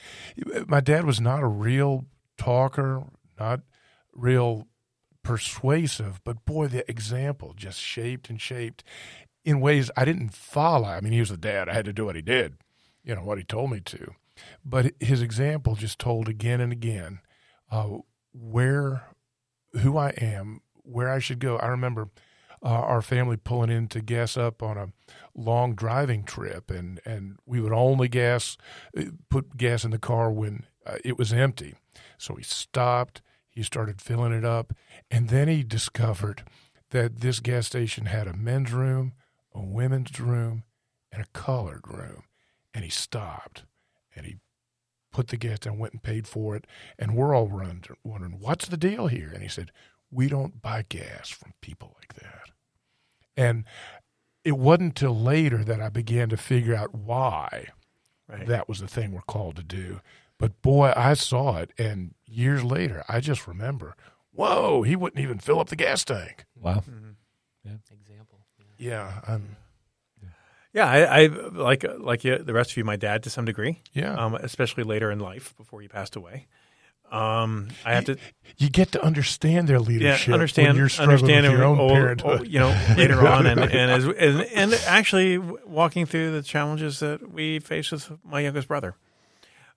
my 0.65 0.79
dad 0.79 1.03
was 1.03 1.19
not 1.19 1.43
a 1.43 1.47
real 1.47 2.05
talker, 2.37 3.03
not 3.37 3.59
real 4.13 4.69
persuasive, 5.21 6.21
but 6.23 6.45
boy, 6.45 6.67
the 6.67 6.89
example 6.89 7.53
just 7.53 7.81
shaped 7.81 8.29
and 8.29 8.39
shaped 8.39 8.85
in 9.43 9.59
ways 9.59 9.91
I 9.97 10.05
didn't 10.05 10.33
follow. 10.33 10.87
I 10.87 11.01
mean, 11.01 11.11
he 11.11 11.19
was 11.19 11.31
a 11.31 11.37
dad; 11.37 11.67
I 11.67 11.73
had 11.73 11.83
to 11.83 11.91
do 11.91 12.05
what 12.05 12.15
he 12.15 12.21
did 12.21 12.55
you 13.03 13.15
know 13.15 13.23
what 13.23 13.37
he 13.37 13.43
told 13.43 13.69
me 13.71 13.79
to, 13.81 14.13
but 14.63 14.93
his 14.99 15.21
example 15.21 15.75
just 15.75 15.99
told 15.99 16.29
again 16.29 16.61
and 16.61 16.71
again 16.71 17.19
uh, 17.73 17.97
where 18.33 19.07
who 19.81 19.97
I 19.97 20.09
am, 20.09 20.61
where 20.83 21.09
I 21.09 21.17
should 21.17 21.39
go. 21.39 21.57
I 21.57 21.67
remember 21.67 22.09
uh, 22.61 22.67
our 22.67 23.01
family 23.01 23.35
pulling 23.35 23.71
in 23.71 23.87
to 23.89 24.01
gas 24.01 24.37
up 24.37 24.61
on 24.61 24.77
a 24.77 24.89
long 25.35 25.73
driving 25.73 26.23
trip, 26.23 26.69
and 26.69 27.01
and 27.03 27.39
we 27.47 27.59
would 27.59 27.73
only 27.73 28.07
gas 28.07 28.57
uh, 28.95 29.05
put 29.29 29.57
gas 29.57 29.83
in 29.83 29.91
the 29.91 29.97
car 29.97 30.31
when 30.31 30.65
uh, 30.85 30.97
it 31.03 31.17
was 31.17 31.33
empty. 31.33 31.73
So 32.19 32.35
he 32.35 32.43
stopped. 32.43 33.21
He 33.49 33.63
started 33.63 34.01
filling 34.01 34.33
it 34.33 34.45
up. 34.45 34.73
And 35.11 35.29
then 35.29 35.47
he 35.47 35.63
discovered 35.63 36.43
that 36.91 37.21
this 37.21 37.39
gas 37.39 37.67
station 37.67 38.05
had 38.05 38.27
a 38.27 38.33
men's 38.33 38.71
room, 38.71 39.13
a 39.53 39.61
women's 39.61 40.19
room, 40.19 40.63
and 41.11 41.23
a 41.23 41.27
colored 41.33 41.87
room. 41.87 42.23
And 42.73 42.83
he 42.83 42.89
stopped 42.89 43.65
and 44.15 44.25
he 44.25 44.37
put 45.13 45.29
the 45.29 45.37
gas 45.37 45.59
down, 45.59 45.79
went 45.79 45.93
and 45.93 46.03
paid 46.03 46.27
for 46.27 46.55
it. 46.55 46.65
And 46.99 47.15
we're 47.15 47.33
all 47.33 47.47
run, 47.47 47.83
wondering, 48.03 48.37
what's 48.39 48.67
the 48.67 48.77
deal 48.77 49.07
here? 49.07 49.31
And 49.33 49.41
he 49.41 49.47
said, 49.49 49.71
we 50.11 50.27
don't 50.27 50.61
buy 50.61 50.85
gas 50.89 51.29
from 51.29 51.53
people 51.61 51.95
like 51.99 52.15
that. 52.15 52.49
And 53.37 53.63
it 54.43 54.57
wasn't 54.57 54.89
until 54.99 55.17
later 55.17 55.63
that 55.63 55.79
I 55.81 55.89
began 55.89 56.29
to 56.29 56.37
figure 56.37 56.75
out 56.75 56.93
why 56.93 57.67
Right. 58.27 58.47
that 58.47 58.69
was 58.69 58.79
the 58.79 58.87
thing 58.87 59.11
we're 59.11 59.21
called 59.21 59.57
to 59.57 59.63
do. 59.63 59.99
But 60.37 60.61
boy, 60.61 60.93
I 60.95 61.13
saw 61.13 61.57
it, 61.57 61.71
and 61.77 62.15
years 62.25 62.63
later, 62.63 63.03
I 63.07 63.19
just 63.19 63.47
remember, 63.47 63.95
whoa, 64.31 64.81
he 64.83 64.95
wouldn't 64.95 65.21
even 65.21 65.39
fill 65.39 65.59
up 65.59 65.67
the 65.69 65.75
gas 65.75 66.03
tank. 66.05 66.45
Wow. 66.55 66.83
Mm-hmm. 66.89 67.09
Example. 67.91 68.39
Yeah, 68.77 69.21
I'm, 69.27 69.57
Yeah, 70.73 70.89
I, 70.89 71.23
I 71.23 71.27
like 71.27 71.85
like 71.99 72.23
you, 72.23 72.39
the 72.39 72.53
rest 72.53 72.71
of 72.71 72.77
you, 72.77 72.83
my 72.83 72.95
dad 72.95 73.23
to 73.23 73.29
some 73.29 73.45
degree, 73.45 73.79
yeah. 73.93 74.15
um, 74.15 74.33
especially 74.35 74.83
later 74.83 75.11
in 75.11 75.19
life 75.19 75.53
before 75.55 75.81
he 75.81 75.87
passed 75.87 76.15
away. 76.15 76.47
Um, 77.11 77.67
I 77.85 77.93
have 77.93 78.05
to 78.05 78.17
you 78.57 78.69
get 78.71 78.91
to 78.93 79.03
understand 79.03 79.67
their 79.67 79.79
leadership. 79.79 80.29
yeah 80.29 80.33
understand 80.33 80.69
when 80.69 80.77
you're 80.77 80.89
understand 80.99 81.45
with 81.45 81.51
your 81.55 81.63
own 81.63 81.79
old- 81.79 81.91
parenthood. 81.91 82.39
old- 82.39 82.47
you 82.47 82.57
know 82.57 82.69
later 82.97 83.27
on 83.27 83.45
and 83.45 83.59
and 83.59 83.91
as 83.91 84.05
and, 84.05 84.41
and 84.41 84.73
actually 84.87 85.37
walking 85.37 86.07
through 86.07 86.31
the 86.31 86.41
challenges 86.41 86.99
that 87.01 87.31
we 87.31 87.59
face 87.59 87.91
with 87.91 88.11
my 88.25 88.39
youngest 88.39 88.67
brother. 88.67 88.95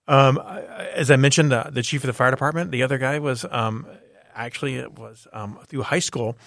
Um, 0.09 0.39
as 0.39 1.11
I 1.11 1.17
mentioned, 1.17 1.53
uh, 1.53 1.65
the 1.71 1.83
chief 1.83 2.05
of 2.05 2.07
the 2.07 2.13
fire 2.15 2.31
department. 2.31 2.71
The 2.71 2.83
other 2.85 2.97
guy 2.97 3.19
was 3.19 3.45
um, 3.51 3.87
actually 4.35 4.77
it 4.77 4.99
was 4.99 5.27
um, 5.33 5.59
through 5.67 5.83
high 5.83 5.99
school. 5.99 6.39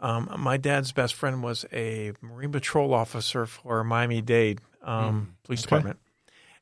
Um, 0.00 0.32
my 0.38 0.56
dad's 0.56 0.92
best 0.92 1.14
friend 1.14 1.42
was 1.42 1.64
a 1.72 2.12
Marine 2.20 2.52
Patrol 2.52 2.94
officer 2.94 3.46
for 3.46 3.82
Miami 3.82 4.20
Dade 4.20 4.60
um, 4.82 5.34
Police 5.44 5.62
Department, 5.62 5.98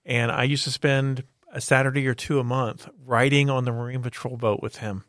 and 0.04 0.32
I 0.32 0.44
used 0.44 0.64
to 0.64 0.70
spend 0.70 1.24
a 1.52 1.60
Saturday 1.60 2.06
or 2.06 2.14
two 2.14 2.40
a 2.40 2.44
month 2.44 2.88
riding 3.04 3.50
on 3.50 3.64
the 3.64 3.72
Marine 3.72 4.02
Patrol 4.02 4.36
boat 4.36 4.62
with 4.62 4.76
him 4.76 5.04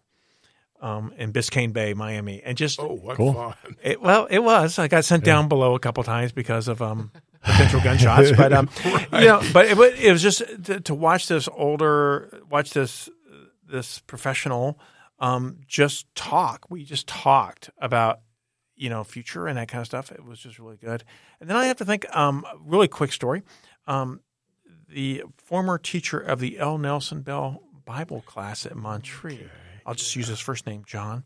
um, 0.82 1.13
in 1.17 1.34
Biscayne 1.34 1.73
Bay, 1.73 1.93
Miami, 1.93 2.41
and 2.43 2.57
just 2.57 2.80
oh, 2.80 2.93
what 3.01 3.17
Cool. 3.17 3.34
fun! 3.34 3.55
it, 3.84 4.01
well, 4.01 4.25
it 4.25 4.39
was. 4.39 4.78
I 4.78 4.88
got 4.88 5.05
sent 5.05 5.23
down 5.23 5.47
below 5.47 5.75
a 5.75 5.80
couple 5.80 6.03
times 6.03 6.32
because 6.32 6.67
of 6.67 6.82
um, 6.82 7.11
potential 7.43 7.82
gunshots, 7.82 8.32
but 8.34 8.53
um, 8.53 8.69
you 8.86 9.25
know, 9.25 9.41
but 9.53 9.65
it, 9.65 9.78
it 10.03 10.11
was 10.11 10.21
just 10.21 10.43
to, 10.65 10.80
to 10.82 10.93
watch 10.93 11.28
this 11.28 11.47
older, 11.51 12.41
watch 12.49 12.71
this 12.71 13.09
this 13.69 13.99
professional 13.99 14.80
um, 15.20 15.59
just 15.68 16.13
talk. 16.15 16.65
We 16.70 16.84
just 16.84 17.07
talked 17.07 17.70
about 17.78 18.20
you 18.76 18.89
know 18.89 19.03
future 19.03 19.47
and 19.47 19.57
that 19.57 19.68
kind 19.68 19.82
of 19.82 19.88
stuff. 19.88 20.11
It 20.11 20.24
was 20.24 20.39
just 20.39 20.59
really 20.59 20.78
good. 20.78 21.03
And 21.39 21.49
then 21.49 21.57
I 21.57 21.65
have 21.65 21.78
to 21.78 21.86
think. 21.86 22.05
Um, 22.15 22.45
really 22.63 22.88
quick 22.88 23.11
story. 23.11 23.43
Um, 23.88 24.22
the 24.89 25.24
former 25.38 25.78
teacher 25.78 26.20
of 26.20 26.39
the 26.39 26.57
L. 26.59 26.78
Nelson 26.78 27.22
Bell 27.22 27.61
Bible 27.86 28.22
class 28.22 28.65
at 28.65 28.76
Montreat. 28.76 29.49
I'll 29.86 29.95
just 29.95 30.15
use 30.15 30.28
his 30.28 30.39
first 30.39 30.68
name, 30.68 30.84
John. 30.86 31.24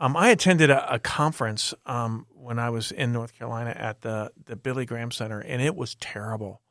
Um, 0.00 0.16
I 0.16 0.30
attended 0.30 0.70
a, 0.70 0.94
a 0.94 0.98
conference 0.98 1.74
um, 1.84 2.26
when 2.34 2.58
I 2.58 2.70
was 2.70 2.90
in 2.90 3.12
North 3.12 3.36
Carolina 3.36 3.70
at 3.70 4.00
the 4.00 4.32
the 4.46 4.56
Billy 4.56 4.86
Graham 4.86 5.10
Center, 5.10 5.40
and 5.40 5.60
it 5.60 5.76
was 5.76 5.94
terrible. 5.96 6.62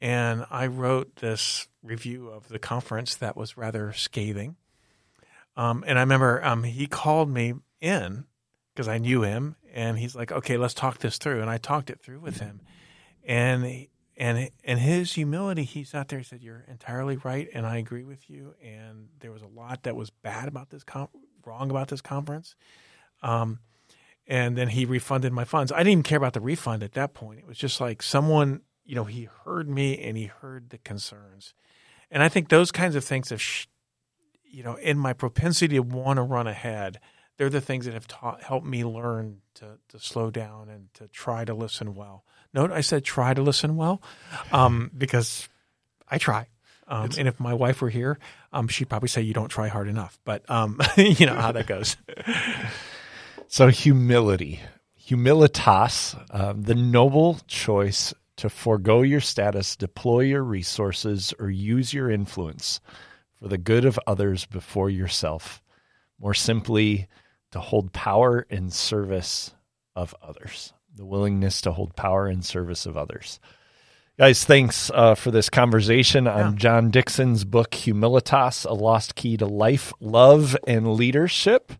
And 0.00 0.46
I 0.50 0.68
wrote 0.68 1.16
this 1.16 1.68
review 1.82 2.28
of 2.28 2.48
the 2.48 2.58
conference 2.58 3.16
that 3.16 3.36
was 3.36 3.56
rather 3.56 3.92
scathing. 3.92 4.56
Um, 5.58 5.82
and 5.88 5.98
I 5.98 6.02
remember 6.02 6.42
um, 6.44 6.62
he 6.62 6.86
called 6.86 7.28
me 7.28 7.54
in 7.80 8.24
because 8.72 8.86
I 8.86 8.98
knew 8.98 9.22
him, 9.22 9.56
and 9.74 9.98
he's 9.98 10.14
like, 10.14 10.30
"Okay, 10.30 10.56
let's 10.56 10.72
talk 10.72 10.98
this 10.98 11.18
through." 11.18 11.40
And 11.42 11.50
I 11.50 11.58
talked 11.58 11.90
it 11.90 12.00
through 12.00 12.20
with 12.20 12.38
him, 12.38 12.60
and 13.26 13.88
and 14.16 14.50
and 14.62 14.78
his 14.78 15.14
humility, 15.14 15.64
he 15.64 15.82
sat 15.82 16.08
there. 16.08 16.20
He 16.20 16.24
said, 16.24 16.42
"You're 16.42 16.64
entirely 16.68 17.16
right, 17.16 17.48
and 17.52 17.66
I 17.66 17.78
agree 17.78 18.04
with 18.04 18.30
you." 18.30 18.54
And 18.64 19.08
there 19.18 19.32
was 19.32 19.42
a 19.42 19.48
lot 19.48 19.82
that 19.82 19.96
was 19.96 20.10
bad 20.10 20.46
about 20.46 20.70
this, 20.70 20.84
com- 20.84 21.08
wrong 21.44 21.70
about 21.70 21.88
this 21.88 22.00
conference. 22.00 22.54
Um, 23.20 23.58
and 24.28 24.56
then 24.56 24.68
he 24.68 24.84
refunded 24.84 25.32
my 25.32 25.44
funds. 25.44 25.72
I 25.72 25.78
didn't 25.78 25.90
even 25.90 26.02
care 26.04 26.18
about 26.18 26.34
the 26.34 26.40
refund 26.40 26.84
at 26.84 26.92
that 26.92 27.14
point. 27.14 27.40
It 27.40 27.48
was 27.48 27.58
just 27.58 27.80
like 27.80 28.00
someone, 28.00 28.60
you 28.84 28.94
know, 28.94 29.04
he 29.04 29.28
heard 29.44 29.68
me 29.68 29.98
and 29.98 30.16
he 30.16 30.26
heard 30.26 30.70
the 30.70 30.78
concerns, 30.78 31.52
and 32.12 32.22
I 32.22 32.28
think 32.28 32.48
those 32.48 32.70
kinds 32.70 32.94
of 32.94 33.02
things 33.02 33.30
have, 33.30 33.42
sh- 33.42 33.66
you 34.50 34.62
know, 34.62 34.76
in 34.76 34.98
my 34.98 35.12
propensity 35.12 35.76
to 35.76 35.82
want 35.82 36.16
to 36.16 36.22
run 36.22 36.46
ahead, 36.46 37.00
they're 37.36 37.50
the 37.50 37.60
things 37.60 37.84
that 37.84 37.94
have 37.94 38.06
taught 38.06 38.42
helped 38.42 38.66
me 38.66 38.84
learn 38.84 39.40
to 39.54 39.78
to 39.88 39.98
slow 39.98 40.30
down 40.30 40.68
and 40.68 40.92
to 40.94 41.08
try 41.08 41.44
to 41.44 41.54
listen 41.54 41.94
well. 41.94 42.24
Note 42.52 42.72
I 42.72 42.80
said 42.80 43.04
try 43.04 43.34
to 43.34 43.42
listen 43.42 43.76
well, 43.76 44.02
um, 44.52 44.90
because 44.96 45.48
I 46.08 46.18
try. 46.18 46.48
Um, 46.90 47.10
and 47.18 47.28
if 47.28 47.38
my 47.38 47.52
wife 47.52 47.82
were 47.82 47.90
here, 47.90 48.18
um, 48.50 48.66
she'd 48.66 48.88
probably 48.88 49.10
say 49.10 49.20
you 49.20 49.34
don't 49.34 49.50
try 49.50 49.68
hard 49.68 49.88
enough. 49.88 50.18
But 50.24 50.48
um, 50.50 50.80
you 50.96 51.26
know 51.26 51.34
how 51.34 51.52
that 51.52 51.66
goes. 51.66 51.96
So 53.50 53.68
humility, 53.68 54.60
humilitas, 55.08 56.14
um, 56.30 56.64
the 56.64 56.74
noble 56.74 57.40
choice 57.46 58.12
to 58.36 58.50
forego 58.50 59.00
your 59.00 59.22
status, 59.22 59.74
deploy 59.74 60.20
your 60.20 60.42
resources, 60.44 61.32
or 61.40 61.48
use 61.48 61.94
your 61.94 62.10
influence 62.10 62.80
for 63.40 63.48
the 63.48 63.58
good 63.58 63.84
of 63.84 63.98
others 64.06 64.46
before 64.46 64.90
yourself. 64.90 65.62
More 66.20 66.34
simply, 66.34 67.06
to 67.52 67.60
hold 67.60 67.92
power 67.92 68.44
in 68.50 68.70
service 68.70 69.52
of 69.94 70.14
others. 70.22 70.72
The 70.94 71.06
willingness 71.06 71.60
to 71.62 71.72
hold 71.72 71.96
power 71.96 72.28
in 72.28 72.42
service 72.42 72.86
of 72.86 72.96
others. 72.96 73.40
Guys, 74.18 74.44
thanks 74.44 74.90
uh, 74.92 75.14
for 75.14 75.30
this 75.30 75.48
conversation 75.48 76.26
on 76.26 76.56
John 76.56 76.90
Dickson's 76.90 77.44
book, 77.44 77.70
Humilitas 77.70 78.66
A 78.66 78.74
Lost 78.74 79.14
Key 79.14 79.36
to 79.36 79.46
Life, 79.46 79.92
Love, 80.00 80.56
and 80.66 80.94
Leadership. 80.94 81.72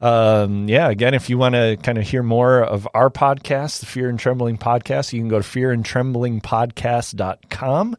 Um, 0.00 0.70
yeah, 0.70 0.88
again, 0.88 1.12
if 1.12 1.28
you 1.28 1.36
want 1.36 1.54
to 1.54 1.76
kind 1.82 1.98
of 1.98 2.08
hear 2.08 2.22
more 2.22 2.62
of 2.62 2.88
our 2.94 3.10
podcast, 3.10 3.80
the 3.80 3.86
Fear 3.86 4.08
and 4.08 4.18
Trembling 4.18 4.56
podcast, 4.56 5.12
you 5.12 5.20
can 5.20 5.28
go 5.28 5.40
to 5.40 5.44
fearandtremblingpodcast.com. 5.44 7.96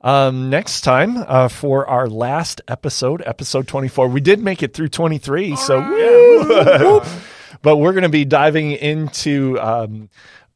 Um, 0.00 0.50
next 0.50 0.82
time 0.82 1.16
uh, 1.16 1.48
for 1.48 1.86
our 1.86 2.08
last 2.08 2.60
episode, 2.68 3.22
episode 3.24 3.66
24, 3.66 4.08
we 4.08 4.20
did 4.20 4.40
make 4.40 4.62
it 4.62 4.74
through 4.74 4.88
23. 4.88 5.56
so, 5.56 5.80
woo! 5.80 7.02
but 7.62 7.78
we're 7.78 7.92
going 7.92 8.02
to 8.02 8.08
be 8.08 8.24
diving 8.24 8.72
into 8.72 9.58
um, 9.58 10.08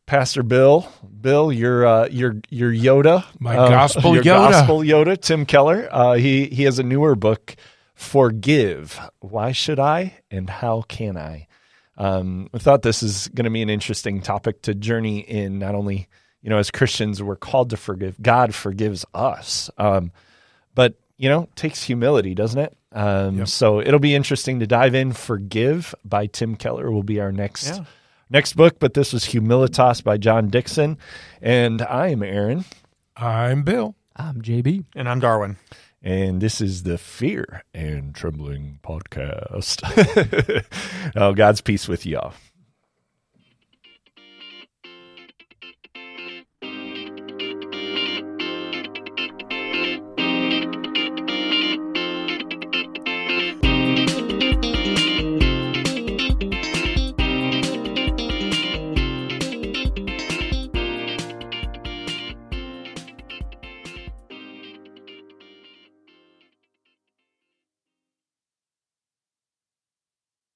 Pastor 0.07 0.43
Bill. 0.43 0.91
Bill, 1.21 1.53
your 1.53 1.87
uh, 1.87 2.09
your 2.11 2.37
your 2.49 2.73
Yoda, 2.73 3.25
My 3.39 3.57
uh, 3.57 3.69
gospel 3.69 4.15
your 4.15 4.25
Yoda. 4.25 4.51
gospel 4.51 4.79
Yoda, 4.81 5.21
Tim 5.21 5.47
Keller. 5.47 5.89
Uh, 5.91 6.15
he 6.15 6.47
he 6.47 6.65
has 6.65 6.79
a 6.79 6.83
newer 6.83 7.15
book, 7.15 7.55
Forgive. 7.95 9.01
Why 9.21 9.53
should 9.53 9.79
I 9.79 10.21
and 10.31 10.51
how 10.51 10.83
can 10.83 11.17
I? 11.17 11.47
Um, 11.97 12.49
I 12.55 12.59
thought 12.59 12.83
this 12.83 13.03
is 13.03 13.29
going 13.29 13.45
to 13.45 13.51
be 13.51 13.63
an 13.63 13.71
interesting 13.71 14.21
topic 14.23 14.63
to 14.63 14.75
journey 14.75 15.21
in. 15.21 15.59
Not 15.59 15.75
only 15.75 16.09
you 16.43 16.51
know 16.51 16.59
as 16.59 16.71
Christians 16.71 17.23
we're 17.23 17.37
called 17.37 17.71
to 17.71 17.77
forgive. 17.77 18.21
God 18.23 18.55
forgives 18.55 19.05
us, 19.15 19.71
um, 19.79 20.13
but 20.75 20.95
you 21.17 21.29
know 21.29 21.49
takes 21.57 21.83
humility, 21.83 22.35
doesn't 22.35 22.61
it? 22.61 22.77
Um, 22.93 23.39
Yep. 23.39 23.49
So 23.49 23.81
it'll 23.81 24.01
be 24.01 24.15
interesting 24.15 24.59
to 24.61 24.67
dive 24.67 24.95
in. 24.95 25.13
Forgive 25.13 25.95
by 26.05 26.27
Tim 26.27 26.57
Keller 26.57 26.91
will 26.91 27.03
be 27.05 27.21
our 27.21 27.31
next 27.33 27.67
Yeah. 27.69 27.85
next 28.31 28.55
book. 28.55 28.79
But 28.81 28.95
this 28.95 29.13
was 29.13 29.27
Humilitas 29.27 30.03
by 30.03 30.17
John 30.17 30.49
Dickson, 30.49 30.99
and 31.41 31.83
I 31.83 32.09
am 32.09 32.23
Aaron. 32.23 32.65
I'm 33.17 33.63
Bill. 33.63 33.95
I'm 34.17 34.43
JB. 34.43 34.85
And 34.97 35.09
I'm 35.09 35.21
Darwin. 35.21 35.57
And 36.03 36.41
this 36.41 36.61
is 36.63 36.83
the 36.85 36.97
Fear 36.97 37.63
and 37.75 38.15
Trembling 38.15 38.79
podcast. 38.83 39.83
oh, 41.17 41.35
God's 41.35 41.61
peace 41.61 41.87
with 41.89 42.07
y'all. 42.07 42.33